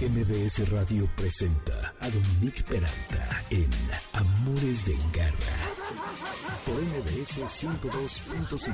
MBS 0.00 0.64
Radio 0.70 1.06
presenta 1.14 1.94
a 2.00 2.08
Dominique 2.08 2.64
Peralta 2.64 3.44
en 3.50 3.68
Amores 4.14 4.86
de 4.86 4.96
Garra 5.12 5.36
por 6.64 6.80
MBS 6.80 7.36
102.5 7.36 8.70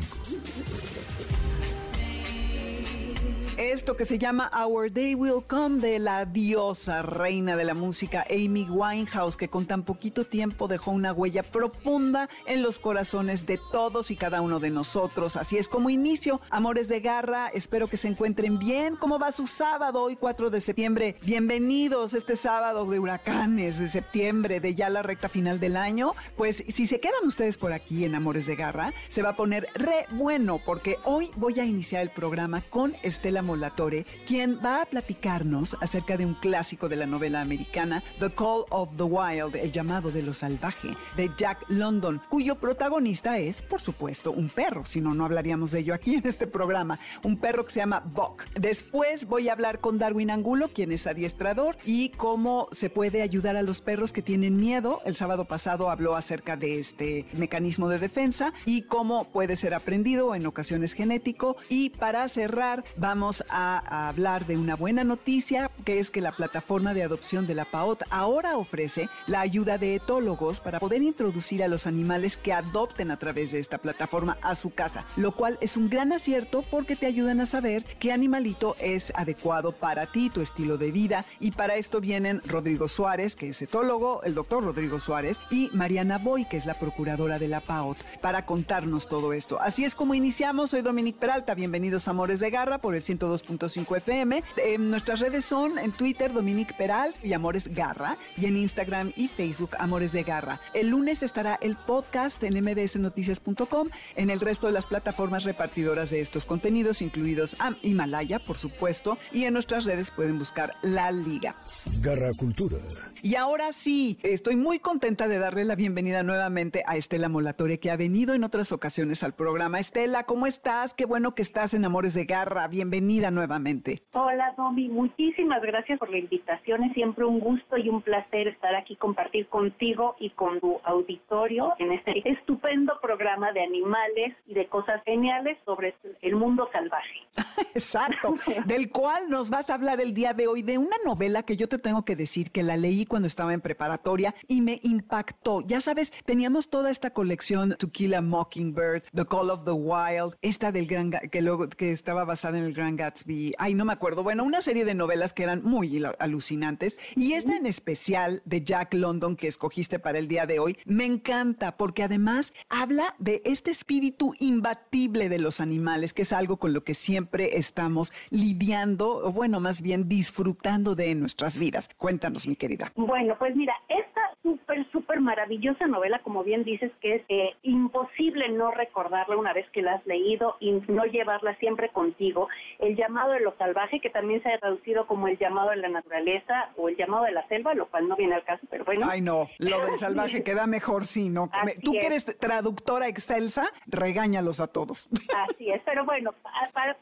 esto 3.59 3.97
que 3.97 4.05
se 4.05 4.19
llama 4.19 4.51
Our 4.67 4.93
Day 4.93 5.15
Will 5.15 5.43
Come 5.47 5.81
de 5.81 5.99
la 5.99 6.27
diosa 6.27 7.01
reina 7.01 7.57
de 7.57 7.65
la 7.65 7.73
música 7.73 8.27
Amy 8.29 8.67
Winehouse, 8.69 9.37
que 9.37 9.49
con 9.49 9.67
tan 9.67 9.83
poquito 9.83 10.25
tiempo 10.25 10.69
dejó 10.69 10.91
una 10.91 11.13
huella 11.13 11.43
profunda 11.43 12.29
en 12.47 12.63
los 12.63 12.79
corazones 12.79 13.47
de 13.47 13.59
todos 13.73 14.11
y 14.11 14.17
cada 14.17 14.43
uno 14.43 14.61
de 14.61 14.71
nosotros. 14.71 15.37
Así 15.37 15.57
es 15.57 15.69
como 15.69 15.89
inicio, 15.89 16.41
Amores 16.51 16.89
de 16.89 17.01
Garra, 17.01 17.49
espero 17.49 17.89
que 17.89 17.97
se 17.97 18.09
encuentren 18.09 18.59
bien. 18.59 18.97
¿Cómo 18.97 19.19
va 19.19 19.33
su 19.33 19.47
sábado 19.47 20.03
hoy 20.03 20.17
4 20.17 20.51
de 20.51 20.61
septiembre? 20.61 21.17
Bienvenidos 21.23 22.13
este 22.13 22.37
sábado 22.37 22.85
de 22.85 22.99
huracanes 22.99 23.79
de 23.79 23.89
septiembre, 23.89 24.61
de 24.61 24.75
ya 24.75 24.91
la 24.91 25.03
recta 25.03 25.31
final 25.31 25.61
del 25.61 25.77
año. 25.77 26.13
Pues 26.37 26.63
si 26.69 26.87
se 26.87 27.01
quedan 27.01 27.27
ustedes 27.27 27.57
por 27.57 27.73
aquí 27.73 28.05
en 28.05 28.15
Amores 28.15 28.45
de 28.47 28.57
Garra, 28.57 28.93
se 29.09 29.23
va 29.23 29.31
a 29.31 29.37
poner 29.37 29.67
re 29.75 30.07
bueno 30.11 30.61
porque 30.65 30.99
hoy 31.05 31.31
voy 31.37 31.59
a 31.59 31.65
iniciar 31.65 32.03
el 32.03 32.11
programa 32.11 32.61
con 32.69 32.95
Estela 33.03 33.46
Molatore, 33.47 34.05
quien 34.27 34.59
va 34.63 34.83
a 34.83 34.87
platicarnos 34.87 35.77
acerca 35.81 36.17
de 36.17 36.27
un 36.27 36.35
clásico 36.35 36.89
de 36.89 36.97
la 36.97 37.07
novela 37.07 37.41
americana, 37.41 38.03
The 38.19 38.31
Call 38.31 38.65
of 38.71 38.91
the 38.97 39.05
Wild, 39.05 39.57
El 39.57 39.73
llamado 39.73 40.11
de 40.11 40.23
lo 40.23 40.35
salvaje, 40.35 40.89
de 41.17 41.31
Jack 41.39 41.65
London, 41.69 42.21
cuyo 42.29 42.57
protagonista 42.57 43.39
es, 43.39 43.63
por 43.63 43.81
supuesto, 43.81 44.33
un 44.33 44.49
perro, 44.49 44.85
si 44.85 45.01
no, 45.01 45.15
no 45.15 45.25
hablaríamos 45.25 45.71
de 45.71 45.81
ello 45.81 45.95
aquí 45.95 46.17
en 46.17 46.27
este 46.27 46.47
programa, 46.47 46.99
un 47.23 47.39
perro 47.39 47.65
que 47.65 47.73
se 47.73 47.81
llama 47.81 48.03
Buck. 48.05 48.45
Después 48.55 49.27
voy 49.27 49.49
a 49.49 49.53
hablar 49.53 49.81
con 49.81 49.99
Darwin 49.99 50.31
Angulo, 50.31 50.69
quien 50.69 50.93
es 50.93 51.07
adiestrador, 51.07 51.77
y 51.85 52.11
cómo 52.11 52.69
se 52.73 52.91
puede 52.91 53.23
ayudar 53.23 53.57
a 53.57 53.63
los 53.63 53.81
perros 53.81 54.13
que 54.13 54.23
tienen 54.23 54.57
miedo. 54.57 55.01
El 55.05 55.15
sábado 55.15 55.45
pasado 55.45 55.91
habló 55.91 56.17
acerca 56.17 56.57
de 56.57 56.79
este 56.79 57.27
mecanismo 57.33 57.89
de 57.89 57.99
defensa 57.99 58.53
y 58.65 58.83
cómo 58.83 59.25
puede 59.25 59.57
ser 59.57 59.75
aprendido, 59.75 60.35
en 60.35 60.47
ocasiones 60.47 60.93
genético. 60.93 61.57
Y 61.69 61.91
para 61.91 62.27
cerrar, 62.29 62.85
vamos 62.97 63.36
a, 63.49 64.09
hablar 64.09 64.47
de 64.47 64.57
una 64.57 64.77
buena 64.77 65.05
noticia, 65.05 65.71
que 65.85 65.99
es 65.99 66.11
que 66.11 66.21
la 66.21 66.33
plataforma 66.33 66.95
de 66.95 67.03
adopción 67.03 67.47
de 67.47 67.55
la 67.55 67.65
PAOT 67.65 68.03
ahora 68.11 68.57
ofrece 68.57 69.09
la 69.27 69.41
ayuda 69.41 69.79
de 69.79 69.97
etólogos 69.97 70.61
para 70.61 70.81
poder 70.81 71.03
introducir 71.03 71.63
a 71.63 71.69
los 71.69 71.87
animales 71.87 72.37
que 72.37 72.53
adopten 72.53 73.11
a 73.11 73.19
través 73.19 73.53
de 73.53 73.59
esta 73.59 73.79
plataforma 73.79 74.39
a 74.43 74.55
su 74.55 74.71
casa, 74.71 75.05
lo 75.17 75.33
cual 75.33 75.59
es 75.61 75.77
un 75.77 75.89
gran 75.89 76.13
acierto 76.13 76.63
porque 76.71 76.97
te 76.97 77.07
ayudan 77.07 77.41
a 77.41 77.47
saber 77.47 77.85
qué 77.99 78.13
animalito 78.13 78.77
es 78.79 79.13
adecuado 79.15 79.73
para 79.73 80.07
ti, 80.07 80.31
tu 80.31 80.41
estilo 80.41 80.79
de 80.79 80.91
vida. 80.91 81.25
Y 81.41 81.51
para 81.51 81.77
esto 81.77 82.01
vienen 82.01 82.41
Rodrigo 82.47 82.89
Suárez, 82.89 83.37
que 83.37 83.49
es 83.49 83.63
etólogo, 83.63 84.23
el 84.23 84.35
doctor 84.35 84.65
Rodrigo 84.65 85.01
Suárez, 85.01 85.41
y 85.51 85.71
Mariana 85.73 86.19
Boy, 86.19 86.47
que 86.47 86.57
es 86.57 86.67
la 86.67 86.75
procuradora 86.75 87.39
de 87.39 87.49
la 87.49 87.61
PAOT, 87.61 87.99
para 88.21 88.47
contarnos 88.47 89.09
todo 89.09 89.33
esto. 89.33 89.61
Así 89.61 89.85
es 89.85 89.95
como 89.95 90.15
iniciamos. 90.15 90.71
Soy 90.71 90.83
Dominique 90.83 91.19
Peralta. 91.19 91.55
Bienvenidos 91.55 92.09
a 92.09 92.13
Amores 92.13 92.41
de 92.41 92.51
Garra 92.51 92.79
por 92.79 92.95
el 92.95 93.03
100 93.03 93.19
2.5 93.33 93.97
FM. 93.97 94.43
En 94.57 94.91
nuestras 94.91 95.21
redes 95.21 95.45
son 95.45 95.79
en 95.79 95.93
Twitter 95.93 96.33
Dominique 96.33 96.75
Peral 96.77 97.15
y 97.23 97.33
Amores 97.33 97.69
Garra 97.69 98.17
y 98.37 98.47
en 98.47 98.57
Instagram 98.57 99.13
y 99.17 99.29
Facebook 99.29 99.71
Amores 99.79 100.13
de 100.13 100.23
Garra. 100.23 100.61
El 100.75 100.89
lunes 100.89 101.23
estará 101.23 101.59
el 101.61 101.77
podcast 101.77 102.43
en 102.43 102.63
mbsnoticias.com, 102.63 103.89
en 104.17 104.31
el 104.31 104.41
resto 104.41 104.67
de 104.67 104.73
las 104.73 104.87
plataformas 104.87 105.45
repartidoras 105.45 106.11
de 106.11 106.21
estos 106.21 106.47
contenidos, 106.47 107.03
incluidos 107.03 107.57
Himalaya, 107.83 108.39
por 108.39 108.57
supuesto, 108.57 109.19
y 109.33 109.45
en 109.45 109.55
nuestras 109.55 109.85
redes 109.85 110.11
pueden 110.11 110.39
buscar 110.39 110.75
La 110.83 111.11
Liga. 111.11 111.57
Garra 112.01 112.31
Cultura. 112.39 112.77
Y 113.23 113.37
ahora 113.37 113.73
sí, 113.73 114.19
estoy 114.23 114.57
muy 114.57 114.79
contenta 114.79 115.29
de 115.29 115.39
darle 115.39 115.65
la 115.65 115.75
bienvenida 115.75 116.23
nuevamente 116.23 116.85
a 116.87 116.97
Estela 116.97 117.29
Molatore, 117.29 117.81
que 117.81 117.91
ha 117.91 117.97
venido 117.97 118.35
en 118.35 118.45
otras 118.45 118.73
ocasiones 118.73 119.23
al 119.23 119.35
programa. 119.35 119.81
Estela, 119.81 120.25
¿cómo 120.25 120.47
estás? 120.47 120.95
Qué 120.95 121.07
bueno 121.07 121.35
que 121.35 121.43
estás 121.43 121.75
en 121.75 121.85
Amores 121.85 122.15
de 122.15 122.25
Garra. 122.25 122.69
Bienvenida 122.69 123.06
nuevamente. 123.07 124.03
Hola, 124.13 124.53
Domi. 124.57 124.89
Muchísimas 124.89 125.63
gracias 125.63 125.99
por 125.99 126.11
la 126.11 126.19
invitación. 126.19 126.85
Es 126.85 126.93
siempre 126.93 127.25
un 127.25 127.39
gusto 127.39 127.77
y 127.77 127.89
un 127.89 128.03
placer 128.03 128.49
estar 128.49 128.75
aquí, 128.75 128.97
compartir 128.97 129.47
contigo 129.47 130.17
y 130.19 130.31
con 130.31 130.61
tu 130.61 130.81
auditorio 130.85 131.75
en 131.79 131.93
este 131.93 132.29
estupendo 132.29 132.99
programa 133.01 133.53
de 133.53 133.63
animales 133.63 134.35
y 134.47 134.55
de 134.55 134.67
cosas 134.67 135.03
geniales 135.05 135.57
sobre 135.65 135.95
el 136.23 136.35
mundo 136.35 136.69
salvaje. 136.73 137.21
Exacto, 137.75 138.35
del 138.67 138.91
cual 138.91 139.31
nos 139.31 139.51
vas 139.51 139.71
a 139.71 139.75
hablar 139.75 140.01
el 140.01 140.13
día 140.13 140.35
de 140.35 140.49
hoy, 140.49 140.63
de 140.63 140.79
una 140.79 140.97
novela 141.05 141.45
que 141.45 141.57
yo 141.57 141.69
te 141.69 141.79
tengo 141.79 142.05
que 142.05 142.17
decir 142.17 142.51
que 142.51 142.63
la 142.63 142.77
leí 142.77 143.07
cuando 143.07 143.29
estaba 143.29 143.55
en 143.55 143.61
preparatoria 143.61 144.35
y 144.49 144.63
me 144.63 144.81
impactó. 144.83 145.63
Ya 145.67 145.81
sabes, 145.81 146.13
teníamos 146.25 146.71
toda 146.71 146.91
esta 146.91 147.11
colección 147.11 147.77
To 147.79 147.89
Kill 147.89 148.15
a 148.15 148.23
Mockingbird, 148.23 149.05
The 149.15 149.27
Call 149.27 149.51
of 149.51 149.65
the 149.65 149.73
Wild, 149.73 150.37
esta 150.43 150.73
del 150.73 150.87
gran 150.87 151.11
que 151.11 151.43
luego 151.43 151.69
que 151.69 151.93
estaba 151.93 152.25
basada 152.25 152.59
en 152.59 152.65
el 152.65 152.73
Gran 152.73 152.96
Gatsby, 152.97 153.55
ay, 153.59 153.75
no 153.75 153.85
me 153.85 153.93
acuerdo, 153.93 154.23
bueno, 154.23 154.45
una 154.45 154.61
serie 154.61 154.85
de 154.85 154.95
novelas 154.95 155.33
que 155.33 155.43
eran 155.43 155.63
muy 155.63 156.03
alucinantes 156.19 156.99
y 157.15 157.35
esta 157.35 157.57
en 157.57 157.67
especial 157.67 158.43
de 158.45 158.63
Jack 158.63 158.95
London 158.95 159.37
que 159.37 159.47
escogiste 159.47 159.99
para 159.99 160.19
el 160.19 160.29
día 160.29 160.47
de 160.47 160.59
hoy, 160.59 160.79
me 160.85 161.05
encanta 161.05 161.77
porque 161.77 162.03
además 162.03 162.55
habla 162.69 163.15
de 163.19 163.43
este 163.45 163.71
espíritu 163.71 164.35
imbatible 164.39 165.29
de 165.29 165.39
los 165.39 165.61
animales, 165.61 166.15
que 166.15 166.23
es 166.23 166.33
algo 166.33 166.57
con 166.57 166.73
lo 166.73 166.85
que 166.85 166.95
siempre 166.95 167.57
estamos 167.59 168.13
lidiando, 168.31 169.19
o 169.19 169.33
bueno, 169.33 169.61
más 169.61 169.83
bien 169.83 170.09
disfrutando 170.09 170.95
de 170.95 171.15
nuestras 171.15 171.59
vidas. 171.59 171.89
Cuéntanos, 171.97 172.47
mi 172.47 172.57
querida. 172.57 172.93
Bueno, 172.97 173.37
pues 173.39 173.55
mira, 173.55 173.75
esta 173.89 174.21
súper, 174.43 174.87
súper 175.07 175.21
maravillosa 175.21 175.87
novela, 175.87 176.19
como 176.19 176.43
bien 176.43 176.65
dices, 176.65 176.91
que 177.01 177.15
es 177.17 177.23
eh, 177.29 177.55
imposible 177.63 178.49
no 178.49 178.73
recordarla 178.73 179.37
una 179.37 179.53
vez 179.53 179.65
que 179.71 179.81
la 179.81 179.95
has 179.95 180.07
leído 180.07 180.57
y 180.59 180.73
no 180.89 181.05
llevarla 181.05 181.55
siempre 181.59 181.91
contigo, 181.91 182.49
el 182.81 182.97
llamado 182.97 183.33
de 183.33 183.41
lo 183.41 183.57
salvaje, 183.57 184.01
que 184.01 184.11
también 184.11 184.43
se 184.43 184.53
ha 184.53 184.59
traducido 184.59 185.07
como 185.07 185.29
el 185.29 185.39
llamado 185.39 185.71
de 185.71 185.77
la 185.77 185.89
naturaleza 185.89 186.71
o 186.77 186.89
el 186.89 186.97
llamado 186.97 187.25
de 187.25 187.31
la 187.31 187.47
selva, 187.47 187.75
lo 187.75 187.87
cual 187.87 188.09
no 188.09 188.17
viene 188.17 188.35
al 188.35 188.43
caso, 188.43 188.67
pero 188.69 188.85
bueno. 188.85 189.07
Ay, 189.09 189.21
no, 189.21 189.49
lo 189.59 189.87
del 189.87 189.97
salvaje 189.97 190.43
queda 190.45 190.67
mejor, 190.67 191.05
sí, 191.05 191.31
¿no? 191.31 191.51
Tú 191.85 191.93
que 191.93 192.07
eres 192.07 192.25
traductora 192.25 193.07
excelsa, 193.07 193.71
regáñalos 193.87 194.59
a 194.59 194.67
todos. 194.67 195.09
Así 195.49 195.71
es, 195.71 195.81
pero 195.85 196.05
bueno, 196.05 196.35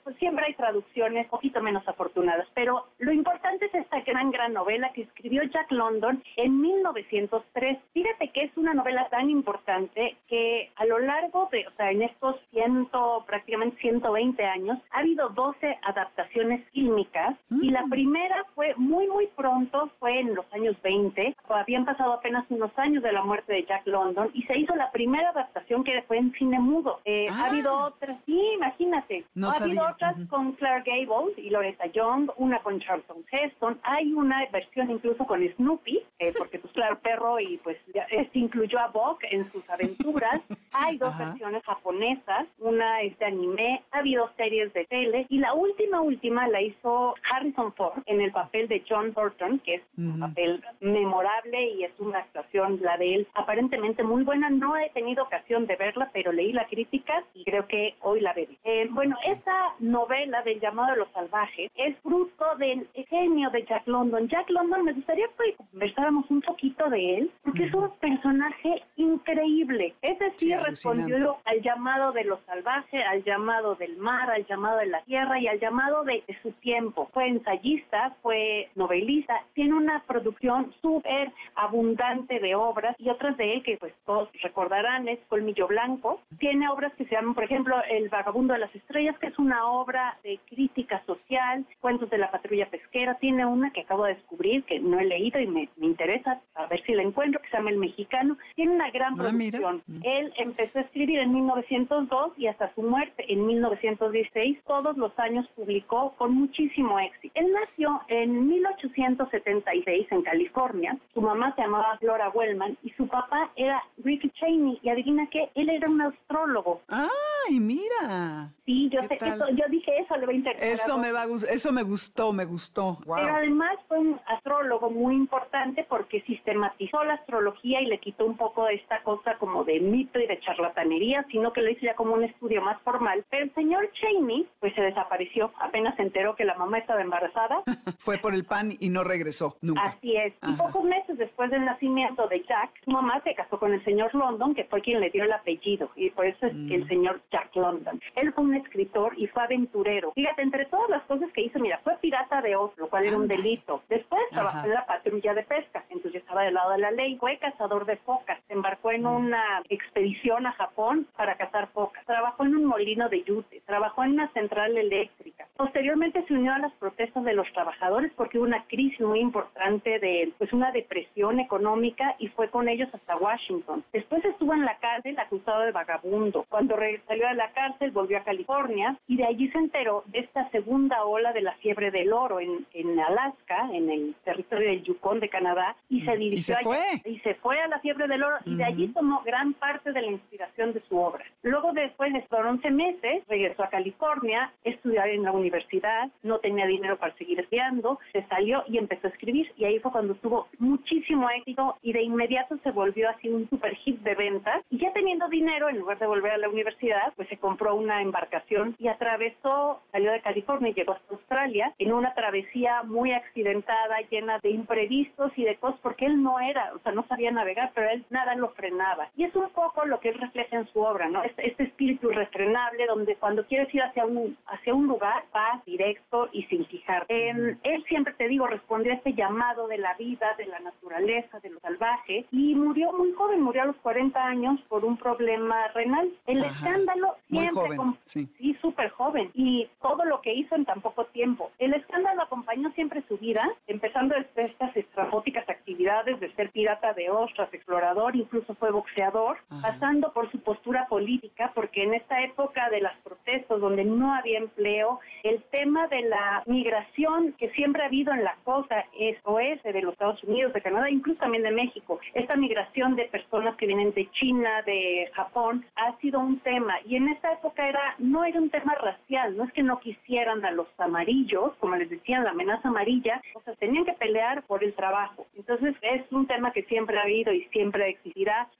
pues, 0.02 0.16
siempre 0.18 0.44
hay 0.44 0.54
traducciones 0.54 1.24
un 1.24 1.30
poquito 1.30 1.62
menos 1.62 1.88
afortunadas, 1.88 2.46
pero 2.54 2.86
lo 2.98 3.12
importante 3.12 3.64
es 3.64 3.74
esta 3.74 4.00
gran, 4.00 4.30
gran 4.30 4.52
novela 4.52 4.92
que 4.92 5.02
escribió 5.02 5.42
Jack 5.44 5.72
London 5.72 6.22
en 6.36 6.60
1903. 6.60 7.78
Fíjate 7.94 8.28
que 8.30 8.42
es 8.42 8.56
una 8.56 8.74
novela 8.74 9.08
tan 9.08 9.30
importante 9.30 10.16
que 10.26 10.68
a 10.74 10.84
lo 10.84 10.98
largo 10.98 11.48
de, 11.52 11.64
o 11.64 11.70
sea, 11.76 11.92
en 11.92 12.02
estos 12.02 12.34
ciento, 12.50 13.24
prácticamente 13.24 13.80
120 13.80 14.44
años, 14.44 14.78
ha 14.90 14.98
habido 14.98 15.28
12 15.28 15.78
adaptaciones 15.82 16.68
fílmicas 16.70 17.36
y 17.62 17.70
la 17.70 17.86
mm. 17.86 17.90
primera 17.90 18.44
fue 18.56 18.74
muy, 18.76 19.06
muy 19.06 19.28
pronto, 19.28 19.90
fue 20.00 20.18
en 20.18 20.34
los 20.34 20.44
años 20.52 20.76
20, 20.82 21.36
habían 21.48 21.84
pasado 21.84 22.14
apenas 22.14 22.44
unos 22.48 22.76
años 22.76 23.00
de 23.00 23.12
la 23.12 23.22
muerte 23.22 23.52
de 23.52 23.64
Jack 23.64 23.86
London 23.86 24.28
y 24.34 24.42
se 24.42 24.58
hizo 24.58 24.74
la 24.74 24.90
primera 24.90 25.30
adaptación 25.30 25.84
que 25.84 26.02
fue 26.02 26.18
en 26.18 26.32
cine 26.32 26.58
mudo. 26.58 27.00
Eh, 27.04 27.28
ha 27.30 27.46
habido 27.46 27.70
ah. 27.70 27.86
otras, 27.86 28.18
sí, 28.26 28.40
imagínate, 28.56 29.24
ha 29.40 29.62
habido 29.62 29.88
otras 29.88 30.16
con 30.28 30.52
Claire 30.54 30.82
Gable 30.84 31.34
y 31.36 31.48
Loretta 31.50 31.86
Young, 31.86 32.30
una 32.38 32.58
con 32.58 32.80
Charlton 32.80 33.24
Heston, 33.30 33.78
hay 33.84 34.12
una 34.12 34.44
versión 34.50 34.90
incluso 34.90 35.24
con 35.26 35.46
Snoopy, 35.56 36.02
eh, 36.18 36.32
porque 36.36 36.58
pues 36.58 36.72
claro, 36.72 36.98
perro 36.98 37.38
y 37.38 37.58
pues 37.58 37.78
este 38.10 38.38
incluyó 38.38 38.78
a 38.78 38.88
Buck 38.88 39.22
en 39.30 39.50
sus 39.52 39.68
aventuras, 39.68 40.40
hay 40.72 40.98
dos 40.98 41.16
versiones 41.16 41.62
japonesas, 41.64 42.46
una 42.58 43.02
es 43.02 43.18
de 43.18 43.26
anime, 43.26 43.82
ha 43.92 43.98
habido 43.98 44.30
series 44.36 44.72
de 44.72 44.84
tele 44.86 45.26
y 45.28 45.38
la 45.38 45.54
última, 45.54 46.00
última 46.00 46.48
la 46.48 46.60
hizo 46.60 47.14
Harrison 47.30 47.72
Ford 47.74 48.02
en 48.06 48.20
el 48.20 48.32
papel 48.32 48.68
de 48.68 48.82
John 48.88 49.12
Thornton, 49.12 49.58
que 49.60 49.76
es 49.76 49.82
un 49.96 50.20
papel 50.20 50.62
memorable 50.80 51.70
y 51.70 51.84
es 51.84 51.92
una 51.98 52.18
actuación, 52.18 52.78
la 52.82 52.96
de 52.96 53.14
él, 53.14 53.28
aparentemente 53.34 54.02
muy 54.02 54.22
buena. 54.22 54.50
No 54.50 54.76
he 54.76 54.90
tenido 54.90 55.24
ocasión 55.24 55.66
de 55.66 55.76
verla, 55.76 56.10
pero 56.12 56.32
leí 56.32 56.52
la 56.52 56.66
crítica 56.66 57.24
y 57.34 57.44
creo 57.44 57.66
que 57.66 57.94
hoy 58.00 58.20
la 58.20 58.32
veré. 58.32 58.58
Eh, 58.64 58.88
bueno, 58.90 59.16
esta 59.24 59.74
novela 59.78 60.42
del 60.42 60.60
llamado 60.60 60.92
de 60.92 60.98
los 60.98 61.10
salvajes 61.12 61.70
es 61.76 61.96
fruto 61.98 62.56
del 62.58 62.88
genio 63.08 63.50
de 63.50 63.64
Jack 63.64 63.86
London. 63.86 64.28
Jack 64.28 64.50
London, 64.50 64.84
me 64.84 64.92
gustaría 64.92 65.26
que 65.38 65.54
conversáramos 65.56 66.30
un 66.30 66.40
poquito 66.42 66.88
de 66.90 67.18
él, 67.18 67.30
porque 67.42 67.64
es 67.64 67.73
personaje 68.00 68.82
increíble 69.04 69.44
increíble. 69.44 69.94
Es 70.02 70.18
decir, 70.18 70.58
respondió 70.58 71.38
al 71.44 71.62
llamado 71.62 72.12
de 72.12 72.24
lo 72.24 72.40
salvaje, 72.46 73.02
al 73.02 73.22
llamado 73.24 73.74
del 73.74 73.96
mar, 73.96 74.30
al 74.30 74.46
llamado 74.46 74.78
de 74.78 74.86
la 74.86 75.02
tierra 75.02 75.38
y 75.38 75.48
al 75.48 75.60
llamado 75.60 76.04
de, 76.04 76.22
su 76.42 76.52
tiempo. 76.52 77.08
Fue 77.12 77.28
ensayista, 77.28 78.14
fue 78.22 78.68
novelista, 78.74 79.42
tiene 79.54 79.74
una 79.74 80.02
producción 80.06 80.72
súper 80.80 81.32
abundante 81.54 82.38
de 82.38 82.54
obras 82.54 82.96
y 82.98 83.08
otras 83.08 83.36
de 83.36 83.54
él 83.54 83.62
que 83.62 83.76
pues 83.76 83.92
todos 84.04 84.28
recordarán 84.42 85.08
es 85.08 85.18
Colmillo 85.28 85.66
Blanco. 85.66 86.20
Tiene 86.38 86.68
obras 86.68 86.92
que 86.94 87.04
se 87.04 87.14
llaman, 87.14 87.34
por 87.34 87.44
ejemplo, 87.44 87.76
El 87.88 88.08
vagabundo 88.08 88.54
de 88.54 88.60
las 88.60 88.74
estrellas, 88.74 89.18
que 89.18 89.28
es 89.28 89.38
una 89.38 89.66
obra 89.68 90.18
de 90.22 90.38
crítica 90.48 91.02
social, 91.06 91.64
cuentos 91.80 92.10
de 92.10 92.18
la 92.18 92.30
patrulla 92.30 92.68
pesquera. 92.68 93.14
Tiene 93.14 93.46
una 93.46 93.70
que 93.70 93.82
acabo 93.82 94.04
de 94.04 94.14
descubrir 94.14 94.64
que 94.64 94.80
no 94.80 94.98
he 94.98 95.04
leído 95.04 95.40
y 95.40 95.46
me, 95.46 95.68
interesa 95.80 96.40
a 96.54 96.66
ver 96.66 96.82
si 96.84 96.92
la 96.92 97.02
encuentro, 97.02 97.40
que 97.40 97.48
se 97.48 97.56
llama 97.56 97.70
El 97.70 97.78
Mexicano. 97.78 98.36
Tiene 98.54 98.72
una 98.72 98.90
gran 98.94 99.14
ah, 99.14 99.24
producción. 99.24 99.82
Mm. 99.86 100.00
Él 100.04 100.32
empezó 100.38 100.78
a 100.78 100.82
escribir 100.82 101.18
en 101.18 101.34
1902 101.34 102.32
y 102.38 102.46
hasta 102.46 102.72
su 102.74 102.82
muerte 102.82 103.24
en 103.28 103.44
1916, 103.44 104.60
todos 104.66 104.96
los 104.96 105.12
años 105.18 105.46
publicó 105.56 106.14
con 106.16 106.34
muchísimo 106.34 106.98
éxito. 106.98 107.34
Él 107.34 107.52
nació 107.52 108.00
en 108.08 108.48
1876 108.48 110.06
en 110.10 110.22
California. 110.22 110.96
Su 111.12 111.20
mamá 111.20 111.54
se 111.56 111.62
llamaba 111.62 111.98
Flora 111.98 112.30
Wellman 112.30 112.78
y 112.82 112.90
su 112.90 113.06
papá 113.08 113.50
era 113.56 113.82
Ricky 113.98 114.30
Cheney. 114.30 114.78
Y 114.82 114.88
adivina 114.88 115.26
qué, 115.30 115.50
él 115.54 115.68
era 115.68 115.90
un 115.90 116.00
astrólogo. 116.00 116.80
¡Ay, 116.88 117.58
mira! 117.58 118.50
Sí, 118.64 118.88
yo, 118.90 119.00
sé, 119.08 119.18
eso, 119.20 119.48
yo 119.50 119.64
dije 119.68 119.98
eso, 119.98 120.16
le 120.16 120.26
va 120.26 120.32
a 120.32 120.36
interesar. 120.36 120.68
Eso 120.68 120.98
me, 120.98 121.12
va, 121.12 121.26
eso 121.50 121.72
me 121.72 121.82
gustó, 121.82 122.32
me 122.32 122.44
gustó. 122.44 122.98
Pero 123.04 123.34
además 123.34 123.76
fue 123.88 123.98
un 123.98 124.20
astrólogo 124.26 124.90
muy 124.90 125.14
importante 125.14 125.84
porque 125.88 126.22
sistematizó 126.22 127.02
la 127.04 127.14
astrología 127.14 127.80
y 127.80 127.86
le 127.86 127.98
quitó 127.98 128.24
un 128.24 128.36
poco 128.36 128.64
de 128.66 128.83
esta 128.84 129.02
cosa 129.02 129.36
como 129.38 129.64
de 129.64 129.80
mito 129.80 130.18
y 130.18 130.26
de 130.26 130.38
charlatanería, 130.40 131.26
sino 131.30 131.52
que 131.52 131.62
lo 131.62 131.70
hizo 131.70 131.80
ya 131.80 131.94
como 131.94 132.14
un 132.14 132.24
estudio 132.24 132.60
más 132.62 132.80
formal. 132.82 133.24
Pero 133.30 133.44
el 133.44 133.54
señor 133.54 133.90
Cheney, 133.92 134.46
pues 134.60 134.74
se 134.74 134.82
desapareció, 134.82 135.50
apenas 135.58 135.96
se 135.96 136.02
enteró 136.02 136.36
que 136.36 136.44
la 136.44 136.54
mamá 136.54 136.78
estaba 136.78 137.00
embarazada. 137.00 137.62
fue 137.98 138.18
por 138.18 138.34
el 138.34 138.44
pan 138.44 138.72
y 138.78 138.90
no 138.90 139.02
regresó 139.04 139.56
nunca. 139.62 139.82
Así 139.82 140.16
es. 140.16 140.34
Y 140.46 140.52
pocos 140.52 140.84
meses 140.84 141.16
después 141.16 141.50
del 141.50 141.64
nacimiento 141.64 142.28
de 142.28 142.42
Jack, 142.42 142.70
su 142.84 142.90
mamá 142.90 143.20
se 143.24 143.34
casó 143.34 143.58
con 143.58 143.72
el 143.72 143.82
señor 143.84 144.14
London, 144.14 144.54
que 144.54 144.64
fue 144.64 144.82
quien 144.82 145.00
le 145.00 145.10
dio 145.10 145.24
el 145.24 145.32
apellido, 145.32 145.90
y 145.96 146.10
por 146.10 146.26
eso 146.26 146.46
es 146.46 146.52
que 146.52 146.74
el 146.74 146.84
mm. 146.84 146.88
señor 146.88 147.20
Jack 147.32 147.56
London. 147.56 148.00
Él 148.16 148.32
fue 148.32 148.44
un 148.44 148.54
escritor 148.54 149.14
y 149.16 149.26
fue 149.28 149.44
aventurero. 149.44 150.12
Fíjate, 150.12 150.42
entre 150.42 150.66
todas 150.66 150.90
las 150.90 151.02
cosas 151.04 151.30
que 151.32 151.42
hizo, 151.42 151.58
mira, 151.58 151.80
fue 151.82 151.96
pirata 152.00 152.42
de 152.42 152.56
Oz, 152.56 152.72
lo 152.76 152.88
cual 152.88 153.06
era 153.06 153.16
un 153.16 153.28
delito. 153.28 153.82
Después 153.88 154.22
trabajó 154.30 154.66
en 154.66 154.74
la 154.74 154.86
patrulla 154.86 155.34
de 155.34 155.42
pesca, 155.42 155.84
entonces 155.88 156.20
estaba 156.20 156.42
del 156.42 156.54
lado 156.54 156.72
de 156.72 156.78
la 156.78 156.90
ley. 156.90 157.16
Fue 157.18 157.38
cazador 157.38 157.86
de 157.86 157.96
focas, 157.98 158.38
se 158.46 158.54
embarcó 158.74 158.90
en 158.92 159.02
mm. 159.02 159.26
una 159.26 159.62
expedición 159.68 160.46
a 160.46 160.52
Japón 160.52 161.06
para 161.16 161.36
cazar 161.36 161.68
focas. 161.68 162.04
Trabajó 162.06 162.44
en 162.44 162.56
un 162.56 162.64
molino 162.64 163.08
de 163.08 163.22
yute, 163.22 163.62
trabajó 163.66 164.04
en 164.04 164.12
una 164.12 164.32
central 164.32 164.76
eléctrica. 164.76 165.46
Posteriormente 165.56 166.24
se 166.26 166.34
unió 166.34 166.52
a 166.52 166.58
las 166.58 166.72
protestas 166.74 167.24
de 167.24 167.34
los 167.34 167.50
trabajadores 167.52 168.12
porque 168.16 168.38
hubo 168.38 168.46
una 168.46 168.64
crisis 168.64 169.00
muy 169.00 169.20
importante 169.20 169.98
de 169.98 170.32
pues 170.38 170.52
una 170.52 170.72
depresión 170.72 171.38
económica 171.40 172.16
y 172.18 172.28
fue 172.28 172.48
con 172.48 172.68
ellos 172.68 172.88
hasta 172.92 173.16
Washington. 173.16 173.84
Después 173.92 174.24
estuvo 174.24 174.52
en 174.54 174.64
la 174.64 174.76
cárcel 174.78 175.18
acusado 175.18 175.62
de 175.62 175.72
vagabundo. 175.72 176.44
Cuando 176.48 176.76
salió 177.06 177.28
de 177.28 177.34
la 177.34 177.52
cárcel 177.52 177.90
volvió 177.92 178.18
a 178.18 178.24
California 178.24 178.96
y 179.06 179.16
de 179.16 179.26
allí 179.26 179.48
se 179.50 179.58
enteró 179.58 180.02
de 180.06 180.20
esta 180.20 180.48
segunda 180.50 181.04
ola 181.04 181.32
de 181.32 181.42
la 181.42 181.54
fiebre 181.56 181.90
del 181.90 182.12
oro 182.12 182.40
en, 182.40 182.66
en 182.72 182.98
Alaska, 182.98 183.68
en 183.72 183.90
el 183.90 184.14
territorio 184.24 184.68
del 184.68 184.82
Yukon 184.82 185.20
de 185.20 185.28
Canadá 185.28 185.76
y 185.88 186.00
se 186.02 186.16
dirigió 186.16 186.34
¿Y 186.38 186.42
se 186.42 186.64
fue? 186.64 187.02
y 187.04 187.18
se 187.20 187.34
fue 187.36 187.60
a 187.60 187.68
la 187.68 187.78
fiebre 187.80 188.08
del 188.08 188.22
oro 188.22 188.36
y 188.54 188.56
de 188.56 188.64
allí 188.64 188.88
tomó 188.88 189.22
gran 189.24 189.52
parte 189.54 189.92
de 189.92 190.00
la 190.00 190.10
inspiración 190.12 190.72
de 190.72 190.82
su 190.88 190.96
obra. 190.98 191.24
Luego 191.42 191.72
después 191.72 192.12
de 192.12 192.24
11 192.30 192.70
meses 192.70 193.24
regresó 193.28 193.64
a 193.64 193.68
California, 193.68 194.52
estudiar 194.64 195.08
en 195.08 195.22
la 195.22 195.32
universidad, 195.32 196.10
no 196.22 196.38
tenía 196.38 196.66
dinero 196.66 196.98
para 196.98 197.14
seguir 197.14 197.40
estudiando, 197.40 197.98
se 198.12 198.22
salió 198.26 198.62
y 198.68 198.78
empezó 198.78 199.06
a 199.06 199.10
escribir 199.10 199.50
y 199.56 199.64
ahí 199.64 199.78
fue 199.80 199.92
cuando 199.92 200.14
tuvo 200.16 200.48
muchísimo 200.58 201.28
éxito 201.30 201.76
y 201.82 201.92
de 201.92 202.02
inmediato 202.02 202.56
se 202.62 202.70
volvió 202.70 203.08
así 203.10 203.28
un 203.28 203.48
super 203.48 203.74
hit 203.76 204.00
de 204.00 204.14
ventas 204.14 204.62
y 204.70 204.78
ya 204.78 204.92
teniendo 204.92 205.28
dinero 205.28 205.68
en 205.68 205.78
lugar 205.78 205.98
de 205.98 206.06
volver 206.06 206.32
a 206.32 206.38
la 206.38 206.48
universidad 206.48 207.12
pues 207.16 207.28
se 207.28 207.38
compró 207.38 207.74
una 207.74 208.02
embarcación 208.02 208.76
y 208.78 208.88
atravesó, 208.88 209.80
salió 209.92 210.12
de 210.12 210.20
California 210.20 210.70
y 210.70 210.74
llegó 210.74 210.92
hasta 210.92 211.14
Australia 211.14 211.72
en 211.78 211.92
una 211.92 212.14
travesía 212.14 212.82
muy 212.82 213.12
accidentada 213.12 214.00
llena 214.10 214.38
de 214.40 214.50
imprevistos 214.50 215.32
y 215.36 215.44
de 215.44 215.56
cosas 215.56 215.80
porque 215.82 216.06
él 216.06 216.22
no 216.22 216.40
era, 216.40 216.72
o 216.74 216.78
sea 216.80 216.92
no 216.92 217.06
sabía 217.06 217.30
navegar 217.30 217.72
pero 217.74 217.90
él 217.90 218.04
nada 218.10 218.34
lo 218.44 218.50
frenaba 218.50 219.08
y 219.16 219.24
es 219.24 219.34
un 219.34 219.48
poco 219.50 219.84
lo 219.86 220.00
que 220.00 220.10
él 220.10 220.18
refleja 220.20 220.56
en 220.56 220.68
su 220.68 220.80
obra, 220.80 221.08
¿no? 221.08 221.22
Este, 221.22 221.48
este 221.48 221.64
espíritu 221.64 222.10
irrefrenable 222.10 222.86
donde 222.86 223.16
cuando 223.16 223.46
quieres 223.46 223.72
ir 223.74 223.82
hacia 223.82 224.04
un, 224.04 224.36
hacia 224.46 224.74
un 224.74 224.86
lugar 224.86 225.24
vas 225.32 225.64
directo 225.64 226.28
y 226.32 226.42
sin 226.44 226.66
fijar. 226.66 227.06
él 227.08 227.84
siempre, 227.88 228.12
te 228.14 228.28
digo, 228.28 228.46
respondió 228.46 228.92
a 228.92 228.96
este 228.96 229.14
llamado 229.14 229.66
de 229.68 229.78
la 229.78 229.94
vida, 229.94 230.34
de 230.36 230.46
la 230.46 230.60
naturaleza, 230.60 231.40
de 231.40 231.50
lo 231.50 231.60
salvaje, 231.60 232.26
y 232.30 232.54
murió 232.54 232.92
muy 232.92 233.12
joven, 233.12 233.40
murió 233.40 233.62
a 233.62 233.66
los 233.66 233.76
40 233.76 234.22
años 234.22 234.60
por 234.68 234.84
un 234.84 234.96
problema 234.96 235.68
renal. 235.68 236.10
El 236.26 236.44
escándalo 236.44 237.16
siempre... 237.28 237.78
sí, 238.04 238.28
sí 238.38 238.54
súper 238.60 238.90
joven. 238.90 239.30
Y 239.34 239.68
todo 239.80 240.04
lo 240.04 240.20
que 240.20 240.34
hizo 240.34 240.54
en 240.54 240.64
tan 240.64 240.80
poco 240.80 241.06
tiempo. 241.06 241.50
El 241.58 241.74
escándalo 241.74 242.22
acompañó 242.22 242.70
siempre 242.72 243.02
su 243.08 243.16
vida, 243.18 243.48
empezando 243.66 244.14
desde 244.14 244.50
estas 244.50 244.76
estrafóticas 244.76 245.48
actividades 245.48 246.20
de 246.20 246.32
ser 246.34 246.50
pirata 246.50 246.92
de 246.94 247.10
ostras, 247.10 247.52
explorador, 247.52 248.16
incluso 248.16 248.33
fue 248.58 248.70
boxeador, 248.70 249.38
pasando 249.62 250.12
por 250.12 250.30
su 250.30 250.40
postura 250.40 250.86
política, 250.88 251.52
porque 251.54 251.82
en 251.82 251.94
esta 251.94 252.22
época 252.22 252.68
de 252.70 252.80
las 252.80 252.96
protestas 252.98 253.60
donde 253.60 253.84
no 253.84 254.14
había 254.14 254.38
empleo, 254.38 255.00
el 255.22 255.42
tema 255.50 255.86
de 255.88 256.02
la 256.02 256.42
migración 256.46 257.32
que 257.38 257.50
siempre 257.50 257.82
ha 257.82 257.86
habido 257.86 258.12
en 258.12 258.24
la 258.24 258.36
costa 258.44 258.84
es 258.98 259.16
oeste 259.24 259.72
de 259.72 259.82
los 259.82 259.92
Estados 259.92 260.22
Unidos, 260.24 260.52
de 260.52 260.62
Canadá, 260.62 260.90
incluso 260.90 261.20
también 261.20 261.42
de 261.42 261.50
México, 261.50 262.00
esta 262.14 262.36
migración 262.36 262.96
de 262.96 263.04
personas 263.06 263.56
que 263.56 263.66
vienen 263.66 263.92
de 263.94 264.10
China, 264.12 264.62
de 264.62 265.10
Japón, 265.14 265.64
ha 265.76 265.96
sido 265.98 266.20
un 266.20 266.38
tema. 266.40 266.74
Y 266.86 266.96
en 266.96 267.08
esta 267.08 267.32
época 267.32 267.68
era 267.68 267.94
no 267.98 268.24
era 268.24 268.40
un 268.40 268.50
tema 268.50 268.74
racial, 268.74 269.36
no 269.36 269.44
es 269.44 269.52
que 269.52 269.62
no 269.62 269.80
quisieran 269.80 270.44
a 270.44 270.50
los 270.50 270.68
amarillos, 270.78 271.52
como 271.60 271.76
les 271.76 271.90
decían, 271.90 272.24
la 272.24 272.30
amenaza 272.30 272.68
amarilla, 272.68 273.20
o 273.34 273.40
sea, 273.42 273.54
tenían 273.54 273.84
que 273.84 273.92
pelear 273.92 274.42
por 274.44 274.64
el 274.64 274.74
trabajo. 274.74 275.26
Entonces 275.36 275.74
es 275.82 276.02
un 276.10 276.26
tema 276.26 276.52
que 276.52 276.62
siempre 276.64 276.98
ha 276.98 277.02
habido 277.02 277.32
y 277.32 277.44
siempre 277.46 277.98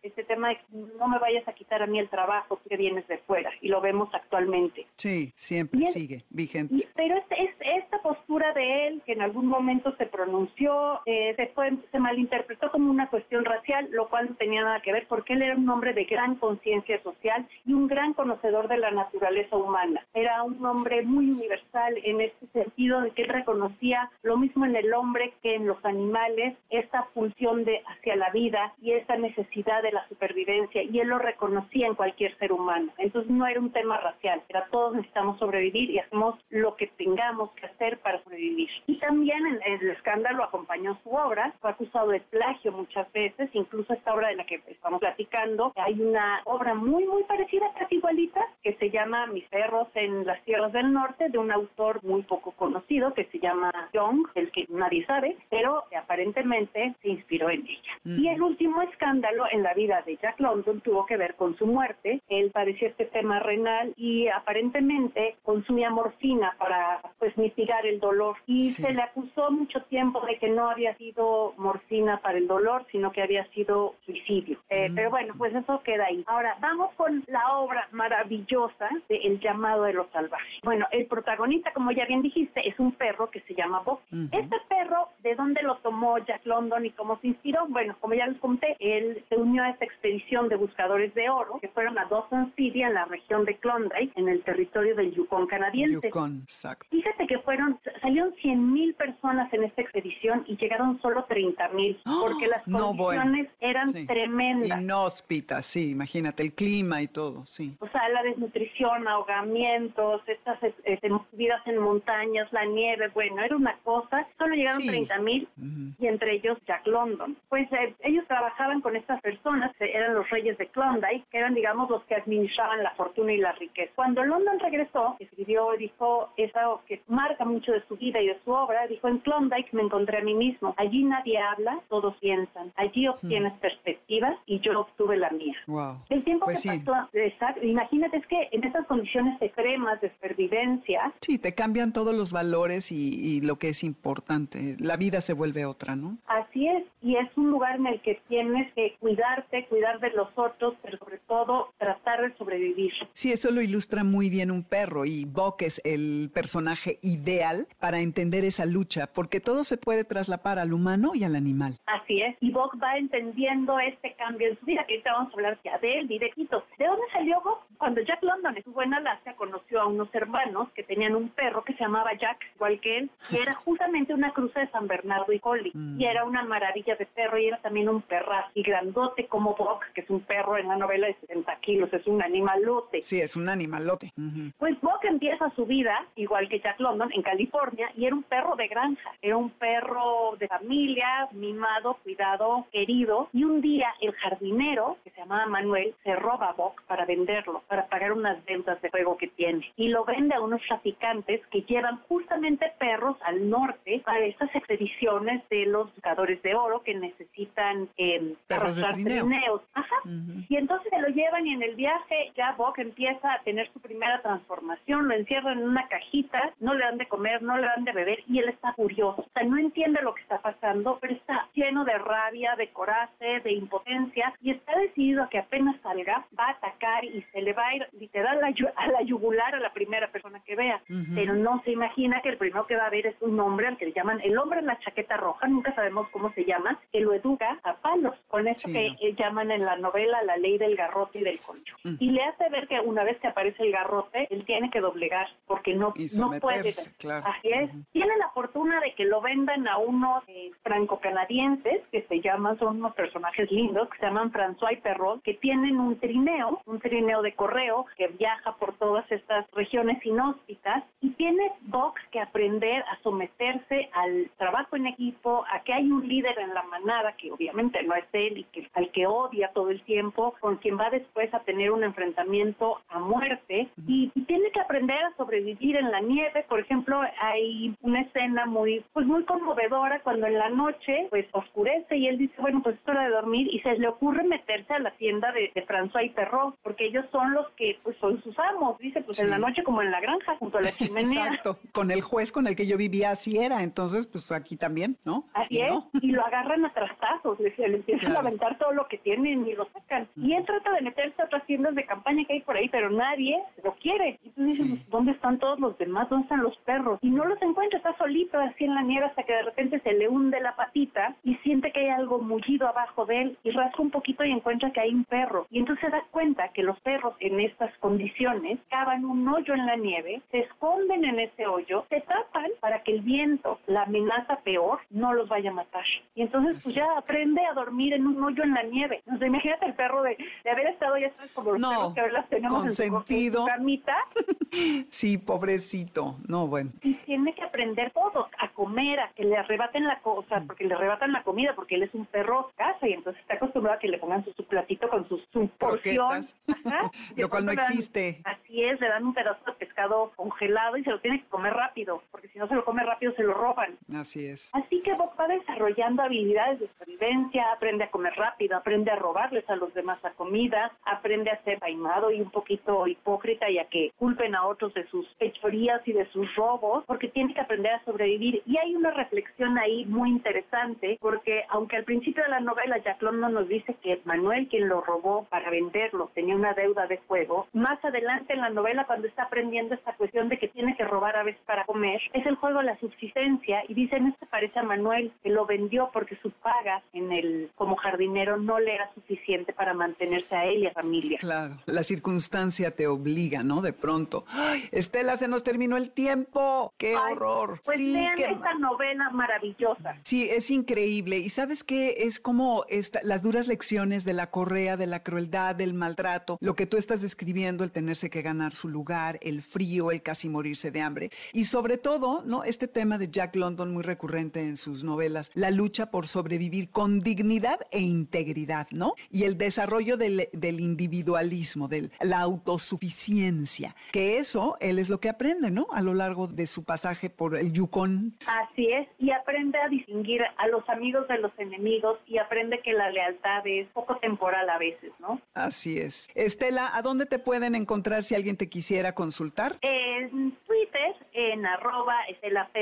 este 0.03 0.25
tema 0.25 0.49
de 0.49 0.59
no 0.99 1.09
me 1.09 1.19
vayas 1.19 1.47
a 1.49 1.53
quitar 1.53 1.83
a 1.83 1.87
mí 1.87 1.99
el 1.99 2.09
trabajo 2.09 2.61
que 2.69 2.77
vienes 2.77 3.07
de 3.09 3.19
fuera, 3.19 3.51
y 3.61 3.69
lo 3.69 3.81
vemos 3.81 4.13
actualmente. 4.13 4.87
Sí, 4.97 5.33
siempre 5.37 5.87
sigue 5.87 6.25
vigente. 6.31 6.89
pero 6.95 7.17
es, 7.17 7.51
esta 7.61 7.99
postura 8.03 8.53
de 8.53 8.89
él, 8.89 9.03
que 9.07 9.13
en 9.13 9.23
algún 9.23 9.47
momento 9.47 9.95
se 9.97 10.07
pronunció, 10.07 11.01
eh, 11.07 11.35
se, 11.37 11.53
se 11.91 11.99
malinterpretó 11.99 12.71
como 12.71 12.91
una 12.91 13.09
cuestión 13.09 13.45
racial, 13.45 13.89
lo 13.91 14.09
cual 14.09 14.31
no 14.31 14.37
tenía 14.37 14.63
nada 14.63 14.81
que 14.81 14.93
ver, 14.93 15.07
porque 15.09 15.35
él 15.35 15.43
era 15.43 15.57
un 15.57 15.69
hombre 15.69 15.93
de 15.93 16.05
gran 16.05 16.37
conciencia 16.37 17.03
social 17.03 17.47
y 17.67 17.73
un 17.73 17.87
gran 17.87 18.13
conocedor 18.15 18.69
de 18.69 18.79
la 18.79 18.91
naturaleza 18.91 19.57
humana. 19.57 20.05
Era 20.15 20.43
un 20.43 20.65
hombre 20.65 21.03
muy 21.03 21.31
universal 21.31 21.95
en 22.05 22.21
este 22.21 22.47
sentido 22.49 23.01
de 23.01 23.11
que 23.13 23.23
él 23.23 23.29
reconocía 23.29 24.11
lo 24.23 24.37
mismo 24.37 24.65
en 24.65 24.77
el 24.77 24.93
hombre 24.93 25.35
que 25.43 25.55
en 25.55 25.67
los 25.67 25.83
animales, 25.85 26.57
esta 26.71 27.05
función 27.15 27.65
de 27.65 27.83
hacia 27.87 28.17
la 28.17 28.31
vida 28.31 28.75
y 28.81 28.93
esa 28.93 29.17
necesidad 29.17 29.54
de 29.55 29.93
la 29.93 30.07
supervivencia, 30.09 30.83
y 30.83 30.99
él 30.99 31.09
lo 31.09 31.19
reconocía 31.19 31.87
en 31.87 31.95
cualquier 31.95 32.37
ser 32.39 32.53
humano. 32.53 32.93
Entonces 32.99 33.31
no 33.31 33.47
era 33.47 33.61
un 33.61 33.71
tema 33.71 33.99
racial, 33.99 34.43
era 34.49 34.67
todos 34.71 34.95
necesitamos 34.95 35.39
sobrevivir 35.39 35.91
y 35.91 35.99
hacemos 35.99 36.39
lo 36.51 36.75
que 36.75 36.89
tengamos 36.89 37.53
que 37.53 37.67
hacer 37.67 37.99
para 37.99 38.23
sobrevivir. 38.25 38.69
Y 38.87 38.99
también 38.99 39.47
en 39.47 39.61
el 39.63 39.91
escándalo 39.91 40.43
acompañó 40.43 40.99
su 41.05 41.11
obra, 41.11 41.53
fue 41.61 41.71
acusado 41.71 42.09
de 42.09 42.21
plagio 42.21 42.73
muchas 42.73 43.11
veces, 43.13 43.49
incluso 43.53 43.93
esta 43.93 44.13
obra 44.13 44.29
de 44.29 44.37
la 44.37 44.45
que 44.45 44.61
estamos 44.67 45.01
platicando, 45.01 45.73
hay 45.77 46.01
una 46.01 46.41
obra 46.45 46.75
muy 46.75 47.07
muy 47.07 47.23
parecida, 47.25 47.71
casi 47.79 47.97
igualita, 47.97 48.41
que 48.63 48.75
se 48.75 48.91
llama 48.91 49.27
Mis 49.27 49.45
perros 49.49 49.89
en 49.95 50.27
las 50.27 50.43
tierras 50.43 50.73
del 50.73 50.93
norte, 50.93 51.29
de 51.29 51.39
un 51.39 51.53
autor 51.53 52.03
muy 52.03 52.23
poco 52.23 52.53
conocido 52.53 53.15
que 53.15 53.27
se 53.27 53.39
llama 53.39 53.71
Young, 53.93 54.27
el 54.35 54.51
que 54.51 54.67
nadie 54.69 55.07
sabe, 55.07 55.37
pero 55.51 55.85
aparentemente 55.97 56.95
se 57.03 57.09
inspiró 57.09 57.51
en 57.51 57.67
ella. 57.67 57.93
Y 58.05 58.29
el 58.29 58.43
último 58.43 58.83
escándalo 58.83 59.44
en 59.51 59.63
la 59.63 59.75
vida 59.75 60.03
de 60.07 60.17
Jack 60.17 60.41
London 60.41 60.81
tuvo 60.81 61.07
que 61.07 61.17
ver 61.17 61.35
con 61.35 61.57
su 61.57 61.67
muerte. 61.67 62.23
Él 62.29 62.51
padeció 62.51 62.89
este 62.89 63.07
tema 63.07 63.41
renal 63.41 63.93
y 63.97 64.29
aparentemente 64.29 65.37
consumía 65.43 65.91
morfina 65.91 66.55
para 66.59 67.01
pues 67.19 67.37
mitigar 67.37 67.87
el 67.87 68.01
dolor 68.01 68.37
y 68.47 68.71
se 68.71 68.93
le 68.93 69.03
acusó 69.03 69.51
mucho 69.51 69.83
tiempo 69.85 70.21
de 70.27 70.39
que 70.39 70.49
no 70.49 70.71
había 70.71 70.97
sido 70.97 71.55
morfina 71.57 72.21
para 72.21 72.39
el 72.39 72.47
dolor, 72.47 72.87
sino 72.91 73.13
que 73.13 73.23
había 73.23 73.47
sido 73.49 73.95
suicidio. 74.05 74.59
Eh, 74.71 74.91
pero 74.95 75.11
bueno, 75.11 75.35
pues 75.37 75.55
eso 75.55 75.83
queda 75.83 76.07
ahí. 76.07 76.25
Ahora, 76.27 76.57
vamos 76.61 76.93
con 76.97 77.25
la 77.27 77.57
obra 77.59 77.89
maravillosa 77.93 78.89
de 79.09 79.17
El 79.17 79.41
llamado 79.41 79.85
de 79.85 79.93
los 79.93 80.09
salvajes. 80.11 80.61
Bueno, 80.63 80.87
el 80.91 81.07
protagonista, 81.07 81.73
como 81.73 81.93
ya 81.93 82.07
bien 82.07 82.23
dijiste, 82.23 82.67
es 82.69 82.79
un 82.79 82.93
perro 82.93 83.31
que 83.31 83.41
se 83.43 83.55
llama 83.55 83.81
Bob. 83.81 84.01
Este 84.33 84.57
perro, 84.69 85.09
¿de 85.23 85.35
dónde 85.35 85.63
lo 85.63 85.77
tomó? 85.77 86.19
Jack 86.19 86.45
London 86.45 86.87
y 86.87 86.91
cómo 86.91 87.19
se 87.19 87.29
inspiró. 87.29 87.67
Bueno, 87.69 87.97
como 88.01 88.15
ya 88.15 88.27
les 88.27 88.39
conté, 88.39 88.77
él 88.79 89.25
se 89.35 89.41
unió 89.41 89.63
a 89.63 89.71
esta 89.71 89.85
expedición 89.85 90.49
de 90.49 90.57
buscadores 90.57 91.13
de 91.15 91.29
oro 91.29 91.59
que 91.61 91.69
fueron 91.69 91.99
a 91.99 92.05
Dawson 92.07 92.53
City 92.57 92.83
en 92.83 92.95
la 92.95 93.05
región 93.07 93.45
de 93.45 93.57
Klondike, 93.57 94.13
en 94.17 94.29
el 94.29 94.43
territorio 94.43 94.95
del 94.95 95.13
Yukon 95.15 95.47
canadiense. 95.47 96.07
Yukon, 96.09 96.41
exacto. 96.45 96.87
Fíjate 96.91 97.27
que 97.27 97.39
fueron, 97.41 97.79
salieron 98.01 98.35
100 98.37 98.73
mil 98.73 98.95
personas 98.95 99.53
en 99.53 99.65
esta 99.65 99.83
expedición 99.83 100.45
y 100.47 100.57
llegaron 100.57 101.01
solo 101.01 101.25
30 101.25 101.69
mil, 101.71 101.99
porque 102.21 102.47
las 102.47 102.67
No, 102.67 102.95
bueno. 102.95 103.23
condiciones 103.23 103.51
eran 103.61 103.93
Sí. 103.93 104.07
tremendas. 104.07 104.81
Inhóspita, 104.81 105.63
sí, 105.63 105.91
imagínate, 105.91 106.43
el 106.43 106.53
clima 106.53 107.03
y 107.03 107.09
todo, 107.09 107.45
sí. 107.45 107.77
O 107.81 107.89
sea, 107.89 108.09
la 108.11 108.23
desnutrición, 108.23 109.07
ahogamientos, 109.09 110.23
estas 110.29 110.63
este, 110.63 111.09
subidas 111.31 111.67
en 111.67 111.79
montañas, 111.79 112.53
la 112.53 112.65
nieve, 112.65 113.09
bueno, 113.15 113.43
era 113.43 113.57
una 113.57 113.77
cosa. 113.85 114.27
Solo 114.39 114.55
llegaron 114.55 114.81
Sí. 114.81 114.89
30 114.89 115.19
mil 115.19 115.49
Ujú. 115.59 115.95
y 115.99 116.07
entre 116.07 116.35
ellos 116.35 116.59
Jack 116.67 116.87
London. 116.87 117.37
Pues 117.49 117.71
eh, 117.73 117.95
ellos 118.01 118.25
trabajaban 118.27 118.81
con 118.81 118.97
estas 118.97 119.21
personas, 119.29 119.73
eh, 119.81 119.91
eran 119.95 120.15
los 120.15 120.29
reyes 120.31 120.57
de 120.59 120.67
Klondike, 120.69 121.25
que 121.31 121.39
eran, 121.39 121.55
digamos, 121.55 121.89
los 121.91 122.03
que 122.05 122.15
administraban 122.15 122.83
la 122.83 122.91
fortuna 122.93 123.33
y 123.33 123.39
la 123.39 123.53
riqueza. 123.53 123.91
Cuando 123.97 124.23
London 124.23 124.61
regresó, 124.61 125.17
escribió, 125.19 125.71
dijo 125.79 126.29
eso 126.37 126.83
que 126.87 127.01
marca 127.09 127.45
mucho 127.45 127.73
de 127.73 127.83
su 127.89 127.97
vida 127.97 128.21
y 128.21 128.27
de 128.29 128.39
su 128.45 128.51
obra, 128.53 128.87
dijo, 128.87 129.09
en 129.09 129.19
Klondike 129.21 129.73
me 129.73 129.83
encontré 129.83 130.19
a 130.19 130.23
mí 130.23 130.35
mismo. 130.35 130.75
Allí 130.77 131.03
nadie 131.05 131.39
habla, 131.39 131.81
todos 131.89 132.15
piensan. 132.19 132.71
Allí 132.77 133.09
obtienes 133.09 133.55
perspectivas 133.55 134.37
y 134.47 134.61
yo 134.61 134.79
obtuve 134.79 135.17
la 135.17 135.31
mía. 135.31 135.57
Wow. 135.67 135.97
El 136.11 136.23
tiempo 136.25 136.45
Pues 136.45 136.63
que 136.63 136.71
sí. 136.71 136.79
pasó, 136.85 137.09
exacto, 137.15 137.65
imagínate, 137.65 138.19
es 138.19 138.27
que 138.27 138.49
en 138.53 138.63
estas 138.65 138.87
condiciones 138.87 139.41
extremas 139.41 140.01
de 140.03 140.11
supervivencia, 140.11 141.13
Sí, 141.23 141.39
te 141.39 141.55
cambian 141.55 141.93
todos 141.93 142.15
los 142.15 142.33
valores 142.33 142.93
y, 142.93 143.15
y 143.37 143.41
lo 143.41 143.57
que 143.57 143.71
es 143.71 143.83
importante. 143.85 144.77
La 144.79 144.97
vida 144.97 145.21
se 145.21 145.33
vuelve 145.33 145.65
otra, 145.65 145.97
¿no? 145.97 146.19
así 146.27 146.69
es, 146.69 146.85
y 147.03 147.17
es 147.17 147.29
un 147.37 147.51
lugar 147.51 147.77
en 147.77 147.87
el 147.87 148.01
que 148.03 148.21
tienes 148.29 148.73
que 148.75 148.97
cuidarte, 149.05 149.67
cuidar 149.67 150.01
de 150.01 150.09
los 150.13 150.29
otros, 150.35 150.77
pero 150.83 150.97
sobre 150.97 151.19
todo 151.19 151.69
tratar 151.77 152.23
de 152.23 152.35
sobrevivir. 152.39 152.91
Sí, 153.13 153.33
eso 153.33 153.51
lo 153.51 153.61
ilustra 153.61 154.03
muy 154.03 154.31
bien 154.31 154.51
un 154.51 154.63
perro 154.63 155.05
y 155.05 155.27
Buck 155.27 155.61
es 155.61 155.79
el 155.85 156.31
personaje 156.33 156.99
ideal 157.03 157.67
para 157.79 158.01
entender 158.01 158.47
esa 158.47 158.65
lucha, 158.65 159.07
porque 159.13 159.41
todo 159.41 159.63
se 159.63 159.77
puede 159.77 160.05
traslapar 160.05 160.59
al 160.59 160.73
humano 160.73 161.11
y 161.15 161.23
al 161.23 161.37
animal. 161.37 161.77
Así 161.85 162.23
es, 162.23 162.35
y 162.41 162.51
Bob 162.51 162.71
va 162.83 162.97
entendiendo 162.97 163.79
este 163.79 164.15
cambio 164.15 164.49
en 164.49 164.59
su 164.59 164.65
vida, 164.65 164.87
que 164.87 164.95
ahorita 164.95 165.13
vamos 165.13 165.33
a 165.33 165.37
hablar 165.37 165.59
ya 165.63 165.77
de 165.81 165.99
él 165.99 166.09
directito. 166.09 166.65
¿De 166.79 166.87
dónde 166.87 167.03
salió 167.13 167.43
Bob? 167.43 167.59
Cuando 167.77 168.01
Jack 168.01 168.23
London 168.23 168.57
estuvo 168.57 168.83
en 168.83 168.95
Alaska, 168.95 169.35
conoció 169.37 169.83
a 169.83 169.87
unos 169.87 170.09
hermanos 170.15 170.69
que 170.75 170.83
tenían 170.83 171.15
un 171.15 171.29
perro 171.29 171.63
que 171.63 171.75
se 171.75 171.81
llamaba 171.85 172.15
Jack, 172.19 172.39
igual 172.55 172.81
que 172.81 172.99
él, 173.01 173.11
y 173.31 173.37
era 173.37 173.53
justamente 173.53 174.15
una 174.15 174.33
cruza 174.33 174.61
de 174.61 174.71
San 174.71 174.87
Bernardo 174.87 175.31
y 175.31 175.41
Collie, 175.41 175.73
Mm. 175.75 176.01
y 176.01 176.07
era 176.07 176.25
una 176.25 176.43
maravilla 176.45 176.97
de 176.97 177.05
perro, 177.05 177.37
y 177.39 177.49
era 177.49 177.59
también 177.59 177.91
un 177.91 178.01
perrazo, 178.01 178.49
y 178.55 178.63
grandote 178.95 179.27
como 179.27 179.55
Bob, 179.55 179.81
que 179.95 180.03
es 180.03 180.11
un 180.11 180.21
perro 180.21 180.57
en 180.57 180.69
la 180.69 180.77
novela 180.77 181.07
de 181.09 181.15
70 181.15 181.57
kilos, 181.57 181.93
es 181.93 182.07
un 182.07 182.23
animalote. 182.23 183.03
Sí, 183.03 183.21
es 183.21 183.37
un 183.37 183.49
animalote. 183.49 184.13
Pues 184.59 184.81
Buck 184.81 185.05
empieza 185.05 185.51
su 185.57 185.67
vida, 185.67 186.07
igual 186.17 186.49
que 186.49 186.61
Jack 186.61 186.79
London, 186.81 187.11
en 187.13 187.23
California, 187.23 187.91
y 187.97 188.07
era 188.07 188.15
un 188.15 188.23
perro 188.23 188.57
de 188.57 188.69
granja. 188.69 189.11
Era 189.21 189.37
un 189.37 189.51
perro 189.51 190.37
de 190.39 190.49
familia, 190.49 191.29
mimado, 191.33 191.99
cuidado, 192.03 192.67
querido. 192.73 193.29
Y 193.33 193.45
un 193.45 193.61
día 193.61 193.89
el 194.01 194.13
jardinero, 194.13 194.97
que 195.05 195.11
se 195.11 195.21
llamaba 195.21 195.47
Manuel, 195.47 195.95
se 196.05 196.15
roba 196.17 196.51
a 196.51 196.55
para 196.87 197.05
venderlo, 197.05 197.63
para 197.69 197.87
pagar 197.87 198.13
unas 198.13 198.45
deudas 198.47 198.81
de 198.81 198.91
juego 198.91 199.17
que 199.17 199.29
tiene. 199.29 199.73
Y 199.77 199.89
lo 199.89 200.05
vende 200.05 200.35
a 200.35 200.41
unos 200.41 200.61
traficantes 200.69 201.45
que 201.49 201.63
llevan 201.63 202.01
justamente 202.09 202.73
perros 202.79 203.17
al 203.25 203.51
norte 203.51 204.01
para 204.05 204.25
estas 204.25 204.55
expediciones 204.55 205.43
de 205.51 205.67
los 205.67 205.93
buscadores 205.95 206.41
de 206.43 206.55
oro 206.55 206.83
que 206.83 206.95
necesitan 206.95 207.89
eh, 207.97 208.35
Perros 208.47 208.77
de 208.77 208.84
arrastrar 208.85 209.05
trineo. 209.05 209.27
trineos. 209.27 209.63
Ajá. 209.75 209.97
Ujú. 210.05 210.45
Y 210.49 210.57
entonces 210.57 210.91
se 210.91 211.01
lo 211.01 211.09
llevan 211.09 211.47
y 211.47 211.55
en 211.55 211.63
el 211.63 211.75
viaje 211.75 212.33
ya 212.37 212.53
Buck 212.53 212.79
empieza 212.79 213.33
a 213.33 213.43
tener 213.43 213.71
su 213.73 213.81
primera 213.81 214.21
transformación, 214.23 215.09
lo 215.09 215.15
encierran 215.15 215.59
en 215.59 215.69
una 215.69 215.89
cajita, 215.89 216.53
no 216.61 216.75
le 216.75 216.85
dan 216.85 216.99
de 216.99 217.07
comer, 217.07 217.43
no 217.43 217.57
le 217.57 217.67
dan 217.67 217.85
de 217.85 217.93
beber 217.93 218.21
y 218.29 218.39
él 218.39 218.49
está 218.49 218.73
furioso. 218.75 219.23
O 219.23 219.31
sea, 219.33 219.45
no 219.45 219.59
entiende 219.59 220.01
lo 220.03 220.15
que 220.15 220.23
está 220.23 220.39
pasando, 220.39 220.99
pero 221.01 221.15
está 221.15 221.49
lleno 221.55 221.85
de 221.85 221.99
rabia, 221.99 222.55
de 222.57 222.69
coraje, 222.69 223.41
de 223.41 223.53
impotencia 223.53 224.33
y 224.43 224.51
está 224.51 224.79
decidido 224.79 225.23
a 225.23 225.29
que 225.29 225.39
apenas 225.39 225.77
salga 225.83 226.27
va 226.39 226.47
a 226.47 226.51
atacar 226.51 227.05
y 227.05 227.23
se 227.33 227.43
le 227.43 227.53
va 227.53 227.67
a 227.67 227.75
ir 227.75 227.87
literal 227.99 228.39
a 228.39 228.87
la, 228.87 229.03
yugular 229.03 229.55
a 229.55 229.61
la 229.61 229.73
primera 229.73 230.09
persona 230.09 230.41
que 230.41 230.57
vea. 230.57 230.81
Ujú. 230.89 231.15
Pero 231.15 231.35
no 231.35 231.63
se 231.65 231.73
imagina 231.73 232.21
que 232.23 232.31
el 232.31 232.37
primero 232.37 232.67
que 232.67 232.77
va 232.77 232.87
a 232.87 232.91
ver 232.91 233.07
es 233.07 233.17
un 233.21 233.39
hombre 233.41 233.67
al 233.67 233.77
que 233.77 233.87
le 233.87 233.93
llaman 233.93 234.21
el 234.23 234.39
hombre 234.39 234.61
en 234.61 234.67
la 234.67 234.79
chaqueta 234.79 235.17
roja, 235.17 235.47
nunca 235.49 235.75
sabemos 235.75 236.09
cómo 236.11 236.31
se 236.31 236.45
llama, 236.45 236.79
que 236.93 237.01
lo 237.01 237.13
educa 237.15 237.59
a 237.63 237.75
palos, 237.75 238.15
con 238.29 238.45
Sí, 238.57 238.73
que 238.75 239.09
eh, 239.09 239.15
llaman 239.17 239.51
en 239.51 239.65
la 239.65 239.77
novela 239.77 240.23
la 240.23 240.37
ley 240.37 240.59
del 240.59 240.77
garrote 240.77 241.21
y 241.21 241.25
del 241.25 241.41
concho. 241.41 241.77
Mm. 241.85 241.95
Y 241.99 242.11
le 242.11 242.23
hace 242.25 242.49
ver 242.51 242.69
que 242.69 242.81
una 242.81 243.05
vez 243.05 243.19
que 243.21 243.29
aparece 243.29 243.63
el 243.63 243.73
garrote, 243.73 244.27
él 244.31 244.45
tiene 244.45 244.71
que 244.71 244.81
doblegar, 244.81 245.29
porque 245.47 245.75
no, 245.75 245.93
Y 245.97 246.07
no 246.19 246.39
puede. 246.41 246.73
claro. 246.99 247.25
Así 247.27 247.49
es. 247.49 247.71
Ujú. 247.71 247.83
Tiene 247.93 248.17
la 248.19 248.31
fortuna 248.31 248.81
de 248.81 248.95
que 248.95 249.05
lo 249.05 249.21
vendan 249.21 249.67
a 249.69 249.79
unos 249.79 250.25
eh, 250.29 250.51
franco-canadienses, 250.63 251.83
que 251.91 252.03
se 252.03 252.21
llaman, 252.21 252.59
son 252.59 252.77
unos 252.79 252.95
personajes 252.95 253.51
lindos, 253.51 253.89
que 253.91 253.99
se 253.99 254.07
llaman 254.07 254.33
François 254.33 254.73
y 254.73 254.77
Perrault, 254.77 255.23
que 255.23 255.35
tienen 255.35 255.79
un 255.79 255.99
trineo, 255.99 256.61
un 256.67 256.81
trineo 256.81 257.23
de 257.23 257.35
correo, 257.35 257.87
que 257.97 258.09
viaja 258.09 258.57
por 258.57 258.75
todas 258.79 259.11
estas 259.11 259.51
regiones 259.53 260.05
inhóspitas, 260.05 260.85
y 261.01 261.11
tiene 261.11 261.53
Vox 261.63 262.01
que 262.11 262.21
aprender 262.21 262.83
a 262.83 262.99
someterse 263.03 263.89
al 263.93 264.31
trabajo 264.37 264.77
en 264.77 264.87
equipo, 264.87 265.45
a 265.53 265.61
que 265.61 265.73
hay 265.73 265.91
un 265.91 266.07
líder 266.09 266.39
en 266.39 266.55
la 266.55 266.63
manada, 266.65 267.13
que 267.17 267.31
obviamente 267.31 267.83
no 267.83 267.95
es 267.95 268.05
él, 268.13 268.39
y 268.39 268.45
que 268.45 268.64
al 268.75 268.91
que 268.91 269.07
odia 269.07 269.51
todo 269.55 269.71
el 269.71 269.83
tiempo, 269.83 270.35
con 270.41 270.57
quien 270.57 270.79
va 270.79 270.91
después 270.91 271.33
a 271.35 271.41
tener 271.41 271.71
un 271.71 271.85
enfrentamiento 271.85 272.81
a 272.89 272.99
muerte, 272.99 273.69
y, 273.87 274.11
y 274.15 274.21
tiene 274.23 274.51
que 274.51 274.61
aprender 274.61 274.99
a 275.05 275.17
sobrevivir 275.17 275.77
en 275.77 275.91
la 275.91 276.01
nieve. 276.01 276.45
Por 276.49 276.61
ejemplo, 276.61 277.01
hay 277.21 277.75
una 277.83 278.01
escena 278.03 278.47
muy, 278.47 278.85
pues 278.93 279.07
muy 279.07 279.25
conmovedora 279.25 280.01
cuando 280.03 280.27
en 280.27 280.39
la 280.39 280.49
noche, 280.49 281.07
pues 281.11 281.27
oscurece 281.33 281.97
y 281.97 282.09
él 282.09 282.19
dice, 282.19 282.35
bueno, 282.41 282.63
pues 282.63 282.77
es 282.77 282.89
hora 282.89 283.05
de 283.05 283.11
dormir, 283.11 283.49
y 283.53 283.61
se 283.61 283.77
le 283.79 283.89
ocurre 283.89 284.23
meterse 284.25 284.73
a 284.75 284.79
la 284.79 284.91
tienda 284.93 285.33
de, 285.33 285.51
de 285.55 285.67
François 285.67 286.05
y 286.05 286.11
Perrault, 286.11 286.57
porque 286.63 286.87
ellos 286.87 287.05
son 287.13 287.33
los 287.35 287.49
que, 287.51 287.79
pues 287.83 287.97
son 287.99 288.23
sus 288.23 288.37
amos, 288.39 288.79
dice, 288.79 289.03
pues 289.03 289.19
en 289.21 289.31
la 289.31 289.39
noche 289.39 289.63
como 289.63 289.83
en 289.83 289.91
la 289.91 290.01
granja, 290.01 290.37
junto 290.37 290.59
a 290.59 290.63
la 290.63 290.73
chimenea. 290.73 291.27
Exacto. 291.27 291.59
Con 291.73 291.91
el 291.91 292.01
juez 292.01 292.33
con 292.33 292.47
el 292.47 292.57
que 292.57 292.67
yo 292.67 292.77
vivía 292.77 293.11
así 293.11 293.39
era, 293.39 293.63
entonces 293.63 294.07
pues 294.07 294.31
aquí 294.33 294.57
también, 294.57 294.97
¿no? 295.05 295.25
Así 295.35 295.57
Y 295.57 295.61
es, 295.63 295.71
no. 295.71 295.91
y 296.01 296.11
lo 296.13 296.25
agarran 296.25 296.65
a 296.65 296.73
trastazos, 296.73 297.39
le, 297.41 297.55
le 297.57 297.77
empiezan 297.77 298.05
Claro. 298.11 298.17
a 298.17 298.21
aventar 298.21 298.54
todo 298.59 298.73
lo 298.73 298.87
que 298.89 298.99
tienen 298.99 299.47
y 299.47 299.53
lo 299.55 299.67
sacan. 299.67 300.09
Y 300.17 300.35
él 300.35 300.45
trata 300.45 300.73
de 300.73 300.83
meterse 300.83 301.21
a 301.23 301.27
otras 301.27 301.45
tiendas 301.47 301.75
de 301.75 301.87
campaña 301.87 302.25
que 302.25 302.35
hay 302.35 302.41
por 302.41 302.57
ahí, 302.57 302.69
pero 302.69 302.91
nadie 302.91 303.43
lo 303.63 303.75
quiere. 303.75 304.19
Y 304.25 304.34
dices, 304.37 304.67
Sí. 304.67 304.71
pues, 304.75 304.91
¿dónde 304.91 305.13
están 305.13 305.39
todos 305.39 305.59
los 305.61 305.77
demás? 305.79 306.09
¿Dónde 306.09 306.25
están 306.25 306.43
los 306.43 306.57
perros? 306.59 306.99
Y 307.03 307.11
no 307.11 307.25
los 307.25 307.41
encuentra, 307.43 307.79
está 307.79 307.97
solito 307.97 308.39
así 308.39 308.65
en 308.65 308.75
la 308.75 308.83
nieve 308.83 309.07
hasta 309.07 309.23
que 309.23 309.33
de 309.33 309.43
repente 309.43 309.81
se 309.81 309.93
le 309.93 310.09
hunde 310.09 310.41
la 310.41 310.57
patita 310.57 311.15
y 311.25 311.35
siente 311.37 311.71
que 311.73 311.81
hay 311.81 311.89
algo 311.89 312.19
mullido 312.19 312.69
abajo 312.69 313.07
de 313.07 313.23
él 313.23 313.39
y 313.45 313.51
rasca 313.51 313.83
un 313.83 313.91
poquito 313.91 314.25
y 314.25 314.31
encuentra 314.33 314.71
que 314.73 314.81
hay 314.81 314.95
un 314.95 315.05
perro. 315.05 315.47
Y 315.51 315.59
entonces 315.59 315.85
se 315.87 315.91
da 315.91 316.03
cuenta 316.11 316.49
que 316.49 316.63
los 316.63 316.79
perros 316.81 317.15
en 317.21 317.41
estas 317.41 317.77
condiciones 317.79 318.59
cavan 318.71 319.05
un 319.05 319.27
hoyo 319.29 319.55
en 319.55 319.67
la 319.67 319.77
nieve, 319.77 320.23
se 320.31 320.41
esconden 320.41 321.05
en 321.05 321.21
ese 321.21 321.47
hoyo, 321.47 321.85
se 321.89 322.01
tapan 322.03 322.51
para 322.61 322.83
que 322.83 322.93
el 322.93 323.01
viento, 323.03 323.59
la 323.67 323.83
amenaza 323.83 324.37
peor, 324.45 324.81
no 324.91 325.13
los 325.15 325.29
vaya 325.29 325.51
a 325.51 325.55
matar. 325.55 325.85
Y 326.15 326.23
entonces 326.23 326.63
pues 326.63 326.75
ya 326.75 326.87
aprende 326.97 327.45
a 327.47 327.53
dormir 327.55 327.95
en 327.95 328.07
un 328.07 328.23
hoyo 328.23 328.43
en 328.43 328.55
la 328.55 328.63
nieve. 328.63 329.03
Sea, 329.19 329.27
imagínate 329.29 329.67
el 329.67 329.75
perro 329.75 330.03
de, 330.03 330.17
de 330.45 330.51
haber 330.51 330.67
estado 330.69 330.97
ya 330.99 331.11
sabes 331.15 331.31
como 331.33 331.53
los 331.53 331.61
No, 331.61 331.69
perros 331.71 331.95
que 331.95 332.01
ahora 332.01 332.13
las 332.13 332.29
tenemos 332.29 332.65
en 332.67 332.73
su, 332.73 332.83
en 332.83 332.89
su 332.89 332.95
consentido. 332.95 333.45
camita 333.47 333.97
Sí, 334.91 335.19
pobrecito. 335.19 336.17
No, 336.29 336.47
bueno. 336.47 336.71
y 336.83 336.95
tiene 337.07 337.35
que 337.35 337.43
aprender 337.43 337.91
todo, 337.91 338.29
a 338.39 338.49
comer, 338.53 339.01
a 339.01 339.11
que 339.15 339.25
le 339.25 339.37
arrebaten 339.37 339.85
la 339.85 339.99
cosa, 340.01 340.41
Mm. 340.41 340.47
porque 340.47 340.65
le 340.65 340.75
arrebatan 340.75 341.13
la 341.13 341.23
comida, 341.23 341.55
porque 341.55 341.75
él 341.75 341.83
es 341.83 341.95
un 341.95 342.07
perro 342.07 342.51
casa 342.57 342.87
y 342.89 342.93
entonces 342.93 343.21
está 343.23 343.35
acostumbrado 343.35 343.77
a 343.77 343.81
que 343.81 343.89
le 343.89 343.99
pongan 343.99 344.25
su, 344.25 344.33
su 344.33 344.45
platito 344.45 344.89
con 344.89 345.09
su, 345.09 345.19
su 345.33 345.49
porción. 345.59 346.09
Ajá. 346.13 346.91
Lo 347.17 347.29
cual 347.29 347.47
no 347.47 347.53
dan- 347.55 347.71
existe. 347.73 348.21
Así 348.25 348.63
es, 348.63 348.81
le 348.81 348.89
dan 348.89 349.05
un 349.05 349.15
pedazo 349.15 349.45
de 349.47 349.53
pescado 349.55 350.13
congelado 350.17 350.77
y 350.77 350.85
se 350.85 350.91
lo 350.91 351.01
tiene 351.01 351.21
que 351.21 351.27
comer 351.29 351.53
rápido, 351.53 352.03
porque 352.11 352.29
si 352.29 352.39
no 352.39 352.47
se 352.49 352.55
lo 352.55 352.65
come 352.65 352.85
rápido 352.85 353.13
se 353.15 353.23
lo 353.25 353.35
roban. 353.35 353.77
Así 353.95 354.27
es. 354.27 354.55
Así 354.55 354.81
que 354.83 354.95
Bob 354.95 355.11
va 355.19 355.27
desarrollando 355.29 356.03
habilidades 356.03 356.61
de 356.61 356.69
supervivencia, 356.69 357.53
aprende 357.53 357.85
a 357.85 357.91
comer 357.91 358.15
rápido, 358.15 358.57
aprende 358.57 358.91
a 358.91 358.97
robarles 358.97 359.49
a 359.51 359.57
los 359.57 359.73
demás 359.75 359.99
la 360.03 360.13
comida, 360.13 360.73
aprende 360.85 361.31
a 361.31 361.43
ser 361.43 361.59
taimado 361.59 362.11
y 362.11 362.21
un 362.21 362.31
poquito 362.31 362.87
hipócrita 362.87 363.51
y 363.51 363.59
a 363.59 363.65
que 363.69 363.93
culpen 364.15 364.35
a 364.37 364.47
otros 364.47 364.73
de 364.75 364.87
sus 364.89 365.09
fechorías 365.19 365.81
y 365.87 365.93
de 365.93 366.07
sus 366.13 366.33
robos, 366.37 366.85
porque 366.87 367.09
tiene 367.09 367.35
que 367.35 367.41
aprender 367.41 367.73
a 367.73 367.85
sobrevivir. 367.85 368.43
Y 368.47 368.57
hay 368.59 368.75
una 368.77 368.93
reflexión 368.93 369.59
ahí 369.59 369.85
muy 369.87 370.09
interesante, 370.09 370.99
porque 371.01 371.43
aunque 371.51 371.77
al 371.77 371.85
principio 371.85 372.23
de 372.23 372.29
la 372.29 372.41
novela 372.41 372.79
Jack 372.79 373.03
London 373.03 373.35
nos 373.35 373.49
dice 373.49 373.75
que 373.83 374.01
Manuel, 374.05 374.47
quien 374.49 374.69
lo 374.69 374.83
robó 374.83 375.25
para 375.31 375.51
venderlo, 375.51 376.13
tenía 376.15 376.37
una 376.37 376.55
deuda 376.55 376.87
de 376.87 376.99
juego, 377.09 377.49
más 377.53 377.85
adelante 377.85 378.35
en 378.35 378.41
la 378.41 378.51
novela, 378.51 378.87
cuando 378.87 379.09
está 379.09 379.25
aprendiendo 379.25 379.75
esta 379.75 379.95
cuestión 379.95 380.29
de 380.29 380.39
que 380.39 380.47
tiene 380.47 380.77
que 380.77 380.85
robar 380.85 381.17
a 381.17 381.25
veces 381.25 381.43
para 381.45 381.65
comer, 381.65 382.01
es 382.13 382.25
el 382.25 382.37
juego 382.37 382.61
de 382.61 382.67
la 382.67 382.79
subsistencia 382.79 383.65
y 383.67 383.75
dicen, 383.75 384.07
este 384.07 384.27
parece 384.27 384.61
a 384.61 384.63
Manuel, 384.63 385.11
que 385.25 385.31
lo 385.31 385.45
vendió 385.45 385.91
porque 385.93 386.17
su 386.23 386.31
paga 386.31 386.83
en 386.93 387.11
el 387.11 387.51
como 387.57 387.75
jardinero 387.75 388.37
no 388.37 388.61
le 388.61 388.75
era 388.75 388.93
suficiente 388.95 389.53
para 389.53 389.75
mantenerse 389.75 390.37
a 390.37 390.45
él 390.45 390.63
y 390.63 390.67
a 390.67 390.73
familia. 390.73 391.19
Claro, 391.19 391.57
la 391.67 391.83
circunstancia 391.83 392.71
te 392.71 392.87
obliga, 392.87 393.43
¿no? 393.43 393.61
De 393.61 393.73
pronto. 393.73 394.04
¡Ay, 394.29 394.69
Estela, 394.73 395.17
se 395.17 395.29
nos 395.29 395.45
terminó 395.45 395.77
el 395.77 395.91
tiempo! 395.91 396.73
¡Qué 396.79 396.97
horror! 396.97 397.61
Pues 397.65 397.79
sí, 397.79 397.93
vean 397.93 398.17
qué 398.17 398.25
esta 398.25 398.55
novela 398.55 399.11
maravillosa. 399.11 399.97
Sí, 400.03 400.29
es 400.29 400.51
increíble. 400.51 401.19
Y 401.19 401.31
sabes 401.31 401.65
qué? 401.65 402.05
Es 402.05 402.19
como 402.19 402.65
esta, 402.69 403.01
las 403.03 403.23
duras 403.23 403.49
lecciones 403.49 404.05
de 404.05 404.13
la 404.13 404.31
correa, 404.31 404.77
de 404.77 404.87
la 404.87 405.03
crueldad, 405.03 405.55
del 405.55 405.75
maltrato, 405.75 406.39
lo 406.41 406.55
que 406.55 406.67
tú 406.67 406.77
estás 406.77 407.03
describiendo, 407.03 407.65
el 407.65 407.73
tenerse 407.73 408.11
que 408.11 408.23
ganar 408.23 408.53
su 408.53 408.69
lugar, 408.69 409.19
el 409.23 409.43
frío, 409.43 409.91
el 409.91 410.03
casi 410.03 410.29
morirse 410.29 410.71
de 410.71 410.81
hambre. 410.81 411.11
Y 411.33 411.45
sobre 411.45 411.79
todo, 411.79 412.23
¿no? 412.25 412.45
Este 412.45 412.69
tema 412.69 412.99
de 412.99 413.09
Jack 413.11 413.37
London, 413.37 413.73
muy 413.73 413.83
recurrente 413.83 414.41
en 414.41 414.57
sus 414.57 414.85
novelas, 414.85 415.31
la 415.35 415.51
lucha 415.51 415.91
por 415.91 416.07
sobrevivir 416.07 416.71
con 416.71 417.01
dignidad 417.01 417.61
e 417.71 417.81
integridad, 417.81 418.67
¿no? 418.71 418.95
Y 419.11 419.25
el 419.25 419.39
desarrollo 419.39 419.97
del, 419.97 420.29
del 420.33 420.61
individualismo, 420.61 421.69
de 421.69 421.91
la 422.01 422.21
autosuficiencia, 422.21 423.75
que 423.95 424.19
eso 424.19 424.57
él 424.59 424.81
es 424.81 424.89
lo 424.89 424.99
que 424.99 425.09
aprende, 425.09 425.53
¿no? 425.53 425.69
A 425.71 425.81
lo 425.81 425.95
largo 425.95 426.27
de 426.27 426.47
su 426.47 426.65
pasaje 426.65 427.11
por 427.11 427.37
el 427.37 427.53
Yukon. 427.53 428.19
Así 428.27 428.67
es, 428.67 428.89
y 428.99 429.13
aprende 429.13 429.57
a 429.57 429.69
distinguir 429.69 430.21
a 430.37 430.49
los 430.49 430.69
amigos 430.69 431.07
de 431.07 431.19
los 431.19 431.31
enemigos 431.39 432.01
y 432.09 432.19
aprende 432.19 432.59
que 432.59 432.73
la 432.73 432.91
lealtad 432.91 433.47
es 433.47 433.69
poco 433.69 433.99
temporal 433.99 434.51
a 434.51 434.59
veces, 434.59 434.91
¿no? 434.99 435.21
Así 435.33 435.79
es. 435.79 436.09
Estela, 436.17 436.75
¿a 436.75 436.83
dónde 436.83 437.07
te 437.07 437.21
pueden 437.21 437.55
encontrar 437.55 438.03
si 438.03 438.17
alguien 438.17 438.37
te 438.37 438.49
quisiera 438.49 438.97
consultar? 438.97 439.59
En 439.61 440.37
Twitter, 440.55 440.95
en 441.13 441.45
arroba. 441.47 441.97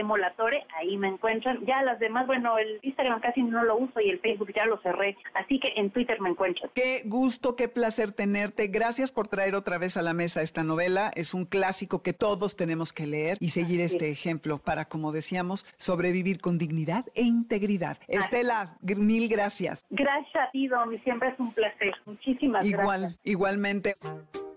Molatore, 0.05 0.65
ahí 0.77 0.97
me 0.97 1.09
encuentran. 1.09 1.65
Ya 1.67 1.83
las 1.83 1.99
demás, 1.99 2.27
bueno, 2.27 2.59
el 2.59 2.79
Instagram 2.83 3.21
casi 3.21 3.43
no 3.43 3.63
lo 3.65 3.77
uso 3.77 4.01
y 4.01 4.11
el 4.11 4.19
Facebook 4.21 4.53
ya 4.55 4.65
lo 4.67 4.79
cerré, 4.79 5.17
así 5.35 5.61
que 5.61 5.73
en 5.77 5.91
Twitter 5.91 6.21
me 6.21 6.31
encuentran. 6.31 6.71
Qué 6.75 7.03
gusto, 7.05 7.55
qué 7.55 7.69
placer 7.69 8.13
tenerte. 8.13 8.69
Gracias 8.69 9.13
por 9.13 9.29
traer 9.29 9.55
otra 9.55 9.79
vez 9.79 9.97
a 9.97 10.03
la 10.03 10.15
mesa 10.15 10.43
esta 10.43 10.65
novela. 10.65 11.13
Es 11.15 11.35
un 11.35 11.45
clásico 11.45 12.03
que 12.03 12.13
todos 12.13 12.57
tenemos 12.57 12.93
que 12.93 13.07
leer 13.07 13.37
y 13.41 13.51
seguir 13.51 13.83
Así 13.83 13.95
este 13.95 14.11
ejemplo 14.11 14.59
para, 14.59 14.87
como 14.87 15.13
decíamos, 15.13 15.67
sobrevivir 15.77 16.41
con 16.41 16.59
dignidad 16.59 17.05
e 17.15 17.23
integridad. 17.23 17.99
Estela, 18.09 18.77
mil 18.83 19.29
gracias. 19.29 19.85
Gracias 19.91 20.37
a 20.37 20.51
ti, 20.51 20.67
Domi, 20.69 20.99
siempre 21.01 21.29
es 21.29 21.39
un 21.39 21.53
placer. 21.53 21.95
Muchísimas 22.07 22.65
Igual, 22.65 23.03
gracias. 23.03 23.21
igualmente. 23.25 23.97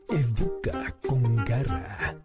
Educa 0.10 0.94
con 1.08 1.44
garra. 1.44 2.15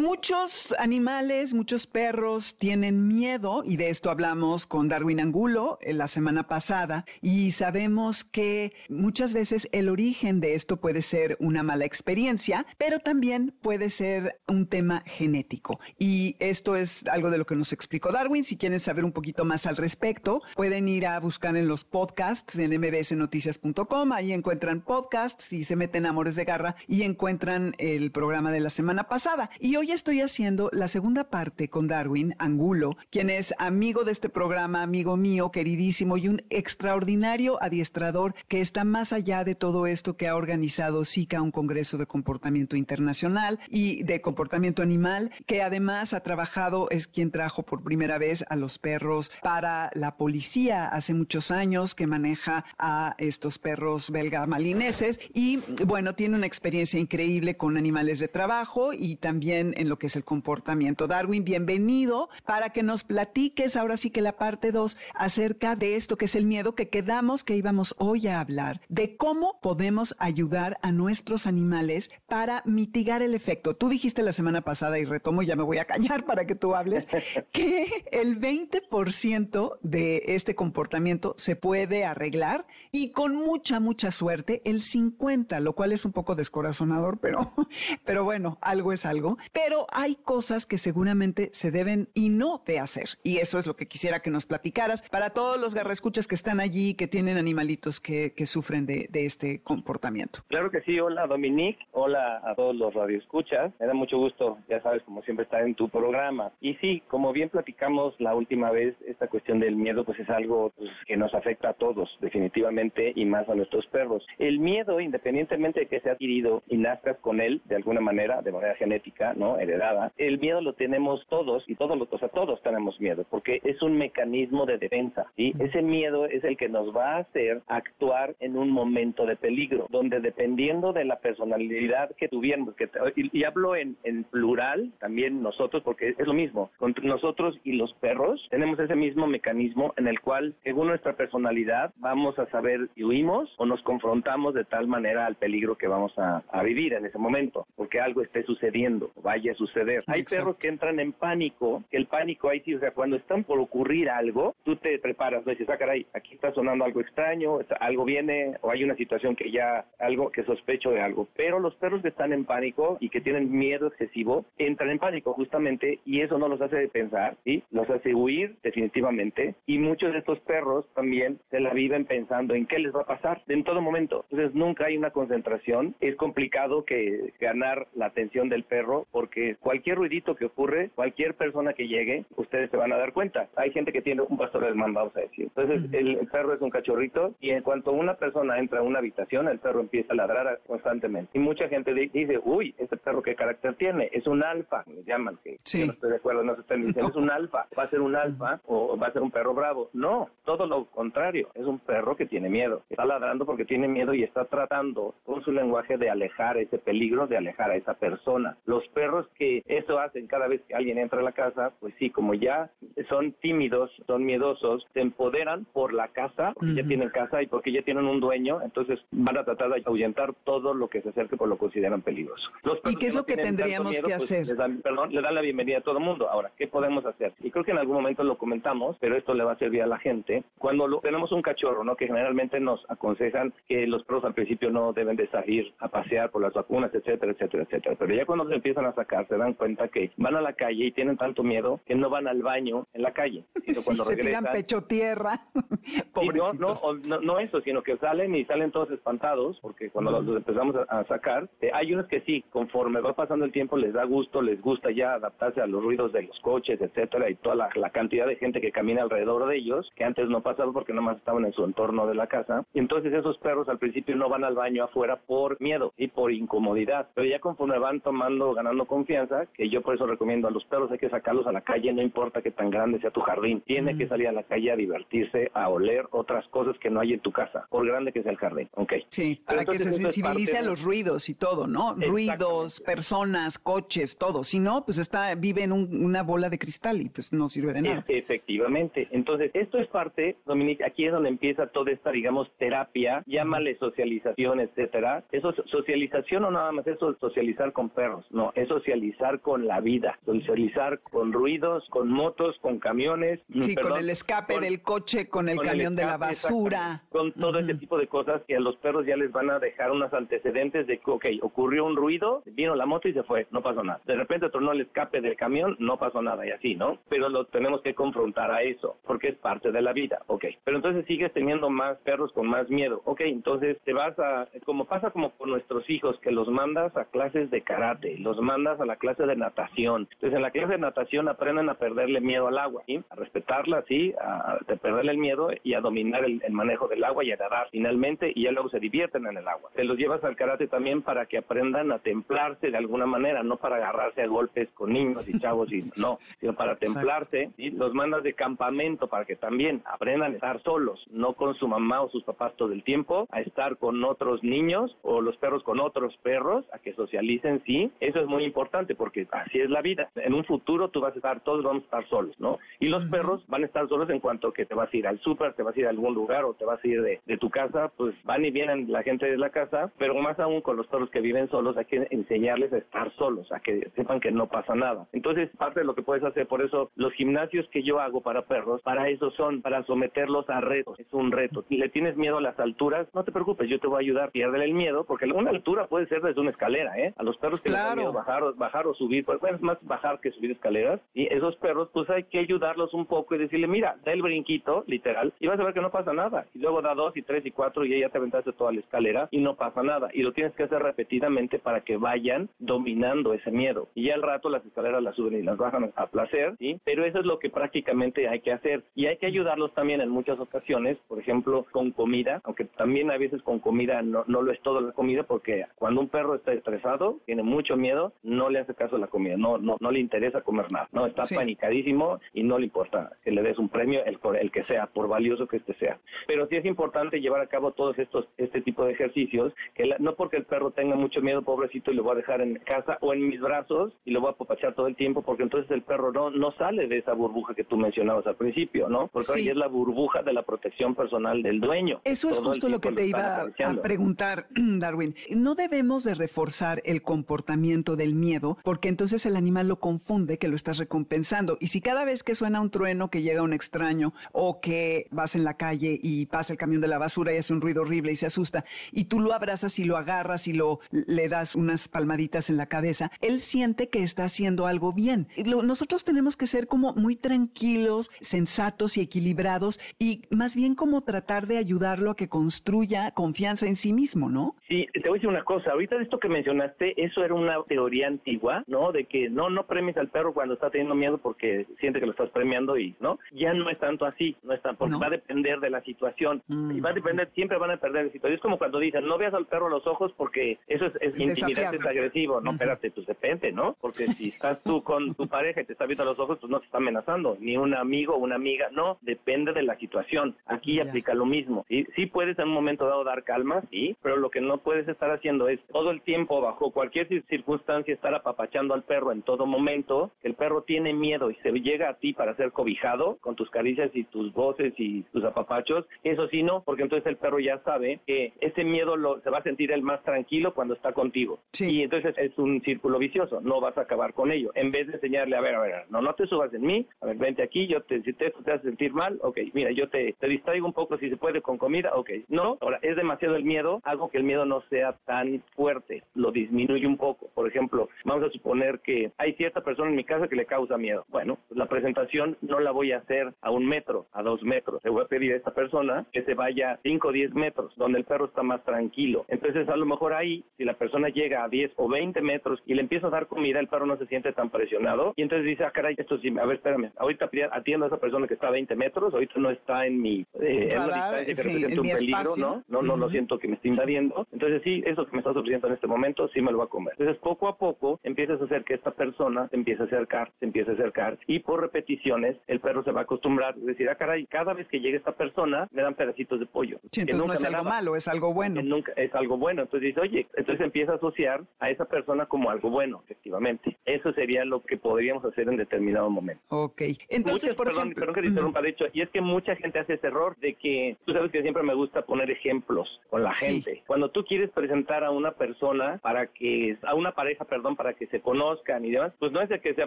Muchos 0.00 0.74
animales, 0.78 1.52
muchos 1.52 1.86
perros 1.86 2.56
tienen 2.56 3.06
miedo 3.06 3.62
y 3.66 3.76
de 3.76 3.90
esto 3.90 4.10
hablamos 4.10 4.66
con 4.66 4.88
Darwin 4.88 5.20
Angulo 5.20 5.78
eh, 5.82 5.92
la 5.92 6.08
semana 6.08 6.48
pasada 6.48 7.04
y 7.20 7.50
sabemos 7.50 8.24
que 8.24 8.72
muchas 8.88 9.34
veces 9.34 9.68
el 9.72 9.90
origen 9.90 10.40
de 10.40 10.54
esto 10.54 10.78
puede 10.78 11.02
ser 11.02 11.36
una 11.38 11.62
mala 11.62 11.84
experiencia, 11.84 12.64
pero 12.78 13.00
también 13.00 13.54
puede 13.60 13.90
ser 13.90 14.40
un 14.48 14.66
tema 14.66 15.02
genético. 15.04 15.80
Y 15.98 16.34
esto 16.38 16.76
es 16.76 17.06
algo 17.06 17.28
de 17.28 17.36
lo 17.36 17.44
que 17.44 17.54
nos 17.54 17.74
explicó 17.74 18.10
Darwin. 18.10 18.44
Si 18.44 18.56
quieren 18.56 18.80
saber 18.80 19.04
un 19.04 19.12
poquito 19.12 19.44
más 19.44 19.66
al 19.66 19.76
respecto, 19.76 20.40
pueden 20.56 20.88
ir 20.88 21.06
a 21.06 21.20
buscar 21.20 21.58
en 21.58 21.68
los 21.68 21.84
podcasts 21.84 22.56
en 22.56 22.70
mbsnoticias.com. 22.80 24.12
Ahí 24.12 24.32
encuentran 24.32 24.80
podcasts 24.80 25.52
y 25.52 25.64
se 25.64 25.76
meten 25.76 26.06
Amores 26.06 26.36
de 26.36 26.46
Garra 26.46 26.76
y 26.88 27.02
encuentran 27.02 27.74
el 27.76 28.10
programa 28.12 28.50
de 28.50 28.60
la 28.60 28.70
semana 28.70 29.06
pasada. 29.06 29.50
Y 29.60 29.76
hoy 29.76 29.89
estoy 29.92 30.20
haciendo 30.20 30.70
la 30.72 30.88
segunda 30.88 31.24
parte 31.24 31.68
con 31.68 31.88
Darwin 31.88 32.34
Angulo, 32.38 32.96
quien 33.10 33.30
es 33.30 33.54
amigo 33.58 34.04
de 34.04 34.12
este 34.12 34.28
programa, 34.28 34.82
amigo 34.82 35.16
mío, 35.16 35.50
queridísimo 35.50 36.16
y 36.16 36.28
un 36.28 36.42
extraordinario 36.50 37.62
adiestrador 37.62 38.34
que 38.48 38.60
está 38.60 38.84
más 38.84 39.12
allá 39.12 39.44
de 39.44 39.54
todo 39.54 39.86
esto 39.86 40.16
que 40.16 40.28
ha 40.28 40.36
organizado 40.36 41.04
SICA, 41.04 41.42
un 41.42 41.50
Congreso 41.50 41.98
de 41.98 42.06
Comportamiento 42.06 42.76
Internacional 42.76 43.58
y 43.68 44.02
de 44.04 44.20
Comportamiento 44.20 44.82
Animal, 44.82 45.30
que 45.46 45.62
además 45.62 46.14
ha 46.14 46.20
trabajado, 46.20 46.88
es 46.90 47.06
quien 47.06 47.30
trajo 47.30 47.62
por 47.62 47.82
primera 47.82 48.18
vez 48.18 48.44
a 48.48 48.56
los 48.56 48.78
perros 48.78 49.32
para 49.42 49.90
la 49.94 50.16
policía 50.16 50.86
hace 50.88 51.14
muchos 51.14 51.50
años, 51.50 51.94
que 51.94 52.06
maneja 52.06 52.64
a 52.78 53.14
estos 53.18 53.58
perros 53.58 54.10
belga 54.10 54.46
malineses 54.46 55.20
y 55.34 55.58
bueno, 55.84 56.14
tiene 56.14 56.36
una 56.36 56.46
experiencia 56.46 57.00
increíble 57.00 57.56
con 57.56 57.76
animales 57.76 58.20
de 58.20 58.28
trabajo 58.28 58.92
y 58.92 59.16
también 59.16 59.74
en 59.80 59.88
lo 59.88 59.98
que 59.98 60.08
es 60.08 60.16
el 60.16 60.24
comportamiento. 60.24 61.06
Darwin, 61.06 61.42
bienvenido 61.42 62.28
para 62.44 62.70
que 62.70 62.82
nos 62.82 63.02
platiques 63.02 63.76
ahora 63.76 63.96
sí 63.96 64.10
que 64.10 64.20
la 64.20 64.36
parte 64.36 64.72
2 64.72 64.98
acerca 65.14 65.74
de 65.74 65.96
esto 65.96 66.18
que 66.18 66.26
es 66.26 66.36
el 66.36 66.44
miedo 66.44 66.74
que 66.74 66.90
quedamos 66.90 67.44
que 67.44 67.56
íbamos 67.56 67.94
hoy 67.98 68.26
a 68.26 68.40
hablar, 68.40 68.82
de 68.90 69.16
cómo 69.16 69.58
podemos 69.62 70.14
ayudar 70.18 70.78
a 70.82 70.92
nuestros 70.92 71.46
animales 71.46 72.10
para 72.28 72.62
mitigar 72.66 73.22
el 73.22 73.34
efecto. 73.34 73.74
Tú 73.74 73.88
dijiste 73.88 74.22
la 74.22 74.32
semana 74.32 74.60
pasada 74.60 74.98
y 74.98 75.06
retomo, 75.06 75.42
ya 75.42 75.56
me 75.56 75.62
voy 75.62 75.78
a 75.78 75.86
callar 75.86 76.26
para 76.26 76.44
que 76.44 76.54
tú 76.54 76.74
hables, 76.74 77.08
que 77.52 78.04
el 78.12 78.38
20% 78.38 79.78
de 79.80 80.22
este 80.26 80.54
comportamiento 80.54 81.34
se 81.38 81.56
puede 81.56 82.04
arreglar 82.04 82.66
y 82.92 83.12
con 83.12 83.34
mucha, 83.34 83.80
mucha 83.80 84.10
suerte 84.10 84.60
el 84.66 84.82
50%, 84.82 85.60
lo 85.60 85.72
cual 85.72 85.92
es 85.92 86.04
un 86.04 86.12
poco 86.12 86.34
descorazonador, 86.34 87.18
pero, 87.18 87.50
pero 88.04 88.24
bueno, 88.24 88.58
algo 88.60 88.92
es 88.92 89.06
algo. 89.06 89.38
Pero 89.52 89.69
hay 89.92 90.16
cosas 90.16 90.66
que 90.66 90.78
seguramente 90.78 91.50
se 91.52 91.70
deben 91.70 92.08
y 92.14 92.28
no 92.30 92.62
de 92.66 92.78
hacer. 92.78 93.10
Y 93.22 93.38
eso 93.38 93.58
es 93.58 93.66
lo 93.66 93.76
que 93.76 93.86
quisiera 93.86 94.20
que 94.20 94.30
nos 94.30 94.46
platicaras 94.46 95.02
para 95.02 95.30
todos 95.30 95.60
los 95.60 95.74
garrescuchas 95.74 96.26
que 96.26 96.34
están 96.34 96.60
allí, 96.60 96.94
que 96.94 97.08
tienen 97.08 97.36
animalitos 97.36 98.00
que, 98.00 98.32
sufren 98.50 98.84
de, 98.84 99.06
de 99.10 99.26
este 99.26 99.62
comportamiento. 99.62 100.40
Claro 100.48 100.70
que 100.70 100.80
sí, 100.80 100.98
hola 100.98 101.26
Dominique, 101.26 101.78
hola 101.92 102.40
a 102.44 102.54
todos 102.54 102.74
los 102.74 102.92
radioescuchas, 102.94 103.72
me 103.78 103.86
da 103.86 103.94
mucho 103.94 104.18
gusto, 104.18 104.58
ya 104.68 104.82
sabes, 104.82 105.02
como 105.02 105.22
siempre 105.22 105.44
estar 105.44 105.62
en 105.62 105.74
tu 105.74 105.88
programa. 105.88 106.52
Y 106.60 106.74
sí, 106.76 107.02
como 107.06 107.32
bien 107.32 107.48
platicamos 107.48 108.14
la 108.18 108.34
última 108.34 108.70
vez, 108.70 108.96
esta 109.06 109.28
cuestión 109.28 109.60
del 109.60 109.76
miedo 109.76 110.04
pues 110.04 110.18
es 110.18 110.28
algo 110.30 110.72
pues, 110.76 110.90
que 111.06 111.16
nos 111.16 111.32
afecta 111.34 111.70
a 111.70 111.74
todos, 111.74 112.08
definitivamente, 112.20 113.12
y 113.14 113.24
más 113.24 113.48
a 113.48 113.54
nuestros 113.54 113.86
perros. 113.86 114.26
El 114.38 114.58
miedo, 114.58 115.00
independientemente 115.00 115.80
de 115.80 115.86
que 115.86 116.00
sea 116.00 116.12
adquirido 116.12 116.62
y 116.68 116.76
nazcas 116.76 117.18
con 117.18 117.40
él 117.40 117.60
de 117.66 117.76
alguna 117.76 118.00
manera, 118.00 118.42
de 118.42 118.52
manera 118.52 118.74
genética, 118.74 119.34
¿no? 119.34 119.58
Heredada, 119.60 120.12
el 120.16 120.38
miedo 120.38 120.60
lo 120.60 120.72
tenemos 120.72 121.26
todos 121.28 121.64
y 121.68 121.74
todos, 121.74 121.98
los, 121.98 122.08
o 122.10 122.18
sea, 122.18 122.28
todos 122.28 122.62
tenemos 122.62 123.00
miedo, 123.00 123.24
porque 123.30 123.60
es 123.64 123.82
un 123.82 123.96
mecanismo 123.96 124.66
de 124.66 124.78
defensa, 124.78 125.26
¿sí? 125.36 125.54
Ese 125.58 125.82
miedo 125.82 126.26
es 126.26 126.42
el 126.44 126.56
que 126.56 126.68
nos 126.68 126.94
va 126.96 127.16
a 127.16 127.18
hacer 127.18 127.62
actuar 127.66 128.34
en 128.40 128.56
un 128.56 128.70
momento 128.70 129.26
de 129.26 129.36
peligro, 129.36 129.86
donde 129.90 130.20
dependiendo 130.20 130.92
de 130.92 131.04
la 131.04 131.16
personalidad 131.16 132.10
que 132.16 132.28
tuviéramos, 132.28 132.74
que, 132.74 132.88
y, 133.16 133.38
y 133.38 133.44
hablo 133.44 133.76
en, 133.76 133.96
en 134.04 134.24
plural, 134.24 134.92
también 134.98 135.42
nosotros, 135.42 135.82
porque 135.82 136.14
es 136.16 136.26
lo 136.26 136.32
mismo, 136.32 136.70
con 136.78 136.94
nosotros 137.02 137.58
y 137.64 137.72
los 137.72 137.92
perros 137.94 138.46
tenemos 138.50 138.78
ese 138.78 138.94
mismo 138.94 139.26
mecanismo 139.26 139.92
en 139.96 140.06
el 140.06 140.20
cual, 140.20 140.54
según 140.62 140.88
nuestra 140.88 141.14
personalidad, 141.14 141.92
vamos 141.98 142.38
a 142.38 142.46
saber 142.46 142.88
si 142.94 143.04
huimos 143.04 143.52
o 143.58 143.66
nos 143.66 143.82
confrontamos 143.82 144.54
de 144.54 144.64
tal 144.64 144.86
manera 144.86 145.26
al 145.26 145.36
peligro 145.36 145.76
que 145.76 145.86
vamos 145.86 146.16
a, 146.18 146.42
a 146.50 146.62
vivir 146.62 146.94
en 146.94 147.06
ese 147.06 147.18
momento, 147.18 147.66
porque 147.76 148.00
algo 148.00 148.22
esté 148.22 148.42
sucediendo, 148.44 149.10
vaya 149.22 149.49
a 149.50 149.54
suceder. 149.54 150.04
Hay 150.06 150.20
Exacto. 150.20 150.44
perros 150.44 150.56
que 150.58 150.68
entran 150.68 151.00
en 151.00 151.12
pánico, 151.12 151.82
que 151.90 151.96
el 151.96 152.06
pánico 152.06 152.48
ahí 152.48 152.60
sí, 152.60 152.74
o 152.74 152.80
sea, 152.80 152.92
cuando 152.92 153.16
están 153.16 153.44
por 153.44 153.58
ocurrir 153.58 154.10
algo, 154.10 154.54
tú 154.64 154.76
te 154.76 154.98
preparas, 154.98 155.44
¿no? 155.44 155.50
dices, 155.50 155.68
ah, 155.68 155.76
caray, 155.76 156.06
aquí 156.14 156.34
está 156.34 156.52
sonando 156.52 156.84
algo 156.84 157.00
extraño, 157.00 157.58
algo 157.80 158.04
viene, 158.04 158.56
o 158.62 158.70
hay 158.70 158.84
una 158.84 158.96
situación 158.96 159.36
que 159.36 159.50
ya, 159.50 159.84
algo 159.98 160.30
que 160.30 160.44
sospecho 160.44 160.90
de 160.90 161.00
algo. 161.00 161.28
Pero 161.36 161.58
los 161.58 161.74
perros 161.76 162.02
que 162.02 162.08
están 162.08 162.32
en 162.32 162.44
pánico 162.44 162.96
y 163.00 163.08
que 163.08 163.20
tienen 163.20 163.50
miedo 163.50 163.88
excesivo, 163.88 164.44
entran 164.58 164.90
en 164.90 164.98
pánico 164.98 165.32
justamente, 165.34 166.00
y 166.04 166.20
eso 166.20 166.38
no 166.38 166.48
los 166.48 166.60
hace 166.60 166.88
pensar, 166.88 167.36
¿sí? 167.44 167.62
Los 167.70 167.88
hace 167.90 168.14
huir 168.14 168.56
definitivamente, 168.62 169.54
y 169.66 169.78
muchos 169.78 170.12
de 170.12 170.18
estos 170.18 170.40
perros 170.40 170.86
también 170.94 171.40
se 171.50 171.60
la 171.60 171.72
viven 171.72 172.04
pensando 172.04 172.54
en 172.54 172.66
qué 172.66 172.78
les 172.78 172.94
va 172.94 173.02
a 173.02 173.06
pasar 173.06 173.42
en 173.48 173.64
todo 173.64 173.80
momento. 173.80 174.24
Entonces 174.30 174.54
nunca 174.54 174.86
hay 174.86 174.96
una 174.96 175.10
concentración, 175.10 175.94
es 176.00 176.16
complicado 176.16 176.84
que 176.84 177.32
ganar 177.40 177.86
la 177.94 178.06
atención 178.06 178.48
del 178.48 178.64
perro, 178.64 179.06
porque 179.10 179.39
cualquier 179.60 179.96
ruidito 179.98 180.34
que 180.34 180.46
ocurre, 180.46 180.90
cualquier 180.94 181.34
persona 181.34 181.72
que 181.72 181.88
llegue, 181.88 182.24
ustedes 182.36 182.70
se 182.70 182.76
van 182.76 182.92
a 182.92 182.96
dar 182.96 183.12
cuenta. 183.12 183.48
Hay 183.56 183.70
gente 183.72 183.92
que 183.92 184.02
tiene 184.02 184.22
un 184.22 184.36
pastor 184.38 184.64
alemán, 184.64 184.94
vamos 184.94 185.16
a 185.16 185.20
decir. 185.20 185.44
Entonces, 185.54 185.92
el, 185.92 186.16
el 186.18 186.26
perro 186.28 186.54
es 186.54 186.60
un 186.60 186.70
cachorrito 186.70 187.34
y 187.40 187.50
en 187.50 187.62
cuanto 187.62 187.92
una 187.92 188.14
persona 188.14 188.58
entra 188.58 188.80
a 188.80 188.82
una 188.82 188.98
habitación, 188.98 189.48
el 189.48 189.58
perro 189.58 189.80
empieza 189.80 190.12
a 190.12 190.16
ladrar 190.16 190.60
constantemente. 190.66 191.30
Y 191.34 191.40
mucha 191.40 191.68
gente 191.68 191.92
di- 191.94 192.08
dice, 192.08 192.38
uy, 192.44 192.74
este 192.78 192.96
perro 192.96 193.22
qué 193.22 193.34
carácter 193.34 193.74
tiene, 193.74 194.08
es 194.12 194.26
un 194.26 194.42
alfa, 194.42 194.84
le 194.86 195.02
llaman, 195.04 195.38
que 195.42 195.56
Sí. 195.64 195.80
yo 195.80 195.86
no 195.86 195.92
estoy 195.92 196.10
de 196.10 196.16
acuerdo, 196.16 196.42
no 196.42 196.54
se 196.54 196.60
están 196.62 196.84
diciendo, 196.86 197.10
es 197.10 197.16
un 197.16 197.30
alfa, 197.30 197.66
va 197.78 197.82
a 197.84 197.90
ser 197.90 198.00
un 198.00 198.16
alfa 198.16 198.60
o 198.66 198.96
va 198.98 199.08
a 199.08 199.12
ser 199.12 199.22
un 199.22 199.30
perro 199.30 199.54
bravo. 199.54 199.90
No, 199.92 200.28
todo 200.44 200.66
lo 200.66 200.86
contrario, 200.86 201.48
es 201.54 201.64
un 201.66 201.78
perro 201.78 202.16
que 202.16 202.26
tiene 202.26 202.48
miedo. 202.48 202.82
Está 202.90 203.04
ladrando 203.04 203.46
porque 203.46 203.64
tiene 203.64 203.88
miedo 203.88 204.14
y 204.14 204.22
está 204.22 204.44
tratando 204.44 205.14
con 205.24 205.42
su 205.42 205.52
lenguaje 205.52 205.96
de 205.96 206.10
alejar 206.10 206.56
ese 206.58 206.78
peligro, 206.78 207.26
de 207.26 207.36
alejar 207.36 207.70
a 207.70 207.76
esa 207.76 207.94
persona. 207.94 208.56
Los 208.66 208.86
perros 208.88 209.26
que 209.38 209.50
que 209.50 209.64
eso 209.66 209.98
hacen 209.98 210.26
cada 210.26 210.48
vez 210.48 210.60
que 210.68 210.74
alguien 210.74 210.98
entra 210.98 211.20
a 211.20 211.22
la 211.22 211.32
casa, 211.32 211.72
pues 211.80 211.94
sí, 211.98 212.10
como 212.10 212.34
ya 212.34 212.70
son 213.08 213.32
tímidos, 213.32 213.90
son 214.06 214.24
miedosos, 214.24 214.86
se 214.92 215.00
empoderan 215.00 215.64
por 215.72 215.94
la 215.94 216.08
casa, 216.08 216.52
porque 216.54 216.74
ya 216.74 216.86
tienen 216.86 217.08
casa 217.08 217.42
y 217.42 217.46
porque 217.46 217.72
ya 217.72 217.82
tienen 217.82 218.04
un 218.04 218.20
dueño, 218.20 218.60
entonces 218.62 219.00
van 219.10 219.38
a 219.38 219.44
tratar 219.44 219.70
de 219.70 219.82
ahuyentar 219.86 220.34
todo 220.44 220.74
lo 220.74 220.88
que 220.88 221.00
se 221.00 221.08
acerque 221.08 221.38
por 221.38 221.48
lo 221.48 221.56
consideran 221.56 222.02
peligroso. 222.02 222.50
¿Y 222.84 222.96
qué 222.96 223.06
es 223.06 223.14
lo 223.14 223.24
que 223.24 223.36
tendríamos 223.36 223.98
que 223.98 224.02
pues, 224.02 224.30
hacer? 224.30 224.46
perdón, 224.82 225.12
le 225.12 225.22
dan 225.22 225.34
la 225.34 225.40
bienvenida 225.40 225.78
a 225.78 225.80
todo 225.80 225.98
el 225.98 226.04
mundo. 226.04 226.28
Ahora, 226.28 226.52
¿qué 226.58 226.68
podemos 226.68 227.04
hacer? 227.06 227.32
Y 227.40 227.50
creo 227.50 227.64
que 227.64 227.70
en 227.70 227.78
algún 227.78 227.96
momento 227.96 228.22
lo 228.22 228.36
comentamos, 228.36 228.96
pero 229.00 229.16
esto 229.16 229.34
le 229.34 229.44
va 229.44 229.52
a 229.52 229.58
servir 229.58 229.82
a 229.82 229.86
la 229.86 229.98
gente. 229.98 230.44
Cuando 230.58 230.86
lo, 230.86 231.00
tenemos 231.00 231.32
un 231.32 231.40
cachorro, 231.40 231.82
¿no? 231.82 231.96
Que 231.96 232.06
generalmente 232.06 232.60
nos 232.60 232.84
aconsejan 232.90 233.52
que 233.66 233.86
los 233.86 234.04
perros 234.04 234.24
al 234.24 234.34
principio 234.34 234.70
no 234.70 234.92
deben 234.92 235.16
de 235.16 235.28
salir 235.28 235.72
a 235.78 235.88
pasear 235.88 236.30
por 236.30 236.42
las 236.42 236.52
vacunas, 236.52 236.94
etcétera, 236.94 237.32
etcétera, 237.32 237.62
etcétera. 237.62 237.96
Pero 237.98 238.14
ya 238.14 238.26
cuando 238.26 238.46
se 238.48 238.54
empiezan 238.54 238.84
a 238.84 238.94
sacar, 238.94 239.09
se 239.28 239.36
dan 239.36 239.54
cuenta 239.54 239.88
que 239.88 240.10
van 240.16 240.36
a 240.36 240.40
la 240.40 240.52
calle 240.52 240.86
y 240.86 240.92
tienen 240.92 241.16
tanto 241.16 241.42
miedo 241.42 241.80
que 241.86 241.94
no 241.94 242.10
van 242.10 242.28
al 242.28 242.42
baño 242.42 242.86
en 242.92 243.02
la 243.02 243.12
calle. 243.12 243.44
Sino 243.66 243.80
cuando 243.84 244.04
se 244.04 244.16
tiran 244.16 244.44
pecho 244.52 244.82
tierra. 244.82 245.40
no, 246.34 246.52
no, 246.52 247.20
no, 247.20 247.38
eso, 247.38 247.60
sino 247.62 247.82
que 247.82 247.96
salen 247.98 248.34
y 248.34 248.44
salen 248.44 248.70
todos 248.70 248.90
espantados, 248.90 249.58
porque 249.60 249.90
cuando 249.90 250.10
los, 250.10 250.36
empezamos 250.36 250.76
a, 250.88 251.04
sacar, 251.04 251.48
eh, 251.60 251.70
hay 251.72 251.92
unos 251.92 252.06
que 252.06 252.20
sí, 252.22 252.44
conforme 252.50 253.00
va 253.00 253.14
pasando 253.14 253.44
el 253.44 253.52
tiempo, 253.52 253.76
les 253.76 253.92
da 253.92 254.04
gusto, 254.04 254.42
les 254.42 254.60
gusta 254.60 254.90
ya 254.90 255.14
adaptarse 255.14 255.60
a 255.60 255.66
los 255.66 255.82
ruidos 255.82 256.12
de 256.12 256.22
los 256.22 256.38
coches, 256.40 256.80
etcétera, 256.80 257.30
y 257.30 257.34
toda 257.36 257.54
la, 257.54 257.70
la 257.74 257.90
cantidad 257.90 258.26
de 258.26 258.36
gente 258.36 258.60
que 258.60 258.72
camina 258.72 259.02
alrededor 259.02 259.46
de 259.48 259.56
ellos, 259.56 259.90
que 259.96 260.04
antes 260.04 260.28
no 260.28 260.42
pasaba 260.42 260.72
porque 260.72 260.92
nomás 260.92 261.16
estaban 261.16 261.44
en 261.44 261.52
su 261.52 261.64
entorno 261.64 262.06
de 262.06 262.14
la 262.14 262.26
casa. 262.26 262.64
Y 262.74 262.78
entonces 262.78 263.12
esos 263.12 263.38
perros 263.38 263.68
al 263.68 263.78
principio 263.78 264.16
no 264.16 264.28
van 264.28 264.44
al 264.44 264.54
baño 264.54 264.84
afuera 264.84 265.16
por 265.16 265.60
miedo 265.60 265.92
y 265.96 266.08
por 266.08 266.32
incomodidad, 266.32 267.08
pero 267.14 267.26
ya 267.26 267.38
conforme 267.40 267.78
van 267.78 268.00
tomando, 268.00 268.52
ganando 268.54 268.86
confianza, 269.00 269.46
que 269.54 269.68
yo 269.70 269.80
por 269.80 269.94
eso 269.94 270.06
recomiendo 270.06 270.48
a 270.48 270.50
los 270.50 270.64
perros 270.64 270.90
hay 270.90 270.98
que 270.98 271.08
sacarlos 271.08 271.46
a 271.46 271.52
la 271.52 271.62
calle, 271.62 271.92
no 271.92 272.02
importa 272.02 272.42
que 272.42 272.50
tan 272.50 272.70
grande 272.70 273.00
sea 273.00 273.10
tu 273.10 273.20
jardín, 273.20 273.62
tiene 273.62 273.96
que 273.96 274.06
salir 274.06 274.28
a 274.28 274.32
la 274.32 274.42
calle 274.42 274.70
a 274.72 274.76
divertirse, 274.76 275.50
a 275.54 275.68
oler 275.68 276.06
otras 276.10 276.46
cosas 276.48 276.76
que 276.78 276.90
no 276.90 277.00
hay 277.00 277.14
en 277.14 277.20
tu 277.20 277.32
casa, 277.32 277.66
por 277.70 277.86
grande 277.86 278.12
que 278.12 278.22
sea 278.22 278.32
el 278.32 278.38
jardín, 278.38 278.68
¿ok? 278.74 278.92
Sí, 279.08 279.40
para 279.46 279.64
que 279.64 279.78
se 279.78 279.92
sensibilice 279.92 280.58
a 280.58 280.62
los 280.62 280.82
ruidos 280.84 281.28
y 281.28 281.34
todo, 281.34 281.66
¿no? 281.66 281.94
Ruidos, 281.94 282.80
personas, 282.80 283.58
coches, 283.58 284.18
todo. 284.18 284.44
Si 284.44 284.58
no, 284.58 284.84
pues 284.84 284.98
está, 284.98 285.34
vive 285.34 285.64
en 285.64 285.72
una 285.72 286.22
bola 286.22 286.50
de 286.50 286.58
cristal 286.58 287.00
y 287.00 287.08
pues 287.08 287.32
no 287.32 287.48
sirve 287.48 287.72
de 287.72 287.82
nada. 287.82 288.04
Efectivamente. 288.06 289.08
Entonces, 289.12 289.50
esto 289.54 289.78
es 289.78 289.88
parte, 289.88 290.36
Dominique, 290.44 290.84
aquí 290.84 291.06
es 291.06 291.12
donde 291.12 291.30
empieza 291.30 291.68
toda 291.68 291.90
esta, 291.90 292.10
digamos, 292.10 292.50
terapia, 292.58 293.22
llámale 293.26 293.78
socialización, 293.78 294.60
etcétera. 294.60 295.24
Eso 295.32 295.54
socialización 295.66 296.44
o 296.44 296.50
nada 296.50 296.72
más 296.72 296.86
eso 296.86 297.14
socializar 297.18 297.72
con 297.72 297.88
perros, 297.88 298.26
no, 298.30 298.52
es 298.54 298.68
socializar 298.90 299.40
con 299.40 299.68
la 299.68 299.80
vida, 299.80 300.18
socializar 300.24 300.98
con 301.00 301.32
ruidos, 301.32 301.86
con 301.90 302.08
motos, 302.08 302.56
con 302.60 302.80
camiones. 302.80 303.38
Sí, 303.60 303.76
con 303.76 303.96
el 303.96 304.10
escape 304.10 304.58
del 304.58 304.82
coche, 304.82 305.28
con 305.28 305.48
el 305.48 305.60
camión 305.60 305.94
de 305.94 306.04
la 306.04 306.16
basura. 306.16 307.02
Con 307.10 307.32
todo 307.32 307.60
ese 307.60 307.74
tipo 307.74 307.96
de 307.98 308.08
cosas 308.08 308.42
que 308.48 308.56
a 308.56 308.60
los 308.60 308.74
perros 308.76 309.06
ya 309.06 309.16
les 309.16 309.30
van 309.30 309.48
a 309.48 309.60
dejar 309.60 309.92
unos 309.92 310.12
antecedentes 310.12 310.88
de 310.88 310.98
que, 310.98 311.10
ok, 311.10 311.26
ocurrió 311.42 311.84
un 311.84 311.94
ruido, 311.94 312.42
vino 312.46 312.74
la 312.74 312.84
moto 312.84 313.06
y 313.06 313.12
se 313.12 313.22
fue, 313.22 313.46
no 313.52 313.62
pasó 313.62 313.84
nada. 313.84 314.00
De 314.06 314.16
repente 314.16 314.50
tornó 314.50 314.72
el 314.72 314.80
escape 314.80 315.20
del 315.20 315.36
camión, 315.36 315.76
no 315.78 315.96
pasó 315.96 316.20
nada 316.20 316.44
y 316.44 316.50
así, 316.50 316.74
¿no? 316.74 316.98
Pero 317.08 317.28
lo 317.28 317.44
tenemos 317.44 317.82
que 317.82 317.94
confrontar 317.94 318.50
a 318.50 318.62
eso, 318.62 318.96
porque 319.06 319.28
es 319.28 319.36
parte 319.36 319.70
de 319.70 319.82
la 319.82 319.92
vida, 319.92 320.22
ok. 320.26 320.46
Pero 320.64 320.76
entonces 320.76 321.06
sigues 321.06 321.32
teniendo 321.32 321.70
más 321.70 321.96
perros 321.98 322.32
con 322.32 322.48
más 322.48 322.68
miedo, 322.68 323.02
ok, 323.04 323.20
entonces 323.20 323.78
te 323.84 323.92
vas 323.92 324.18
a, 324.18 324.48
como 324.64 324.86
pasa 324.86 325.12
como 325.12 325.30
con 325.30 325.50
nuestros 325.50 325.88
hijos, 325.88 326.18
que 326.20 326.32
los 326.32 326.48
mandas 326.48 326.96
a 326.96 327.04
clases 327.04 327.50
de 327.50 327.62
karate, 327.62 328.18
los 328.18 328.40
mandas 328.40 328.79
a 328.80 328.86
la 328.86 328.96
clase 328.96 329.24
de 329.26 329.36
natación. 329.36 330.08
Entonces 330.12 330.36
en 330.36 330.42
la 330.42 330.50
clase 330.50 330.72
de 330.72 330.78
natación 330.78 331.28
aprenden 331.28 331.68
a 331.68 331.74
perderle 331.74 332.20
miedo 332.20 332.48
al 332.48 332.58
agua, 332.58 332.82
¿sí? 332.86 333.02
A 333.10 333.14
respetarla, 333.14 333.84
¿sí? 333.88 334.14
A, 334.20 334.58
perderle 334.80 335.12
el 335.12 335.18
miedo 335.18 335.50
y 335.62 335.74
a 335.74 335.80
dominar 335.80 336.24
el, 336.24 336.40
manejo 336.50 336.88
del 336.88 337.04
agua 337.04 337.24
y 337.24 337.32
a 337.32 337.36
nadar 337.36 337.68
finalmente 337.70 338.32
y 338.34 338.44
ya 338.44 338.52
luego 338.52 338.68
se 338.70 338.80
divierten 338.80 339.26
en 339.26 339.38
el 339.38 339.48
agua. 339.48 339.70
Te 339.74 339.84
los 339.84 339.96
llevas 339.96 340.22
al 340.24 340.36
karate 340.36 340.66
también 340.66 341.02
para 341.02 341.26
que 341.26 341.38
aprendan 341.38 341.92
a 341.92 341.98
templarse 341.98 342.70
de 342.70 342.76
alguna 342.76 343.06
manera, 343.06 343.42
no 343.42 343.56
para 343.56 343.76
agarrarse 343.76 344.22
a 344.22 344.26
golpes 344.26 344.68
con 344.74 344.92
niños 344.92 345.28
y 345.28 345.38
chavos 345.38 345.72
y 345.72 345.82
no, 346.00 346.18
sino 346.40 346.54
para 346.54 346.76
templarse. 346.76 347.50
y 347.56 347.70
Los 347.70 347.94
mandas 347.94 348.22
de 348.22 348.34
campamento 348.34 349.08
para 349.08 349.24
que 349.24 349.36
también 349.36 349.82
aprendan 349.84 350.32
a 350.32 350.34
estar 350.34 350.62
solos, 350.62 351.04
no 351.10 351.34
con 351.34 351.54
su 351.54 351.68
mamá 351.68 352.02
o 352.02 352.10
sus 352.10 352.24
papás 352.24 352.54
todo 352.56 352.72
el 352.72 352.82
tiempo, 352.82 353.28
a 353.30 353.40
estar 353.40 353.76
con 353.76 354.02
otros 354.04 354.42
niños 354.42 354.96
o 355.02 355.20
los 355.20 355.36
perros 355.36 355.62
con 355.62 355.80
otros 355.80 356.16
perros, 356.18 356.64
a 356.72 356.78
que 356.78 356.94
socialicen, 356.94 357.62
sí. 357.64 357.90
Eso 358.00 358.20
es 358.20 358.26
muy 358.26 358.44
importante 358.44 358.69
porque 358.96 359.26
así 359.32 359.60
es 359.60 359.70
la 359.70 359.82
vida. 359.82 360.10
En 360.16 360.34
un 360.34 360.44
futuro 360.44 360.88
tú 360.88 361.00
vas 361.00 361.12
a 361.12 361.16
estar, 361.16 361.40
todos 361.40 361.62
vamos 361.62 361.82
a 361.82 361.86
estar 361.86 362.08
solos, 362.08 362.34
¿no? 362.38 362.58
Y 362.78 362.88
los 362.88 363.04
perros 363.06 363.44
van 363.48 363.62
a 363.62 363.66
estar 363.66 363.88
solos 363.88 364.08
en 364.10 364.20
cuanto 364.20 364.52
que 364.52 364.66
te 364.66 364.74
vas 364.74 364.92
a 364.92 364.96
ir 364.96 365.06
al 365.06 365.18
súper, 365.20 365.54
te 365.54 365.62
vas 365.62 365.76
a 365.76 365.80
ir 365.80 365.86
a 365.86 365.90
algún 365.90 366.14
lugar 366.14 366.44
o 366.44 366.54
te 366.54 366.64
vas 366.64 366.82
a 366.82 366.88
ir 366.88 367.02
de, 367.02 367.20
de 367.24 367.38
tu 367.38 367.50
casa, 367.50 367.90
pues 367.96 368.14
van 368.24 368.44
y 368.44 368.50
vienen 368.50 368.90
la 368.90 369.02
gente 369.02 369.26
de 369.26 369.36
la 369.36 369.50
casa, 369.50 369.92
pero 369.98 370.14
más 370.14 370.38
aún 370.38 370.60
con 370.60 370.76
los 370.76 370.86
perros 370.86 371.10
que 371.10 371.20
viven 371.20 371.48
solos 371.50 371.76
hay 371.76 371.84
que 371.84 372.06
enseñarles 372.10 372.72
a 372.72 372.78
estar 372.78 373.12
solos, 373.16 373.50
a 373.52 373.60
que 373.60 373.90
sepan 373.96 374.20
que 374.20 374.30
no 374.30 374.46
pasa 374.46 374.74
nada. 374.74 375.06
Entonces, 375.12 375.50
parte 375.56 375.80
de 375.80 375.86
lo 375.86 375.94
que 375.94 376.02
puedes 376.02 376.24
hacer, 376.24 376.46
por 376.46 376.62
eso 376.62 376.90
los 376.96 377.12
gimnasios 377.14 377.68
que 377.70 377.82
yo 377.82 378.00
hago 378.00 378.20
para 378.22 378.42
perros, 378.42 378.80
para 378.82 379.08
eso 379.08 379.30
son, 379.32 379.62
para 379.62 379.84
someterlos 379.84 380.48
a 380.48 380.60
retos. 380.60 380.98
Es 380.98 381.12
un 381.12 381.32
reto. 381.32 381.64
Si 381.68 381.76
le 381.76 381.88
tienes 381.88 382.16
miedo 382.16 382.38
a 382.38 382.40
las 382.40 382.58
alturas, 382.58 383.08
no 383.14 383.24
te 383.24 383.32
preocupes, 383.32 383.68
yo 383.68 383.78
te 383.78 383.86
voy 383.86 383.96
a 383.96 384.00
ayudar, 384.00 384.30
piérdele 384.30 384.64
el 384.64 384.74
miedo, 384.74 385.04
porque 385.04 385.26
una 385.26 385.50
altura 385.50 385.86
puede 385.86 386.06
ser 386.06 386.22
desde 386.22 386.40
una 386.40 386.50
escalera, 386.50 386.98
¿eh? 386.98 387.14
A 387.16 387.22
los 387.22 387.36
perros 387.38 387.60
que 387.60 387.70
les 387.70 387.78
da 387.78 387.94
miedo 387.94 388.12
bajar, 388.12 388.42
bajar 388.60 388.86
o 388.86 388.94
subir, 388.94 389.24
pues 389.24 389.40
es 389.42 389.60
más 389.60 389.78
bajar 389.82 390.20
que 390.20 390.30
subir 390.30 390.52
escaleras. 390.52 391.00
Y 391.14 391.26
esos 391.32 391.56
perros, 391.56 391.88
pues 391.92 392.08
hay 392.10 392.24
que 392.24 392.38
ayudarlos 392.38 392.94
un 392.94 393.06
poco 393.06 393.34
y 393.34 393.38
decirle, 393.38 393.66
mira, 393.66 393.96
da 394.04 394.12
el 394.12 394.22
brinquito, 394.22 394.84
literal, 394.86 395.32
y 395.40 395.48
vas 395.48 395.58
a 395.58 395.64
ver 395.64 395.74
que 395.74 395.80
no 395.80 395.90
pasa 395.90 396.12
nada. 396.12 396.46
Y 396.54 396.60
luego 396.60 396.82
da 396.82 396.94
dos 396.94 397.16
y 397.16 397.22
tres 397.22 397.44
y 397.44 397.50
cuatro 397.50 397.84
y 397.84 397.98
ya 397.98 398.10
te 398.10 398.18
aventaste 398.18 398.52
toda 398.52 398.70
la 398.70 398.80
escalera 398.80 399.28
y 399.32 399.38
no 399.38 399.56
pasa 399.56 399.82
nada. 399.82 400.10
Y 400.12 400.22
lo 400.22 400.32
tienes 400.32 400.54
que 400.54 400.64
hacer 400.64 400.82
repetidamente 400.82 401.58
para 401.58 401.80
que 401.80 401.96
vayan 401.96 402.48
dominando 402.58 403.32
ese 403.32 403.50
miedo. 403.50 403.88
Y 403.94 404.06
ya 404.06 404.14
al 404.14 404.22
rato 404.22 404.50
las 404.50 404.64
escaleras 404.64 405.02
las 405.02 405.16
suben 405.16 405.40
y 405.40 405.42
las 405.42 405.56
bajan 405.56 405.92
a 405.96 406.06
placer, 406.06 406.54
¿sí? 406.58 406.78
Pero 406.84 407.04
eso 407.04 407.20
es 407.20 407.26
lo 407.26 407.38
que 407.38 407.50
prácticamente 407.50 408.28
hay 408.28 408.40
que 408.40 408.52
hacer. 408.52 408.84
Y 408.94 409.06
hay 409.06 409.16
que 409.16 409.26
ayudarlos 409.26 409.72
también 409.74 410.00
en 410.00 410.10
muchas 410.10 410.38
ocasiones, 410.38 410.98
por 411.08 411.18
ejemplo, 411.18 411.66
con 411.72 411.92
comida, 411.92 412.40
aunque 412.44 412.64
también 412.64 413.10
a 413.10 413.16
veces 413.16 413.42
con 413.42 413.58
comida 413.58 414.02
no, 414.02 414.24
no 414.26 414.42
lo 414.42 414.52
es 414.52 414.60
todo 414.60 414.80
la 414.80 414.92
comida, 414.92 415.22
porque 415.22 415.64
cuando 415.76 416.00
un 416.00 416.08
perro 416.08 416.34
está 416.34 416.52
estresado, 416.52 417.18
tiene 417.24 417.42
mucho 417.42 417.76
miedo, 417.76 418.12
no 418.22 418.49
le 418.50 418.60
hace 418.60 418.74
caso 418.74 418.96
a 418.96 418.98
la 418.98 419.06
comida, 419.06 419.36
no, 419.36 419.58
no, 419.58 419.76
no 419.80 419.90
le 419.90 420.00
interesa 420.00 420.40
comer 420.42 420.70
nada, 420.70 420.88
no, 420.92 421.06
está 421.06 421.22
panicadísimo 421.34 422.20
y 422.32 422.42
no 422.42 422.58
le 422.58 422.66
importa 422.66 423.12
que 423.24 423.30
le 423.30 423.42
des 423.42 423.58
un 423.58 423.68
premio, 423.68 424.04
el, 424.04 424.18
el 424.40 424.50
que 424.50 424.64
sea, 424.64 424.86
por 424.86 425.08
valioso 425.08 425.46
que 425.46 425.58
este 425.58 425.74
sea. 425.74 425.98
Pero 426.26 426.46
sí 426.48 426.56
es 426.56 426.64
importante 426.64 427.20
llevar 427.20 427.40
a 427.40 427.46
cabo 427.46 427.72
todos 427.72 427.98
estos, 427.98 428.26
este 428.36 428.60
tipo 428.60 428.84
de 428.84 428.92
ejercicios, 428.92 429.52
que 429.74 429.94
no 429.98 430.14
porque 430.14 430.36
el 430.36 430.44
perro 430.44 430.70
tenga 430.70 430.96
mucho 430.96 431.20
miedo, 431.20 431.42
pobrecito, 431.42 431.90
y 431.90 431.94
lo 431.94 432.02
voy 432.02 432.12
a 432.12 432.16
dejar 432.16 432.40
en 432.40 432.56
casa 432.56 432.98
o 433.00 433.12
en 433.12 433.28
mis 433.28 433.40
brazos 433.40 433.92
y 434.04 434.10
lo 434.10 434.20
voy 434.20 434.28
a 434.28 434.32
apapachar 434.32 434.74
todo 434.74 434.86
el 434.86 434.96
tiempo, 434.96 435.22
porque 435.22 435.42
entonces 435.42 435.70
el 435.70 435.82
perro 435.82 436.12
no, 436.12 436.30
no 436.30 436.52
sale 436.52 436.86
de 436.86 436.98
esa 436.98 437.12
burbuja 437.12 437.54
que 437.54 437.64
tú 437.64 437.76
mencionabas 437.76 438.26
al 438.26 438.36
principio, 438.36 438.88
¿no? 438.88 439.08
Porque 439.08 439.32
ahí 439.34 439.48
es 439.48 439.56
la 439.56 439.68
burbuja 439.68 440.22
de 440.22 440.32
la 440.32 440.42
protección 440.42 440.94
personal 440.94 441.42
del 441.42 441.60
dueño. 441.60 442.00
Eso 442.04 442.30
es 442.30 442.38
justo 442.38 442.68
lo 442.68 442.80
que 442.80 442.92
te 442.92 443.06
iba 443.06 443.42
a 443.42 443.82
preguntar, 443.82 444.46
Darwin. 444.54 445.14
No 445.36 445.54
debemos 445.54 446.04
de 446.04 446.14
reforzar 446.14 446.82
el 446.84 447.02
comportamiento 447.02 447.96
del 447.96 448.14
porque 448.64 448.88
entonces 448.88 449.26
el 449.26 449.36
animal 449.36 449.68
lo 449.68 449.80
confunde 449.80 450.38
que 450.38 450.48
lo 450.48 450.56
estás 450.56 450.78
recompensando. 450.78 451.56
Y 451.60 451.68
si 451.68 451.80
cada 451.80 452.04
vez 452.04 452.22
que 452.22 452.34
suena 452.34 452.60
un 452.60 452.70
trueno, 452.70 453.10
que 453.10 453.22
llega 453.22 453.42
un 453.42 453.52
extraño, 453.52 454.12
o 454.32 454.60
que 454.60 455.06
vas 455.10 455.34
en 455.34 455.44
la 455.44 455.54
calle 455.54 455.98
y 456.02 456.26
pasa 456.26 456.52
el 456.52 456.58
camión 456.58 456.80
de 456.80 456.88
la 456.88 456.98
basura 456.98 457.32
y 457.32 457.38
hace 457.38 457.52
un 457.52 457.60
ruido 457.60 457.82
horrible 457.82 458.12
y 458.12 458.16
se 458.16 458.26
asusta, 458.26 458.64
y 458.92 459.04
tú 459.04 459.20
lo 459.20 459.32
abrazas 459.32 459.78
y 459.78 459.84
lo 459.84 459.96
agarras 459.96 460.48
y 460.48 460.52
lo 460.52 460.80
le 460.90 461.28
das 461.28 461.54
unas 461.54 461.88
palmaditas 461.88 462.50
en 462.50 462.56
la 462.56 462.66
cabeza, 462.66 463.10
él 463.20 463.40
siente 463.40 463.88
que 463.88 464.02
está 464.02 464.24
haciendo 464.24 464.66
algo 464.66 464.92
bien. 464.92 465.28
nosotros 465.36 466.04
tenemos 466.04 466.36
que 466.36 466.46
ser 466.46 466.66
como 466.66 466.94
muy 466.94 467.16
tranquilos, 467.16 468.10
sensatos 468.20 468.96
y 468.96 469.00
equilibrados 469.00 469.80
y 469.98 470.22
más 470.30 470.56
bien 470.56 470.74
como 470.74 471.02
tratar 471.02 471.46
de 471.46 471.58
ayudarlo 471.58 472.12
a 472.12 472.16
que 472.16 472.28
construya 472.28 473.10
confianza 473.12 473.66
en 473.66 473.76
sí 473.76 473.92
mismo, 473.92 474.28
¿no? 474.28 474.56
Sí, 474.68 474.86
te 474.92 475.00
voy 475.00 475.10
a 475.10 475.14
decir 475.14 475.28
una 475.28 475.44
cosa, 475.44 475.72
ahorita 475.72 475.96
de 475.96 476.04
esto 476.04 476.18
que 476.18 476.28
mencionaste, 476.28 477.02
eso 477.02 477.24
era 477.24 477.34
una 477.34 477.62
teoría 477.64 478.08
antigua, 478.20 478.64
¿no? 478.66 478.92
De 478.92 479.04
que 479.04 479.28
no, 479.28 479.50
no 479.50 479.64
premies 479.64 479.96
al 479.96 480.08
perro 480.08 480.34
cuando 480.34 480.54
está 480.54 480.70
teniendo 480.70 480.94
miedo 480.94 481.18
porque 481.18 481.66
siente 481.78 482.00
que 482.00 482.06
lo 482.06 482.12
estás 482.12 482.30
premiando 482.30 482.78
y, 482.78 482.94
¿no? 483.00 483.18
Ya 483.32 483.52
no 483.54 483.68
es 483.70 483.78
tanto 483.78 484.04
así, 484.04 484.36
no 484.42 484.52
es 484.52 484.62
tan, 484.62 484.76
porque 484.76 484.96
va 484.96 485.06
a 485.06 485.10
depender 485.10 485.60
de 485.60 485.70
la 485.70 485.80
situación 485.82 486.42
mm. 486.48 486.72
y 486.72 486.80
va 486.80 486.90
a 486.90 486.94
depender, 486.94 487.30
siempre 487.34 487.58
van 487.58 487.70
a 487.70 487.74
depender 487.74 488.02
de 488.02 488.08
la 488.08 488.12
situación. 488.12 488.36
Es 488.36 488.42
como 488.42 488.58
cuando 488.58 488.78
dicen, 488.78 489.06
no 489.06 489.18
veas 489.18 489.34
al 489.34 489.46
perro 489.46 489.66
a 489.66 489.70
los 489.70 489.86
ojos 489.86 490.12
porque 490.16 490.58
eso 490.66 490.86
es, 490.86 490.94
es 491.00 491.18
intimidante, 491.18 491.76
es 491.76 491.86
agresivo. 491.86 492.40
No, 492.40 492.52
espérate, 492.52 492.90
pues 492.90 493.06
depende, 493.06 493.52
¿no? 493.52 493.76
Porque 493.80 494.06
si 494.12 494.28
estás 494.28 494.62
tú 494.62 494.82
con 494.82 495.14
tu 495.14 495.26
pareja 495.26 495.60
y 495.60 495.64
te 495.64 495.72
está 495.72 495.86
viendo 495.86 496.02
a 496.02 496.06
los 496.06 496.18
ojos, 496.18 496.38
pues 496.40 496.50
no 496.50 496.60
te 496.60 496.66
está 496.66 496.78
amenazando, 496.78 497.36
ni 497.40 497.56
un 497.56 497.74
amigo 497.74 498.14
o 498.14 498.18
una 498.18 498.36
amiga, 498.36 498.68
no, 498.72 498.98
depende 499.02 499.52
de 499.52 499.62
la 499.62 499.76
situación. 499.76 500.36
Aquí 500.46 500.80
aplica 500.80 501.14
lo 501.14 501.26
mismo. 501.26 501.64
¿sí? 501.68 501.86
sí 501.96 502.06
puedes 502.06 502.38
en 502.38 502.48
un 502.48 502.54
momento 502.54 502.86
dado 502.86 503.04
dar 503.04 503.24
calma, 503.24 503.62
sí, 503.70 503.96
pero 504.02 504.16
lo 504.16 504.30
que 504.30 504.40
no 504.40 504.58
puedes 504.58 504.88
estar 504.88 505.10
haciendo 505.10 505.48
es 505.48 505.60
todo 505.72 505.90
el 505.90 506.02
tiempo 506.02 506.40
bajo 506.40 506.70
cualquier 506.70 507.08
circunstancia 507.28 507.94
estar 507.94 508.09
apapachando 508.14 508.74
al 508.74 508.82
perro 508.82 509.12
en 509.12 509.22
todo 509.22 509.46
momento, 509.46 510.10
el 510.22 510.34
perro 510.34 510.62
tiene 510.62 510.92
miedo 510.92 511.30
y 511.30 511.34
se 511.36 511.50
llega 511.52 511.88
a 511.88 511.94
ti 511.94 512.12
para 512.12 512.36
ser 512.36 512.52
cobijado 512.52 513.18
con 513.20 513.36
tus 513.36 513.50
caricias 513.50 513.90
y 513.94 514.04
tus 514.04 514.32
voces 514.32 514.72
y 514.78 515.02
tus 515.12 515.24
apapachos, 515.24 515.86
eso 516.04 516.28
sí 516.28 516.42
no, 516.42 516.62
porque 516.62 516.82
entonces 516.82 517.06
el 517.06 517.16
perro 517.16 517.38
ya 517.38 517.58
sabe 517.64 518.00
que 518.06 518.32
ese 518.40 518.64
miedo 518.64 518.96
lo, 518.96 519.20
se 519.20 519.30
va 519.30 519.38
a 519.38 519.42
sentir 519.42 519.72
el 519.72 519.82
más 519.82 520.02
tranquilo 520.02 520.54
cuando 520.54 520.74
está 520.74 520.92
contigo. 520.92 521.40
Y 521.58 521.82
entonces 521.82 522.14
es 522.18 522.36
un 522.38 522.60
círculo 522.62 522.98
vicioso, 522.98 523.40
no 523.40 523.60
vas 523.60 523.76
a 523.78 523.82
acabar 523.82 524.14
con 524.14 524.32
ello. 524.32 524.50
En 524.54 524.70
vez 524.70 524.86
de 524.86 524.94
enseñarle, 524.94 525.36
a 525.36 525.40
ver, 525.40 525.54
a 525.54 525.60
ver, 525.60 525.84
no, 525.90 526.00
no 526.00 526.14
te 526.14 526.26
subas 526.26 526.52
en 526.54 526.62
mí, 526.62 526.86
a 527.00 527.06
ver, 527.06 527.16
vente 527.16 527.42
aquí, 527.42 527.66
yo 527.66 527.82
te, 527.82 528.02
si 528.02 528.12
te, 528.12 528.30
te 528.30 528.52
hace 528.52 528.64
sentir 528.64 528.92
mal, 528.92 529.18
ok, 529.22 529.38
mira, 529.52 529.70
yo 529.70 529.88
te, 529.88 530.14
te 530.18 530.26
distraigo 530.28 530.66
un 530.66 530.72
poco 530.72 530.98
si 530.98 531.08
se 531.08 531.16
puede 531.16 531.42
con 531.42 531.58
comida, 531.58 531.92
ok. 531.94 532.10
No, 532.28 532.58
ahora 532.60 532.78
es 532.82 532.96
demasiado 532.96 533.36
el 533.36 533.44
miedo, 533.44 533.80
hago 533.84 534.10
que 534.10 534.18
el 534.18 534.24
miedo 534.24 534.44
no 534.44 534.62
sea 534.70 534.94
tan 535.06 535.42
fuerte, 535.54 536.02
lo 536.14 536.32
disminuye 536.32 536.86
un 536.86 536.96
poco. 536.96 537.28
Por 537.34 537.48
ejemplo, 537.48 537.88
vamos 538.04 538.24
a 538.24 538.30
suponer 538.30 538.80
que 538.80 539.12
hay 539.18 539.34
cierta 539.34 539.62
persona 539.62 539.90
en 539.90 539.96
mi 539.96 540.04
casa 540.04 540.28
que 540.28 540.36
le 540.36 540.46
causa 540.46 540.76
miedo. 540.76 541.04
Bueno, 541.08 541.38
pues 541.48 541.58
la 541.58 541.66
presentación 541.66 542.36
no 542.40 542.60
la 542.60 542.70
voy 542.70 542.92
a 542.92 542.98
hacer 542.98 543.32
a 543.40 543.50
un 543.50 543.66
metro, 543.66 544.06
a 544.12 544.22
dos 544.22 544.42
metros. 544.42 544.82
Le 544.84 544.90
voy 544.90 545.02
a 545.02 545.08
pedir 545.08 545.32
a 545.32 545.36
esta 545.36 545.52
persona 545.52 546.06
que 546.12 546.22
se 546.22 546.34
vaya 546.34 546.78
5 546.82 547.08
o 547.08 547.12
10 547.12 547.34
metros, 547.34 547.72
donde 547.76 547.98
el 547.98 548.04
perro 548.04 548.26
está 548.26 548.42
más 548.42 548.62
tranquilo. 548.64 549.24
Entonces, 549.28 549.68
a 549.68 549.76
lo 549.76 549.86
mejor 549.86 550.12
ahí, 550.12 550.44
si 550.56 550.64
la 550.64 550.74
persona 550.74 551.08
llega 551.08 551.44
a 551.44 551.48
10 551.48 551.72
o 551.76 551.88
20 551.88 552.20
metros 552.20 552.62
y 552.66 552.74
le 552.74 552.82
empieza 552.82 553.08
a 553.08 553.10
dar 553.10 553.26
comida, 553.26 553.60
el 553.60 553.68
perro 553.68 553.86
no 553.86 553.96
se 553.96 554.06
siente 554.06 554.32
tan 554.32 554.50
presionado. 554.50 555.12
Y 555.16 555.22
entonces 555.22 555.46
dice, 555.46 555.64
ah, 555.64 555.70
caray, 555.70 555.94
esto 555.98 556.18
sí, 556.18 556.28
a 556.38 556.46
ver, 556.46 556.56
espérame, 556.56 556.90
ahorita 556.96 557.30
atiendo 557.52 557.86
a 557.86 557.88
esa 557.88 557.98
persona 557.98 558.26
que 558.26 558.34
está 558.34 558.48
a 558.48 558.52
20 558.52 558.74
metros, 558.76 559.12
ahorita 559.12 559.34
no 559.36 559.50
está 559.50 559.86
en 559.86 560.00
mi, 560.00 560.26
eh, 560.40 560.68
en 560.72 560.78
la 560.78 560.84
distancia 560.86 561.34
que 561.34 561.42
representa 561.42 561.80
un 561.80 561.90
peligro, 561.90 562.36
¿no? 562.36 562.64
No, 562.68 562.82
no, 562.82 562.96
lo 562.96 563.10
siento 563.10 563.38
que 563.38 563.48
me 563.48 563.54
está 563.56 563.68
invadiendo. 563.68 564.26
Entonces, 564.32 564.62
sí, 564.62 564.82
eso 564.86 565.06
que 565.06 565.12
me 565.12 565.18
estás 565.18 565.36
ofreciendo 565.36 565.68
en 565.68 565.74
este 565.74 565.86
momento, 565.86 566.28
sí 566.28 566.40
me 566.40 566.52
lo 566.52 566.58
va 566.58 566.64
a 566.64 566.68
comer. 566.68 566.94
Entonces, 566.98 567.18
poco 567.18 567.48
a 567.48 567.56
poco, 567.56 567.89
empiezas 568.02 568.40
a 568.40 568.44
hacer 568.44 568.64
que 568.64 568.74
esta 568.74 568.92
persona 568.92 569.48
se 569.48 569.56
empiece 569.56 569.82
a 569.82 569.86
acercar, 569.86 570.32
se 570.38 570.46
empiece 570.46 570.70
a 570.70 570.74
acercar, 570.74 571.18
y 571.26 571.40
por 571.40 571.60
repeticiones, 571.60 572.36
el 572.46 572.60
perro 572.60 572.84
se 572.84 572.92
va 572.92 573.00
a 573.00 573.04
acostumbrar, 573.04 573.56
es 573.56 573.66
decir, 573.66 573.88
ah, 573.88 573.96
caray, 573.96 574.26
cada 574.26 574.54
vez 574.54 574.68
que 574.68 574.80
llegue 574.80 574.96
esta 574.96 575.12
persona, 575.12 575.68
me 575.72 575.82
dan 575.82 575.94
pedacitos 575.94 576.40
de 576.40 576.46
pollo. 576.46 576.78
Sí, 576.92 577.02
entonces 577.02 577.26
no 577.26 577.32
es 577.32 577.44
algo 577.44 577.64
malo, 577.64 577.96
es 577.96 578.08
algo 578.08 578.32
bueno. 578.32 578.62
nunca, 578.62 578.92
es 578.96 579.14
algo 579.14 579.36
bueno. 579.36 579.62
Entonces 579.62 579.88
dice, 579.88 580.00
oye, 580.00 580.26
entonces 580.36 580.64
empieza 580.64 580.92
a 580.92 580.96
asociar 580.96 581.42
a 581.58 581.70
esa 581.70 581.84
persona 581.86 582.26
como 582.26 582.50
algo 582.50 582.70
bueno, 582.70 583.02
efectivamente. 583.04 583.76
Eso 583.84 584.12
sería 584.12 584.44
lo 584.44 584.62
que 584.62 584.76
podríamos 584.76 585.24
hacer 585.24 585.48
en 585.48 585.56
determinado 585.56 586.10
momento. 586.10 586.42
Ok. 586.48 586.82
Entonces, 587.08 587.54
por 587.54 587.66
perdón, 587.66 587.88
ejemplo... 587.88 588.00
Perdón 588.00 588.14
que 588.14 588.22
te 588.22 588.28
interrumpa, 588.28 588.62
de 588.62 588.70
hecho, 588.70 588.84
y 588.92 589.02
es 589.02 589.10
que 589.10 589.20
mucha 589.20 589.56
gente 589.56 589.78
hace 589.78 589.94
ese 589.94 590.06
error 590.06 590.36
de 590.38 590.54
que, 590.54 590.96
tú 591.04 591.12
sabes 591.12 591.30
que 591.30 591.42
siempre 591.42 591.62
me 591.62 591.74
gusta 591.74 592.02
poner 592.02 592.30
ejemplos 592.30 593.00
con 593.08 593.22
la 593.22 593.34
gente. 593.34 593.82
Cuando 593.86 594.10
tú 594.10 594.24
quieres 594.24 594.50
presentar 594.50 595.04
a 595.04 595.10
una 595.10 595.32
persona 595.32 595.98
para 596.02 596.26
que, 596.26 596.76
a 596.82 596.94
una 596.94 597.12
pareja, 597.12 597.44
perdón, 597.44 597.76
para 597.80 597.94
que 597.94 598.06
se 598.08 598.20
conozcan 598.20 598.84
y 598.84 598.90
demás, 598.90 599.14
pues 599.18 599.32
no 599.32 599.40
es 599.40 599.48
de 599.48 599.58
que 599.58 599.72
sea, 599.72 599.86